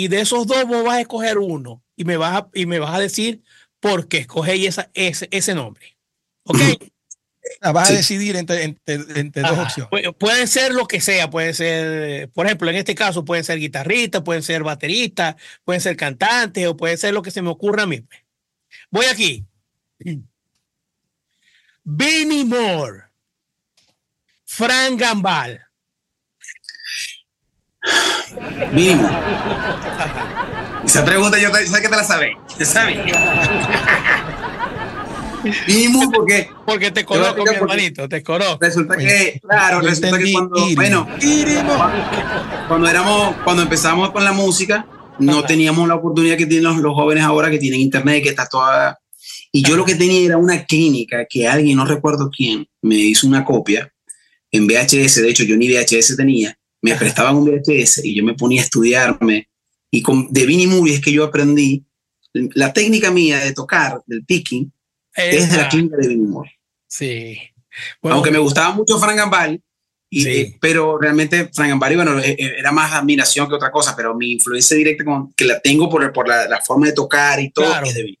[0.00, 1.82] Y de esos dos vos vas a escoger uno.
[1.96, 3.42] Y me vas a, y me vas a decir
[3.80, 5.96] por qué escogéis esa, ese, ese nombre.
[6.44, 6.60] ¿Ok?
[7.60, 7.94] Ah, Vas Sí.
[7.94, 9.62] a decidir entre, entre, entre dos Ajá.
[9.64, 9.90] opciones.
[9.90, 13.58] Pu- Puede ser lo que sea, puede ser, por ejemplo, en este caso pueden ser
[13.58, 15.34] guitarristas, pueden ser bateristas,
[15.64, 18.00] pueden ser cantantes o puede ser lo que se me ocurra a mí.
[18.02, 18.20] pues.
[18.90, 19.44] Voy aquí.
[21.84, 23.04] Vinnie Moore,
[24.44, 25.60] Frank Gambal,
[28.72, 29.08] Mínimo.
[30.84, 32.36] Esa pregunta yo sé que te la sabes.
[32.56, 32.98] Te sabes.
[35.66, 38.58] Mínimo porque porque te conozco, mi hermanito, te conozco.
[38.60, 40.74] resulta que, claro, Yo resulta que cuando, Irimo.
[40.76, 41.90] bueno, Irimo.
[42.66, 44.84] cuando éramos, cuando empezamos con la música,
[45.20, 45.46] no Ajá.
[45.46, 48.98] teníamos la oportunidad que tienen los, los jóvenes ahora que tienen internet, que está toda.
[49.52, 53.26] Y yo lo que tenía era una clínica que alguien, no recuerdo quién, me hizo
[53.26, 53.90] una copia
[54.50, 55.22] en VHS.
[55.22, 56.57] De hecho, yo ni VHS tenía.
[56.82, 59.48] Me prestaban un VHS y yo me ponía a estudiarme.
[59.90, 61.84] Y con de Vinnie Movie es que yo aprendí
[62.32, 64.70] la técnica mía de tocar, del picking,
[65.14, 66.52] es de la clínica de Vinnie Moore.
[66.86, 67.38] Sí.
[68.02, 69.60] Bueno, Aunque me gustaba mucho Frank Gambari,
[70.10, 70.28] y, Sí.
[70.30, 74.14] eh, pero realmente Frank Gambari, bueno, eh, eh, era más admiración que otra cosa, pero
[74.14, 77.50] mi influencia directa con, que la tengo por, por la, la forma de tocar y
[77.50, 77.86] todo Claro.
[77.86, 78.18] es de Vinnie.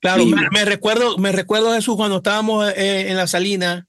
[0.00, 0.34] Claro, Sí.
[0.52, 3.86] me recuerdo, me recuerdo Jesús cuando estábamos eh, en la salina.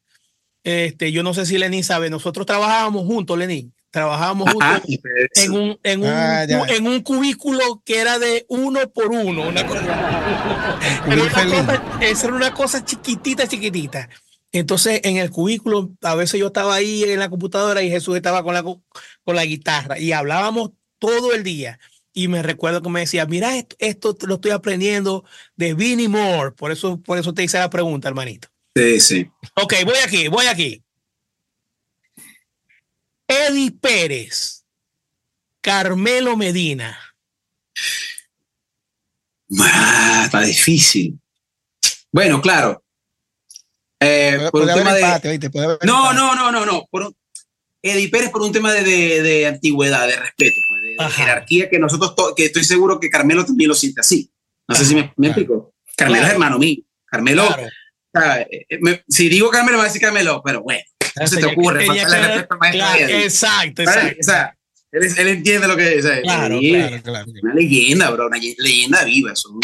[0.64, 3.74] Este, yo no sé si Lenín sabe, nosotros trabajábamos juntos, Lenín.
[3.92, 8.90] Trabajábamos juntos pues, en un, en un, Ah, en un cubículo que era de uno
[8.90, 10.80] por uno, una cosa.
[11.08, 11.32] Pero una
[11.66, 14.08] cosa- esa era una cosa chiquitita, chiquitita.
[14.54, 18.44] Entonces, en el cubículo, a veces yo estaba ahí en la computadora y Jesús estaba
[18.44, 21.80] con la, con la guitarra y hablábamos todo el día.
[22.14, 25.24] Y me recuerdo que me decía, mira, esto, esto lo estoy aprendiendo
[25.56, 26.52] de Vinnie Moore.
[26.52, 28.50] Por eso, por eso te hice la pregunta, hermanito.
[28.76, 29.30] sí, sí.
[29.56, 30.82] Ok, voy aquí, voy aquí.
[33.32, 34.66] Eddie Pérez,
[35.62, 36.98] Carmelo Medina.
[39.60, 41.20] Ah, está difícil.
[42.12, 42.84] Bueno, claro.
[44.00, 45.80] Eh, Puede, por un tema de.
[45.84, 46.86] No, no, no, no, no.
[46.90, 47.16] Por un-
[47.84, 51.80] Eddie Pérez por un tema de, de- de antigüedad, de respeto, pues, de, jerarquía que
[51.80, 54.32] nosotros, to- que estoy seguro que Carmelo también lo siente así.
[54.68, 55.74] No sé si me, explico.
[55.98, 56.28] Carmelo Claro.
[56.28, 56.84] es hermano mío.
[57.06, 57.64] Carmelo, Claro.
[58.14, 60.84] o sea, eh, me- si digo Carmelo, me va a decir Carmelo, pero bueno,
[61.20, 61.86] no se te ocurre.
[61.86, 64.18] que- claro, exacto, exacto.
[64.20, 64.58] O sea,
[64.92, 66.06] Él, él entiende lo que es.
[66.24, 67.32] Claro, Sí, claro, claro.
[67.44, 69.34] Una leyenda, bro, una ye- leyenda viva.
[69.36, 69.60] Son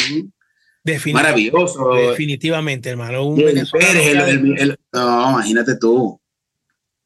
[1.13, 1.93] maravilloso.
[1.95, 3.25] Definitivamente, hermano.
[3.25, 3.71] Un Pérez,
[4.07, 6.19] el- el- no, imagínate tú.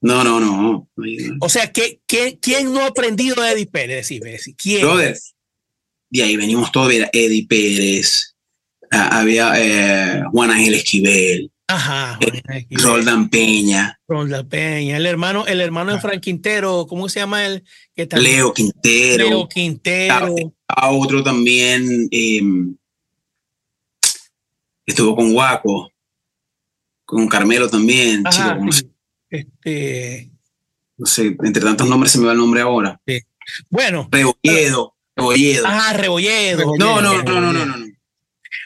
[0.01, 0.87] No, no, no.
[1.39, 3.97] O sea, ¿qué, qué, quién no ha aprendido de Eddie Pérez?
[4.07, 4.81] Decime, decime, ¿quién?
[4.81, 5.17] Brother,
[6.09, 6.91] de ahí venimos todos.
[6.91, 8.35] Eddie Pérez,
[8.91, 15.91] había eh, Juan Ángel Esquivel, Ajá, Esquivel, Roldán Peña, Roldan Peña, el hermano, el hermano
[15.91, 16.01] de Ah.
[16.01, 17.63] Frank Quintero, ¿cómo se llama él?
[17.95, 19.29] Que también- Leo Quintero.
[19.29, 20.35] Leo Quintero.
[20.67, 22.41] a otro también eh,
[24.85, 25.91] estuvo con Guaco,
[27.05, 28.87] con Carmelo también, Ajá, chico, sí.
[29.29, 30.29] Este,
[30.97, 32.99] no sé, entre tantos nombres se me va el nombre ahora.
[33.69, 35.65] bueno, Rebolledo, Rebolledo.
[35.67, 36.73] ajá, Rebolledo.
[36.77, 37.85] no, no, no, no, no, no, no.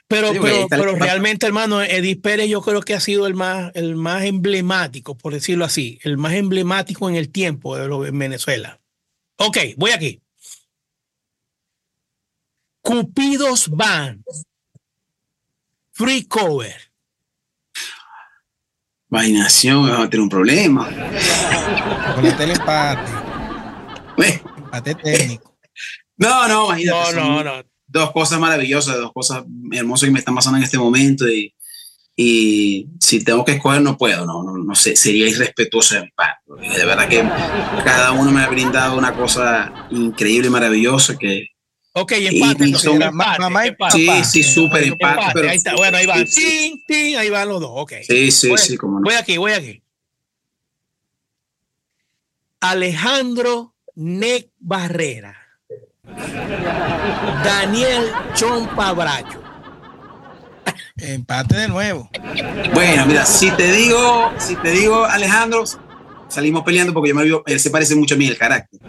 [0.07, 3.71] Pero, Sí, pero, pero realmente, hermano, Edith Pérez yo creo que ha sido el más,
[3.73, 8.17] el más emblemático, por decirlo así, el más emblemático en el tiempo de lo en
[8.17, 8.79] Venezuela.
[9.37, 10.21] Ok, voy aquí.
[12.81, 14.23] Cupidos Band.
[15.91, 16.75] Free cover.
[19.07, 20.87] Vainación, vamos a tener un problema.
[22.15, 23.11] Con el empate,
[24.17, 25.57] Eh, empate técnico.
[26.17, 27.15] No, no, imagínate.
[27.15, 27.74] No, no, no.
[27.95, 31.53] Dos cosas maravillosas, dos cosas hermosas que me están pasando en este momento y,
[32.15, 36.11] y si tengo que escoger no puedo, no, no, no sé, sería irrespetuoso de mi
[36.11, 36.41] parte.
[36.77, 37.21] De verdad que
[37.85, 41.47] cada uno me ha brindado una cosa increíble y maravillosa que
[41.93, 42.33] Ok, empate.
[42.35, 45.75] y entonces, son- empate, mamá y sí, sí, súper empate, Empate, pero ahí está.
[45.77, 46.27] Bueno, ahí van.
[46.27, 47.15] sí, sí.
[47.15, 47.71] Ahí van los dos.
[47.73, 47.93] Ok.
[48.05, 49.05] Sí, sí, Voy- sí, como no.
[49.05, 49.81] Voy aquí, voy aquí.
[52.59, 55.37] Alejandro Nec Barrera.
[57.43, 59.41] Daniel Chompa Bracho.
[60.97, 62.09] Empate de nuevo.
[62.73, 65.63] Bueno, mira, si te digo, si te digo, Alejandro,
[66.29, 68.79] salimos peleando porque yo me vio, él se parece mucho a mí el carácter.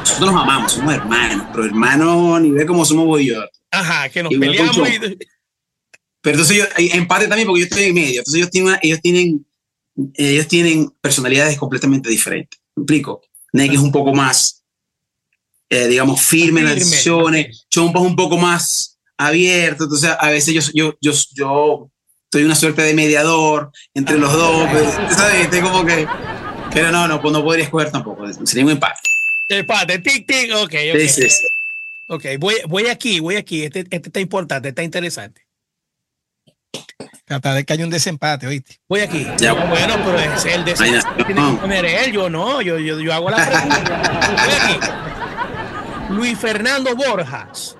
[0.00, 3.36] Nosotros nos amamos, somos hermanos, pero hermanos a nivel como somos vos y yo.
[3.70, 4.76] Ajá, que nos peleamos.
[4.88, 4.98] Y-
[6.20, 6.64] Pero entonces yo,
[6.94, 8.18] empate también porque yo estoy en medio.
[8.20, 9.46] Entonces ellos tienen, ellos tienen,
[10.14, 12.60] ellos tienen personalidades completamente diferentes.
[12.74, 13.22] ¿Me explico?
[13.52, 14.64] Nick es un poco más,
[15.70, 17.66] eh, digamos, firme en las decisiones.
[17.70, 19.84] Chompa es un poco más abierto.
[19.84, 21.90] Entonces a veces yo, yo, yo, yo
[22.32, 24.68] soy una suerte de mediador entre los dos.
[24.70, 25.44] pues, ¿Sabes?
[25.44, 26.06] Este como que,
[26.72, 28.26] pero no, no, pues no podría escoger tampoco.
[28.44, 29.00] Sería un empate.
[29.48, 30.52] Empate, tic, tic.
[30.54, 31.00] Ok, ok.
[31.00, 31.46] Sí, sí, sí.
[32.08, 33.64] Ok, voy, voy aquí, voy aquí.
[33.64, 35.42] Este, este está importante, está interesante.
[37.24, 38.78] Tratar de que haya un desempate, ¿oíste?
[38.88, 39.26] Voy aquí.
[39.38, 39.52] Ya.
[39.52, 41.24] No, bueno, pero es el de Ay, no.
[41.24, 44.36] tiene que poner él, yo no, yo, yo, yo hago la pregunta.
[44.46, 45.05] Voy aquí.
[46.10, 47.76] Luis Fernando Borjas.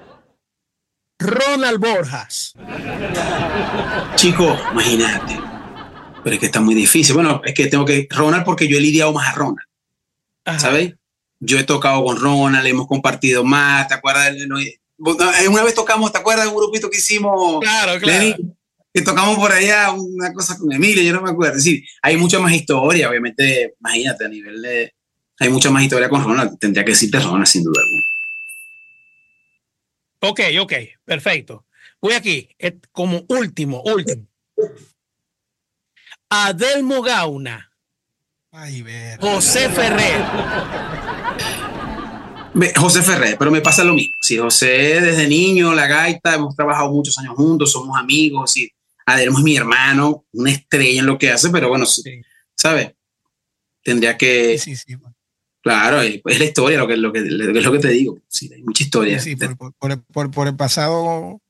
[1.19, 2.55] Ronald Borjas.
[4.17, 5.41] Chico, imagínate.
[6.23, 7.15] Pero es que está muy difícil.
[7.15, 9.69] Bueno, es que tengo que Ronald porque yo he lidiado más a Ronald.
[10.45, 10.59] Ajá.
[10.59, 10.95] ¿sabes?
[11.41, 14.35] Yo he tocado con Ronald, hemos compartido más, ¿te acuerdas?
[14.47, 14.57] No,
[15.49, 18.25] Una vez tocamos, ¿te acuerdas de un grupito que hicimos, Claro, claro.
[18.25, 18.55] Lenny?
[18.93, 21.59] Que tocamos por allá una cosa con Emilio, yo no me acuerdo.
[21.59, 24.95] Es decir, hay mucha más historia, obviamente, imagínate, a nivel de...
[25.39, 28.16] Hay mucha más historia con Ronald, tendría que decirte Ronald sin duda alguna.
[30.21, 30.73] Ok, ok,
[31.05, 31.67] perfecto.
[32.01, 34.27] Voy aquí, eh, como último, último.
[36.29, 37.71] Adelmo Gauna,
[38.51, 39.21] Ay, ver.
[39.21, 40.25] José Ferrer.
[42.75, 44.15] José Ferrer, pero me pasa lo mismo.
[44.23, 48.71] Sí, José desde niño, la gaita, hemos trabajado muchos años juntos, somos amigos, sí.
[49.05, 52.23] Adelmo es mi hermano, una estrella en lo que hace, pero bueno, sí, Sí.
[52.57, 52.93] ¿sabes?
[53.83, 54.97] Tendría que, Sí, sí, sí.
[55.73, 57.89] Claro, es es la historia lo que, lo que, lo que es lo que te
[57.89, 58.19] digo.
[58.29, 59.19] Sí, hay mucha historia.
[59.19, 61.41] Sí, por, por- por el- por- por el pasado,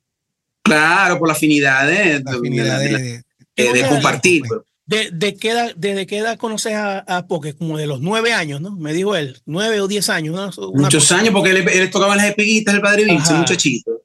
[0.62, 3.22] Claro, por la afinidad de, la de- afinidad de- de, de-
[3.56, 3.88] de- de Ok.
[3.88, 4.42] compartir.
[4.48, 4.60] Pues.
[4.86, 7.54] De, de qué edad, ¿Desde qué edad conoces a, a Poké?
[7.54, 8.76] Como de los nueve años, ¿no?
[8.76, 10.34] Me dijo él, nueve o diez años.
[10.34, 10.70] ¿no?
[10.74, 14.02] Muchos cosa- años, porque él, él tocaba en las espiguitas del padre Vince, muchachito.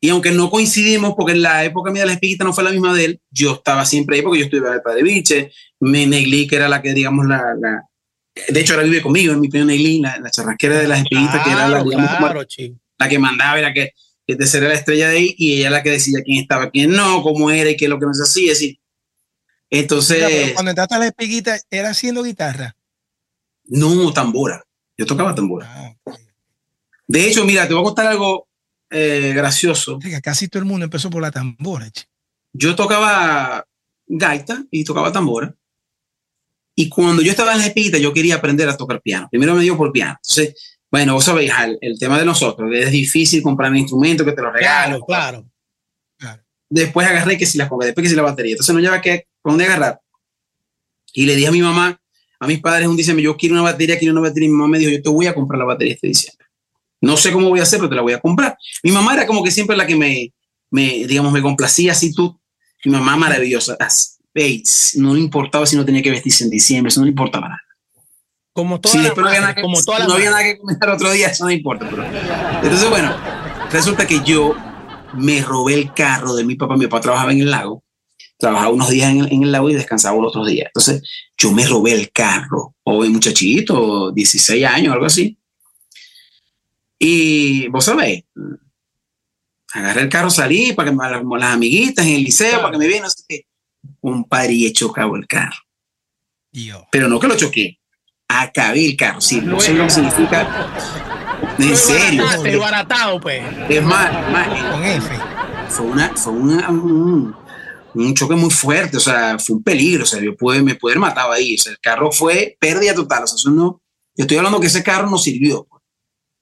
[0.00, 2.70] Y aunque no coincidimos, porque en la época mía de las espiguitas no fue la
[2.72, 6.06] misma de él, yo estaba siempre ahí porque yo estuve en el padre Vince, me
[6.06, 7.84] Negli, que era la que, digamos, la, la-
[8.48, 11.44] De hecho, ahora vive conmigo, en mi prima Negli, la, la charrasquera de las espiguitas,
[11.44, 12.46] que era la, digamos, claro,
[12.98, 13.92] la que mandaba, era que,
[14.26, 16.92] que te era la estrella de ahí, y ella la que decía quién estaba, quién
[16.92, 18.52] no, cómo era y qué es lo que no se hacía.
[18.52, 18.80] Así.
[19.68, 22.76] Entonces, Mira, cuando entraste a la espiguita, ¿era haciendo guitarra?
[23.64, 24.64] no, tambora.
[24.96, 25.66] Yo tocaba tambora.
[25.68, 26.14] Ah.
[27.06, 28.48] De hecho, mira, te voy a contar algo
[28.90, 29.98] eh, gracioso.
[30.04, 31.90] Oiga, casi todo el mundo empezó por la tambora.
[31.90, 32.04] che.
[32.52, 33.66] Yo tocaba
[34.06, 35.54] gaita y tocaba tambora.
[36.74, 39.28] Y cuando yo estaba en la espiguita, yo quería aprender a tocar piano.
[39.30, 40.18] Primero me dio por piano.
[40.22, 44.32] Entonces, bueno, vos sabéis, el, el tema de nosotros, es difícil comprar un instrumento que
[44.32, 45.00] te lo regalen.
[45.06, 45.50] Claro,
[46.18, 46.42] claro.
[46.68, 48.52] Después agarré que si la conga, después que si la batería.
[48.52, 50.00] Entonces no lleva que, dónde agarrar.
[51.12, 52.00] Y le dije a mi mamá,
[52.40, 54.68] a mis padres un diciembre, yo quiero una batería, quiero una batería, y mi mamá
[54.68, 56.46] me dijo, yo te voy a comprar la batería este diciembre.
[57.02, 58.56] No sé cómo voy a hacer, pero te la voy a comprar.
[58.82, 60.32] Mi mamá era como que siempre la que me,
[60.70, 62.40] me digamos, me complacía así tú.
[62.84, 63.76] Mi mamá maravillosa.
[64.34, 67.48] Bates, no le importaba si no tenía que vestirse en diciembre, eso no le importaba
[67.48, 67.62] nada.
[68.52, 71.10] Como toda la no, había nada, que, como toda no había nada que comentar otro
[71.10, 71.88] día, eso no importa.
[71.88, 72.04] Pero.
[72.04, 73.16] Entonces, bueno,
[73.70, 74.54] resulta que yo
[75.14, 76.76] me robé el carro de mi papá.
[76.76, 77.82] Mi papá trabajaba en el lago,
[78.38, 80.66] trabajaba unos días en el, en el lago y descansaba los otros días.
[80.66, 81.02] Entonces,
[81.38, 85.38] yo me robé el carro, joven muchachito, 16 años, algo así.
[86.98, 88.24] Y vos sabés,
[89.72, 92.86] agarré el carro, salí para que me, las amiguitas en el liceo, para que me
[92.86, 93.46] vean, no sé qué.
[94.00, 95.62] Un he chocado el carro.
[96.52, 96.86] Yo.
[96.90, 97.78] Pero no que lo choqué,
[98.28, 99.20] acabé el carro.
[99.20, 100.72] Sí, no sé lo que significa.
[101.58, 102.24] En serio.
[102.60, 103.42] baratado, pues.
[103.68, 105.14] Es más, más con F.
[105.68, 107.34] Fue, una, fue una, un,
[107.94, 110.92] un, choque muy fuerte, o sea, fue un peligro, o sea, yo pude, me pude
[110.92, 111.54] haber matado ahí.
[111.54, 113.80] O sea, el carro fue pérdida total, o sea, eso no,
[114.14, 115.66] yo estoy hablando que ese carro no sirvió.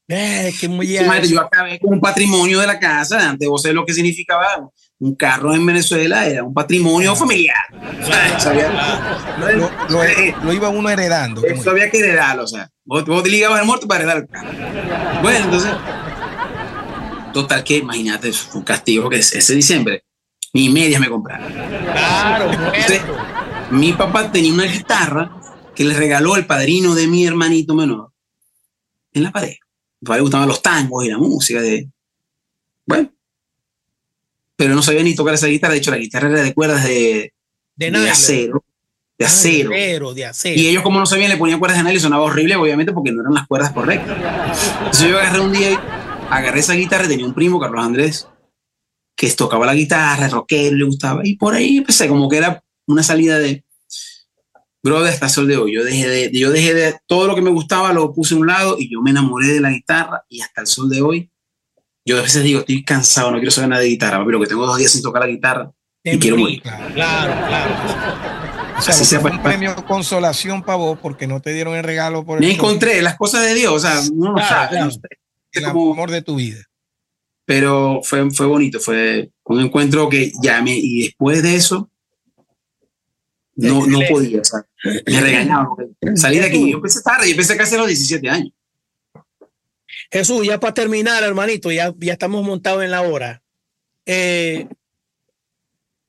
[0.08, 3.86] Eh, qué muy yo acabé con un patrimonio de la casa, antes vos sabés lo
[3.86, 4.68] que significaba
[5.00, 7.56] un carro en Venezuela, era un patrimonio familiar.
[10.42, 11.42] lo, iba uno heredando.
[11.44, 14.28] Eso había que heredarlo, o sea, vos, vos te ligabas al muerto para heredar el
[14.28, 14.50] carro.
[15.22, 15.70] Bueno, entonces,
[17.32, 20.04] total que imagínate, fue un castigo que ese diciembre
[20.52, 21.52] ni medias me compraron.
[21.52, 23.02] Claro, entonces,
[23.70, 25.30] mi papá tenía una guitarra
[25.74, 28.12] que le regaló el padrino de mi hermanito menor
[29.12, 29.54] en la pared
[30.00, 31.90] le gustaban los tangos y la música de...
[32.86, 33.10] Bueno.
[34.60, 35.72] Pero no sabía ni tocar esa guitarra.
[35.72, 37.32] De hecho, la guitarra era de cuerdas de,
[37.76, 38.62] de, de acero.
[39.18, 39.70] De acero.
[40.12, 40.60] de acero.
[40.60, 43.10] Y ellos, como no sabían, le ponían cuerdas de nylon y sonaba horrible, obviamente, porque
[43.10, 44.18] no eran las cuerdas correctas.
[44.80, 45.80] Entonces yo agarré un día,
[46.28, 48.28] agarré esa guitarra y tenía un primo, Carlos Andrés,
[49.16, 51.22] que tocaba la guitarra, rockero, le gustaba.
[51.24, 53.64] Y por ahí empecé, como que era una salida de,
[54.82, 55.74] brother, hasta el sol de hoy.
[55.74, 58.46] Yo dejé de, yo dejé de, todo lo que me gustaba lo puse a un
[58.46, 61.30] lado y yo me enamoré de la guitarra y hasta el sol de hoy,
[62.04, 64.66] yo a veces digo, estoy cansado, no quiero saber nada de guitarra, pero que tengo
[64.66, 65.72] dos días sin tocar la guitarra
[66.02, 66.62] y quiero morir.
[66.62, 67.74] Claro, claro.
[68.78, 71.84] O sea, Así sea, un premio de consolación para vos porque no te dieron el
[71.84, 72.24] regalo.
[72.24, 74.34] Por me encontré las cosas de Dios, o sea, no,
[75.52, 76.64] el amor de tu vida.
[77.44, 81.90] Pero fue, fue bonito, fue un encuentro que ya me, y después de eso,
[83.56, 84.64] no, no podía, o sea,
[85.06, 85.68] me regañaba.
[86.14, 88.52] Salí de aquí, yo empecé tarde, yo empecé casi a los 17 años.
[90.10, 93.42] Jesús, ya para terminar, hermanito, ya, ya estamos montados en la hora.
[94.04, 94.66] Eh,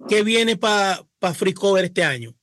[0.09, 2.33] ¿Qué viene para pa Free Cover este año?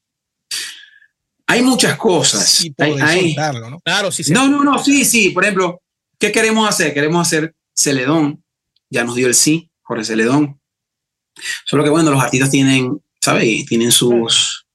[1.47, 2.65] Hay muchas cosas.
[2.79, 3.35] hay,
[3.71, 3.81] ¿no?
[3.81, 4.23] Claro, sí.
[4.33, 5.31] no, no, no, sí, sí.
[5.31, 5.83] Por ejemplo,
[6.19, 6.95] ¿qué queremos hacer?
[6.95, 8.45] Queremos hacer Celedón.
[8.91, 10.61] Ya nos dio el sí, Jorge Celedón.
[11.65, 13.65] Solo que bueno, los artistas tienen, ¿sabes?
[13.67, 14.67] Tienen sus,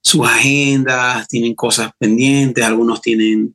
[0.00, 3.54] sus agendas, tienen cosas pendientes, algunos tienen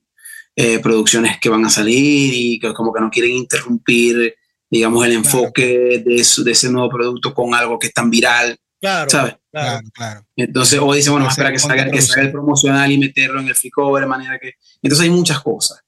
[0.55, 4.35] eh, producciones que van a salir y que como que no quieren interrumpir,
[4.69, 8.57] digamos, el enfoque de, de, ese nuevo producto con algo que es tan viral.
[8.80, 9.35] Claro, ¿sabes?
[9.51, 10.25] Claro, claro.
[10.35, 13.55] Entonces, o dice, bueno, espera que salga, que salga el promocional y meterlo en el
[13.55, 14.53] free cover de manera que...
[14.81, 15.80] Entonces hay muchas cosas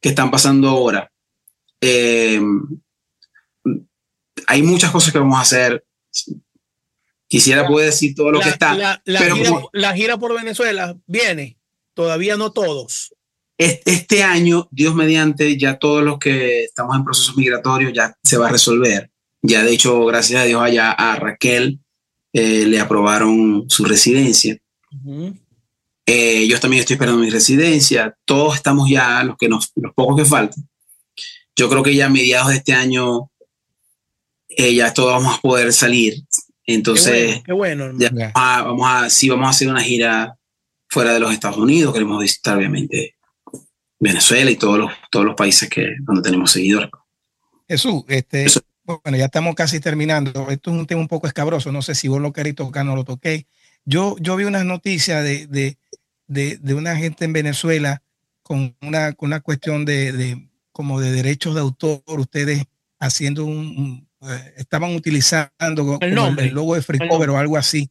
[0.00, 1.10] que están pasando ahora.
[1.80, 2.40] Eh,
[4.46, 5.84] hay muchas cosas que vamos a hacer
[7.32, 8.74] Quisiera poder decir todo lo que está.
[8.74, 11.56] La, gira, por Venezuela viene,
[11.94, 13.11] todavía no todos.
[13.84, 18.48] Este año, Dios mediante, ya todos los que estamos en procesos migratorios ya se va
[18.48, 19.10] a resolver.
[19.42, 21.80] Ya de hecho, gracias a Dios, allá a Raquel
[22.32, 24.56] eh, le aprobaron su residencia.
[26.06, 28.16] Eh, yo también estoy esperando mi residencia.
[28.24, 30.68] Todos estamos ya, los, que nos, los pocos que faltan.
[31.54, 33.30] Yo creo que ya a mediados de este año
[34.48, 36.22] eh, ya todos vamos a poder salir.
[36.66, 37.92] Entonces, qué bueno,
[38.34, 40.36] vamos, a, sí, vamos a hacer una gira
[40.88, 41.92] fuera de los Estados Unidos.
[41.92, 43.16] Queremos visitar, obviamente,
[44.02, 46.90] Venezuela y todos los, todos los países que, donde tenemos seguidores.
[47.68, 48.46] Jesús, este,
[48.84, 50.50] bueno, ya estamos casi terminando.
[50.50, 51.70] Esto es un tema un poco escabroso.
[51.70, 53.46] No sé si vos lo queréis tocar, no lo toqué.
[53.84, 55.78] Yo, yo vi unas noticias de, de,
[56.26, 58.02] de, de una gente en Venezuela
[58.42, 62.64] con una, con una cuestión de, de, como de derechos de autor, ustedes
[62.98, 66.46] haciendo un, eh, estaban utilizando el, nombre.
[66.46, 67.88] el logo de Free Cover o algo así.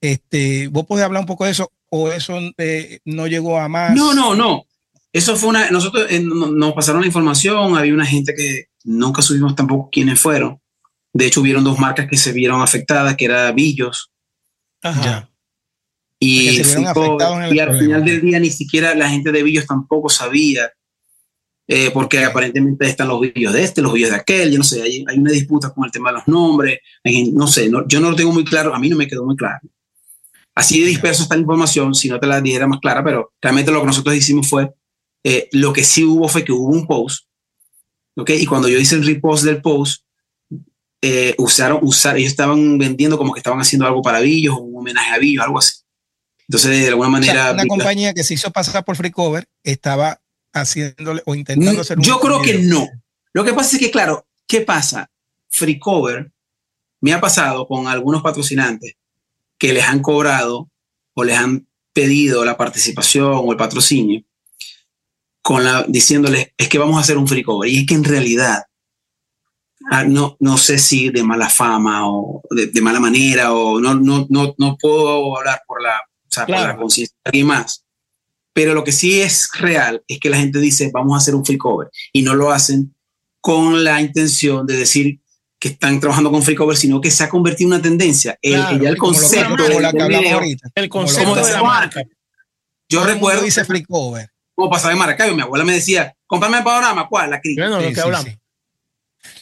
[0.00, 3.92] Este, ¿Vos podés hablar un poco de eso o eso eh, no llegó a más?
[3.96, 4.66] No, no, no.
[5.12, 9.54] Eso fue una, nosotros eh, nos pasaron la información, había una gente que nunca subimos
[9.54, 10.58] tampoco quiénes fueron.
[11.12, 14.10] De hecho, hubieron dos marcas que se vieron afectadas, que era Billos.
[14.82, 15.28] Ajá.
[16.18, 20.70] Y, y al final del día ni siquiera la gente de Billos tampoco sabía
[21.68, 24.82] eh, porque aparentemente están los vídeos de este, los vídeos de aquel, yo no sé,
[24.82, 26.80] hay, hay, una disputa con el tema de los nombres,
[27.32, 29.60] no sé, yo no lo tengo muy claro, a mí no me quedó muy claro.
[30.54, 33.70] Así de disperso está la información, si no te la dijera más clara, pero realmente
[33.70, 34.70] lo que nosotros hicimos fue,
[35.24, 37.26] eh, lo que sí hubo fue que hubo un post,
[38.16, 38.30] ¿ok?
[38.30, 40.04] Y cuando yo hice el repost del post,
[41.00, 45.12] eh, usaron, usar, ellos estaban vendiendo como que estaban haciendo algo para Billos, un homenaje
[45.12, 45.80] a Billos, algo así.
[46.48, 47.52] Entonces, de alguna manera...
[47.52, 50.20] una compañía que se hizo pasar por Free Cover estaba
[50.52, 52.88] haciéndole o intentando hacer un Yo creo que no.
[53.32, 55.10] Lo que pasa es que, claro, ¿qué pasa?
[55.48, 56.30] Free Cover
[57.00, 58.94] me ha pasado con algunos patrocinantes
[59.58, 60.70] que les han cobrado
[61.14, 64.22] o les han pedido la participación o el patrocinio
[65.42, 68.04] con la, diciéndoles es que vamos a hacer un free cover y es que en
[68.04, 68.62] realidad
[69.90, 74.26] ah, no, no sé si de mala fama o de, mala manera o no, no,
[74.30, 76.00] no, no puedo hablar por la,
[76.46, 77.84] o la conciencia de alguien más
[78.54, 81.44] pero lo que sí es real es que la gente dice vamos a hacer un
[81.44, 82.94] free cover y no lo hacen
[83.40, 85.20] con la intención de decir
[85.58, 88.36] que están trabajando con free cover, sino que se ha convertido en una tendencia.
[88.42, 90.70] El, ya el concepto de la que hablamos ahorita.
[90.74, 92.02] El concepto de la marca.
[92.88, 93.42] Yo recuerdo.
[93.42, 94.28] dice free cover.
[94.62, 97.30] Como pasaba en Maracaibo, mi abuela me decía, cómprame el panorama, ¿cuál?
[97.30, 97.68] La crítica.
[97.68, 98.28] Bueno, lo que hablamos.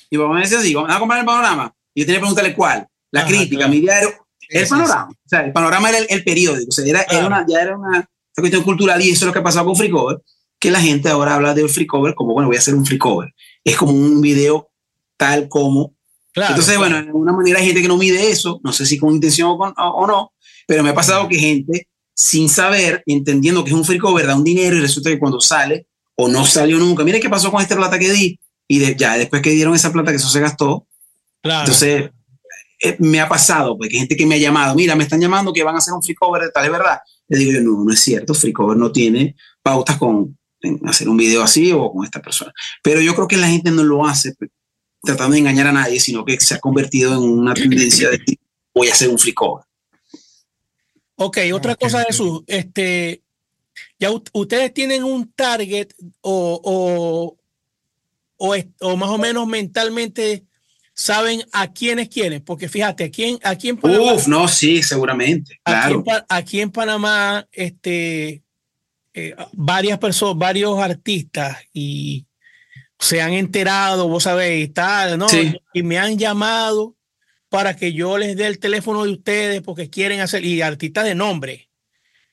[0.09, 1.75] Y mi mamá me decía así, vamos a comprar el panorama.
[1.93, 2.89] Y yo tenía que preguntarle cuál.
[3.11, 4.15] La crítica, mi diario.
[4.49, 5.11] el panorama.
[5.11, 6.71] O sea, el panorama era el, periódico.
[6.71, 9.41] O sea, era, era una, ya era una, cuestión cultural y eso es lo que
[9.41, 10.23] ha pasado con free cover,
[10.59, 12.97] que la gente ahora habla del free cover como, bueno, voy a hacer un free
[12.97, 13.35] cover.
[13.63, 14.71] Es como un video
[15.19, 15.95] tal como
[16.35, 19.15] entonces, bueno, de alguna manera hay gente que no mide eso, no sé si con
[19.15, 20.33] intención o, no,
[20.67, 21.89] pero me ha pasado que gente
[22.21, 25.41] sin saber, entendiendo que es un free cover, da un dinero y resulta que cuando
[25.41, 25.87] sale
[26.17, 28.39] o no salió nunca, mire qué pasó con esta plata que di
[28.69, 30.87] y ya después que dieron esa plata que eso se gastó.
[31.43, 32.11] Entonces,
[32.83, 35.51] eh, me ha pasado, porque hay gente que me ha llamado, mira, me están llamando
[35.51, 36.99] que van a hacer un free cover de tal, es verdad.
[37.27, 40.39] Le digo yo, no, no es cierto, free cover no tiene pautas con
[40.85, 42.53] hacer un video así o con esta persona.
[42.83, 44.35] Pero yo creo que la gente no lo hace
[45.03, 48.21] tratando de engañar a nadie, sino que se ha convertido en una tendencia de
[48.75, 49.33] voy a hacer un free
[51.23, 53.23] Ok, otra cosa, Jesús, este,
[53.99, 55.89] ya ustedes tienen un target
[56.23, 57.37] o,
[58.39, 60.47] o, o, más o menos mentalmente
[60.95, 64.15] saben a quiénes quieren, porque fíjate, aquí en, aquí en Panamá.
[64.15, 65.61] Uf, no, sí, seguramente.
[65.63, 66.03] Claro.
[66.27, 68.43] Aquí en, Panamá, este,
[69.13, 72.25] eh, varias personas, varios artistas y
[72.99, 75.27] se han enterado, vos sabéis, tal, ¿no?
[75.75, 76.97] Y me han llamado
[77.51, 81.15] para que yo les dé el teléfono de ustedes porque quieren hacer, y artistas de
[81.15, 81.69] nombre.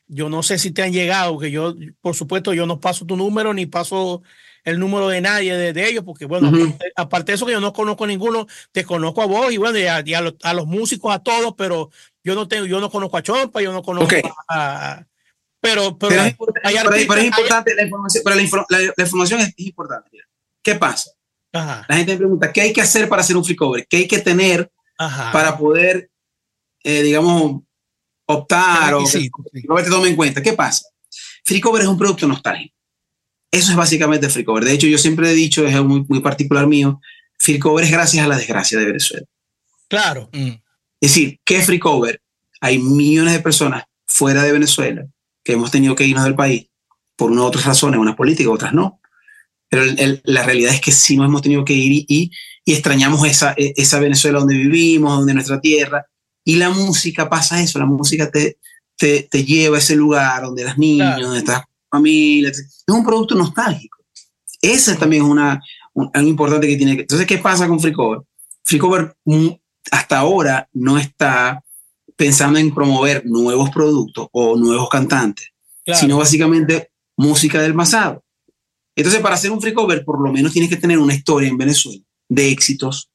[0.08, 3.18] Yo no sé si te han llegado, que yo, por supuesto, yo no paso tu
[3.18, 4.22] número ni paso
[4.64, 6.52] el número de nadie de, ellos, porque bueno,
[6.96, 9.78] aparte, de eso que yo no conozco a ninguno, te conozco a vos y bueno,
[9.78, 11.90] y a, los, músicos, a todos, pero
[12.24, 14.16] yo no tengo, yo no conozco a Chompa, yo no conozco
[14.50, 15.06] a,
[15.60, 20.20] pero, pero, es, importante, la información, pero la, información es importante.
[20.62, 21.12] ¿Qué pasa?
[21.52, 23.88] La gente me pregunta, ¿qué hay que hacer para hacer un free cover?
[23.88, 26.10] ¿Qué hay que tener para poder,
[26.84, 27.62] eh, digamos,
[28.26, 29.30] optar o que,
[29.84, 30.42] te tome en cuenta?
[30.42, 30.86] ¿Qué pasa?
[31.44, 32.76] Free cover es un producto nostálgico.
[33.52, 34.66] Eso es básicamente free cover.
[34.66, 37.00] De hecho, yo siempre he dicho, es muy, muy particular mío,
[37.38, 39.26] free cover es gracias a la desgracia de Venezuela.
[39.88, 40.30] Claro.
[40.34, 40.52] Mm.
[41.00, 42.22] Es decir, ¿qué es free cover?
[42.60, 45.06] Hay millones de personas fuera de Venezuela
[45.44, 46.68] que hemos tenido que irnos del país
[47.16, 49.00] por unas otras razones, unas políticas, otras no
[49.70, 49.84] pero
[50.24, 52.32] la realidad es que sí nos hemos tenido que ir y, y,
[52.74, 56.06] extrañamos esa, e, esa Venezuela donde vivimos, donde nuestra tierra.
[56.44, 58.58] Y la música pasa eso, la música te,
[58.98, 62.50] te, te lleva a ese lugar donde las niñas, donde estás familia.
[62.50, 63.98] Es un producto nostálgico.
[64.62, 65.62] Esa también es una,
[66.14, 67.02] algo importante que tiene que...
[67.02, 68.22] Entonces, ¿qué pasa con Freecover?
[68.64, 69.50] Freecover mm,
[69.92, 71.64] hasta ahora no está
[72.16, 75.50] pensando en promover nuevos productos o nuevos cantantes,
[75.94, 78.24] sino básicamente música del pasado.
[78.96, 81.58] Entonces, para hacer un free cover, por lo menos tienes que tener una historia en
[81.58, 83.10] Venezuela de éxitos,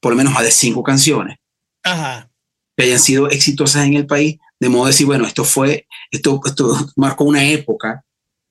[0.00, 1.38] por lo menos más de cinco canciones,
[1.82, 6.40] que hayan sido exitosas en el país, de modo de decir, bueno, esto fue, esto,
[6.44, 8.04] esto marcó una época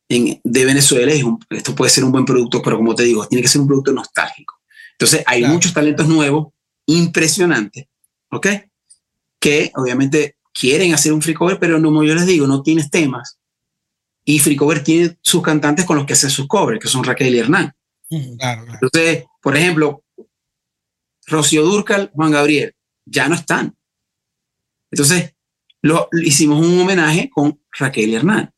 [0.09, 3.41] en, de Venezuela, y esto puede ser un buen producto, pero como te digo, tiene
[3.41, 4.55] que ser un producto nostálgico.
[4.93, 6.53] Entonces, hay muchos talentos nuevos,
[6.85, 7.87] impresionantes,
[8.31, 8.47] ¿ok?
[9.39, 13.39] Que obviamente quieren hacer un free cover, pero como yo les digo, no tienes temas
[14.25, 17.39] y Fricover tiene sus cantantes con los que hace sus covers, que son Raquel y
[17.39, 17.73] Hernán.
[18.09, 20.02] Entonces, por ejemplo,
[21.27, 22.75] Rocío Durcal, Juan Gabriel,
[23.05, 23.75] ya no están.
[24.91, 25.33] Entonces,
[25.81, 28.51] lo, hicimos un homenaje con Raquel Hernán.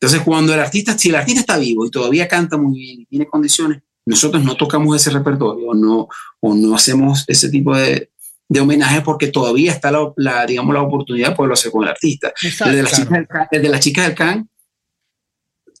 [0.00, 3.06] Entonces, cuando el artista, si el artista está vivo y todavía canta muy bien y
[3.06, 6.08] tiene condiciones, nosotros no tocamos ese repertorio no,
[6.40, 8.10] o no hacemos ese tipo de,
[8.48, 12.32] de homenaje porque todavía está la, digamos, la oportunidad de poderlo hacer con el artista.
[12.42, 14.48] desde, las chicas del, desde las chicas del can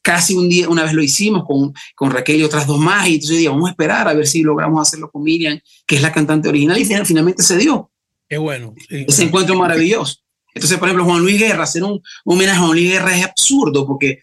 [0.08, 3.16] casi un día, una vez lo hicimos con, con Raquel y otras dos más, y
[3.16, 6.10] entonces yo vamos a esperar a ver si logramos hacerlo con Miriam, que es la
[6.10, 7.90] cantante original, y finalmente se dio.
[8.26, 8.74] Qué bueno.
[8.88, 10.16] Ese encuentro maravilloso.
[10.54, 13.86] Entonces, por ejemplo, Juan Luis Guerra, hacer un, homenaje a Juan Luis Guerra es absurdo
[13.86, 14.22] porque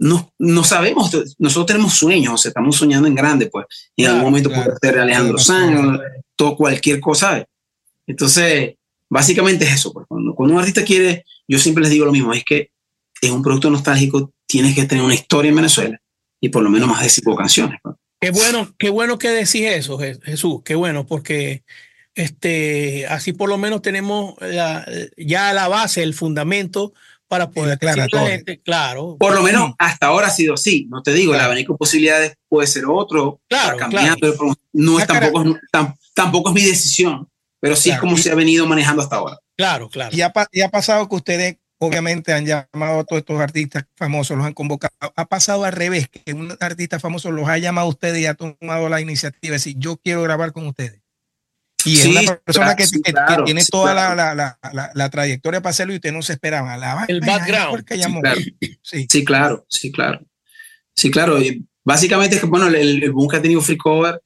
[0.00, 4.10] no, no sabemos, nosotros tenemos sueños, o sea, estamos soñando en grande, pues, y en
[4.10, 6.00] algún momento puede ser Alejandro Sanz,
[6.34, 7.46] todo cualquier cosa.
[8.04, 8.74] Entonces,
[9.08, 12.32] básicamente es eso, pues, cuando, cuando un artista quiere, yo siempre les digo lo mismo,
[12.32, 12.72] es que
[13.22, 16.00] es un producto nostálgico, tienes que tener una historia en Venezuela
[16.40, 17.78] y por lo menos más de cinco canciones.
[17.82, 17.96] Pues.
[18.20, 21.62] Qué bueno, qué bueno que decís eso, Jesús, qué bueno, porque
[22.14, 24.34] este, así por lo menos tenemos
[25.16, 26.92] ya la base, el fundamento
[27.28, 29.16] para poder aclarar la gente, claro.
[29.20, 30.86] Por lo menos hasta ahora ha sido así.
[30.90, 33.40] No te digo, el abanico de posibilidades puede ser otro.
[33.48, 34.34] Claro, cambiando.
[34.72, 35.58] No es tampoco,
[36.14, 37.28] tampoco es mi decisión,
[37.60, 39.38] pero sí es como se ha venido manejando hasta ahora.
[39.56, 40.16] Claro, claro.
[40.16, 44.36] Y ha, y ha pasado que ustedes obviamente han llamado a todos estos artistas famosos,
[44.36, 44.92] los han convocado.
[45.00, 48.34] Ha pasado al revés, que un artista famoso los ha llamado a ustedes y ha
[48.34, 51.00] tomado la iniciativa de decir, yo quiero grabar con ustedes.
[51.84, 52.86] Y es una persona que,
[53.44, 57.04] tiene toda la, trayectoria para hacerlo y usted no se esperaba.
[57.06, 57.84] el background.
[58.82, 59.64] Sí, claro.
[59.68, 60.26] sí, claro,
[60.94, 61.40] sí, claro.
[61.40, 64.20] Y básicamente es que, bueno, el, el boom que ha tenido Free Cover,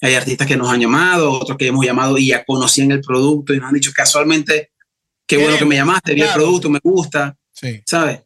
[0.00, 3.54] hay artistas que nos han llamado, otros que hemos llamado y ya conocían el producto
[3.54, 4.72] y nos han dicho casualmente,
[5.28, 7.80] qué bueno que me llamaste, vi el producto, me gusta, sí.
[7.86, 8.22] ¿sabes?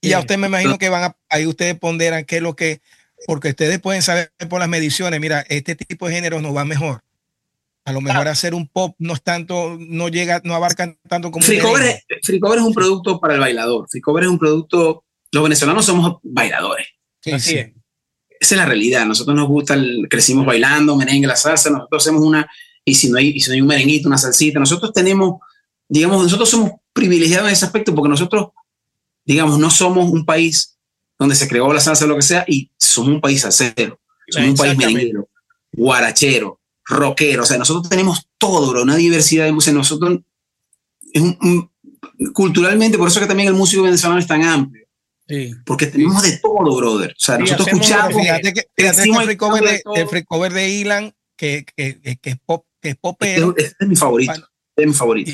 [0.00, 2.80] Y a usted me imagino que van a, ahí ustedes ponderan qué es lo que,
[3.26, 7.02] porque ustedes pueden saber por las mediciones, mira, este tipo de géneros nos va mejor.
[7.84, 11.44] A lo mejor hacer un pop no es tanto, no llega, no abarcan tanto como.
[11.44, 13.86] Fricover es, es un producto para el bailador.
[13.90, 15.04] Fricover es un producto.
[15.32, 16.86] Los venezolanos somos bailadores.
[17.20, 17.56] Sí, sí.
[17.58, 19.06] Esa es la realidad.
[19.06, 21.70] Nosotros nos gusta, el, crecimos bailando, merengue, la salsa.
[21.70, 22.48] Nosotros hacemos una,
[22.84, 25.40] y si no hay, y si no hay un merenguito, una salsita, nosotros tenemos,
[25.90, 28.50] digamos, nosotros somos privilegiados en ese aspecto porque nosotros,
[29.24, 30.78] digamos, no somos un país
[31.18, 34.00] donde se creó la salsa o lo que sea y somos un país salsero.
[34.28, 35.28] Somos un país merenguero,
[35.72, 39.74] guarachero, rockero, o sea, nosotros tenemos todo, bro, una diversidad de música.
[39.74, 40.20] Nosotros,
[41.12, 41.68] es un,
[42.32, 44.86] culturalmente, por eso que también el músico venezolano es tan amplio.
[45.28, 45.52] Sí.
[45.66, 47.10] Porque tenemos de todo, brother.
[47.10, 48.14] O sea, nosotros escuchamos.
[48.14, 52.18] Fíjate que, fíjate que el, free cover de, el free cover de Ilan, que, que,
[52.20, 53.54] que, es pop, que es popero.
[53.56, 54.48] Este, es mi favorito.
[54.76, 55.32] es mi favorito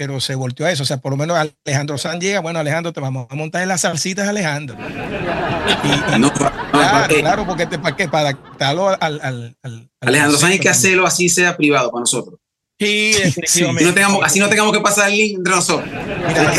[0.00, 0.82] pero se volteó a eso.
[0.82, 3.68] O sea, por lo menos Alejandro San llega, bueno, Alejandro, te vamos a montar en
[3.68, 4.74] las salsitas, Alejandro.
[6.18, 8.08] no, claro, claro, porque te, ¿para qué?
[8.08, 9.20] Para adaptarlo al...
[9.20, 12.40] al, al Alejandro San hay que hacerlo así sea privado para nosotros.
[12.78, 13.82] Sí, definitivamente.
[13.82, 15.90] Sí, no tengamos, así no tengamos que pasar el link entre nosotros.
[15.92, 16.50] Mira,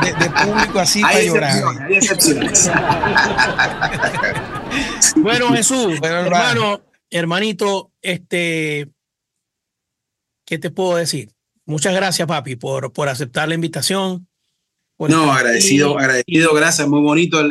[0.00, 1.62] de, de, público así para llorar.
[1.82, 2.70] Hay excepciones.
[5.16, 6.80] bueno, Jesús, hermano,
[7.10, 8.88] hermanito, este,
[10.46, 11.33] ¿qué te puedo decir?
[11.66, 14.26] Muchas gracias, papi, por, por aceptar la invitación.
[14.98, 17.42] No, agradecido, agradecido, gracias, muy bonito.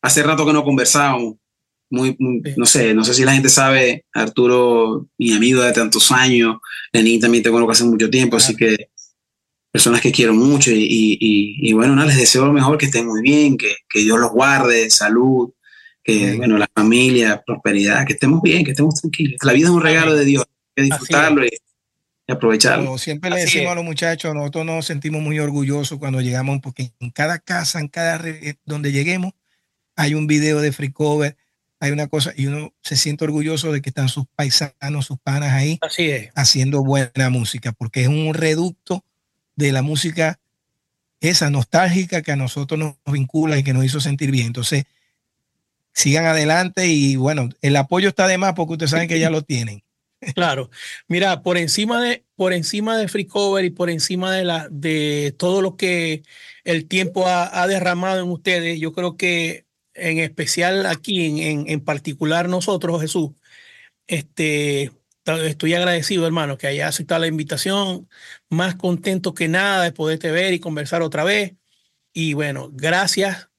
[0.00, 1.34] hace rato que no conversábamos.
[1.90, 2.16] Muy,
[2.56, 6.56] no sé, no sé si la gente sabe, Arturo, mi amigo de tantos años,
[6.90, 8.88] Lenín también te conozco hace mucho tiempo, así que
[9.70, 13.20] personas que quiero mucho y, y, bueno, nada, les deseo lo mejor, que estén muy
[13.20, 15.50] bien, que, que Dios los guarde, salud,
[16.02, 19.36] que bueno, la familia, prosperidad, que estemos bien, que estemos tranquilos.
[19.42, 21.50] La vida es un regalo de Dios, hay que disfrutarlo y
[22.28, 22.98] aprovecharlo.
[22.98, 27.10] siempre le decimos a los muchachos, nosotros nos sentimos muy orgullosos cuando llegamos, porque en
[27.10, 29.32] cada casa, en cada eh, donde lleguemos,
[29.96, 31.36] hay un video de free cover,
[31.80, 35.52] hay una cosa, y uno se siente orgulloso de que están sus paisanos, sus panas
[35.52, 35.80] ahí,
[36.34, 39.04] haciendo buena música, porque es un reducto
[39.56, 40.38] de la música
[41.20, 44.48] esa nostálgica que a nosotros nos vincula y que nos hizo sentir bien.
[44.48, 44.84] Entonces,
[45.92, 49.42] sigan adelante y bueno, el apoyo está de más porque ustedes saben que ya lo
[49.42, 49.82] tienen.
[50.34, 50.70] Claro,
[51.08, 55.34] mira, por encima de, por encima de Free Cover y por encima de, la, de
[55.36, 56.22] todo lo que
[56.64, 62.48] el tiempo ha, derramado en ustedes, yo creo que en especial aquí, en, en, particular
[62.48, 63.32] nosotros, Jesús,
[64.06, 64.92] este,
[65.44, 68.08] estoy agradecido, hermano, que haya aceptado la invitación,
[68.50, 71.54] más contento que nada de poderte ver y conversar otra vez.
[72.12, 73.50] Y bueno, gracias,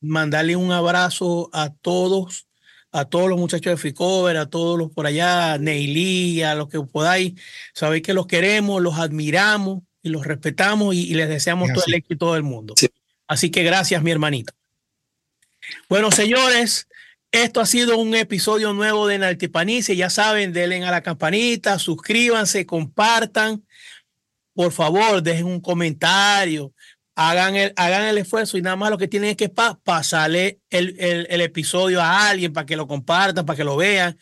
[0.00, 2.49] mandarle un abrazo a todos
[2.92, 6.68] a todos los muchachos de Free Cover, a todos los por allá, Neilí, a los
[6.68, 7.34] que podáis,
[7.72, 12.34] sabéis que los queremos, los admiramos y los respetamos y, les deseamos todo el éxito
[12.34, 12.74] del mundo.
[13.26, 14.52] Así que gracias, mi hermanito.
[15.88, 16.88] Bueno, señores,
[17.30, 19.94] esto ha sido un episodio nuevo de Naltipanice.
[19.94, 23.64] Ya saben, denle a la campanita, suscríbanse, compartan.
[24.52, 26.72] Por favor, dejen un comentario,
[27.14, 30.96] hagan el, hagan el esfuerzo y nada más lo que tienen es que pasarle el,
[30.98, 34.18] el, episodio a alguien para que lo compartan, para que lo vean.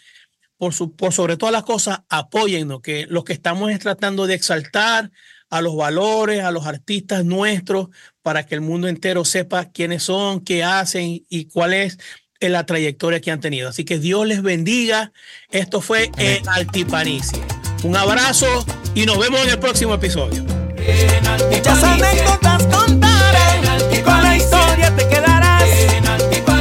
[0.56, 4.34] Por, su, por sobre todas las cosas, apóyennos, que lo que estamos es tratando de
[4.34, 5.12] exaltar
[5.50, 7.88] a los valores, a los artistas nuestros,
[8.22, 11.98] para que el mundo entero sepa quiénes son, qué hacen y cuál es
[12.40, 13.68] la trayectoria que han tenido.
[13.68, 15.12] Así que Dios les bendiga.
[15.50, 16.42] Esto fue el.
[17.84, 20.57] Un abrazo y nos vemos en el próximo episodio.
[21.50, 23.60] Muchas anécdotas contaré.
[23.92, 25.68] Y con la historia te quedarás.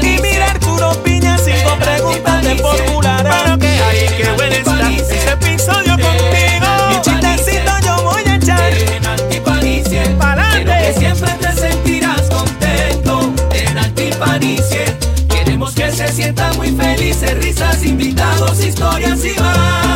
[0.02, 3.24] Y mira Arturo Piña, cinco preguntas de formular.
[3.24, 6.68] Pero que hay que buen está ese episodio contigo.
[6.90, 8.74] Mi chistecito yo voy a echar.
[10.20, 10.94] Pa'lante.
[10.98, 14.98] Siempre te sentirás contento en Altipanicie.
[15.30, 19.87] Queremos que se sientan muy felices, risas, invitados, historias y más.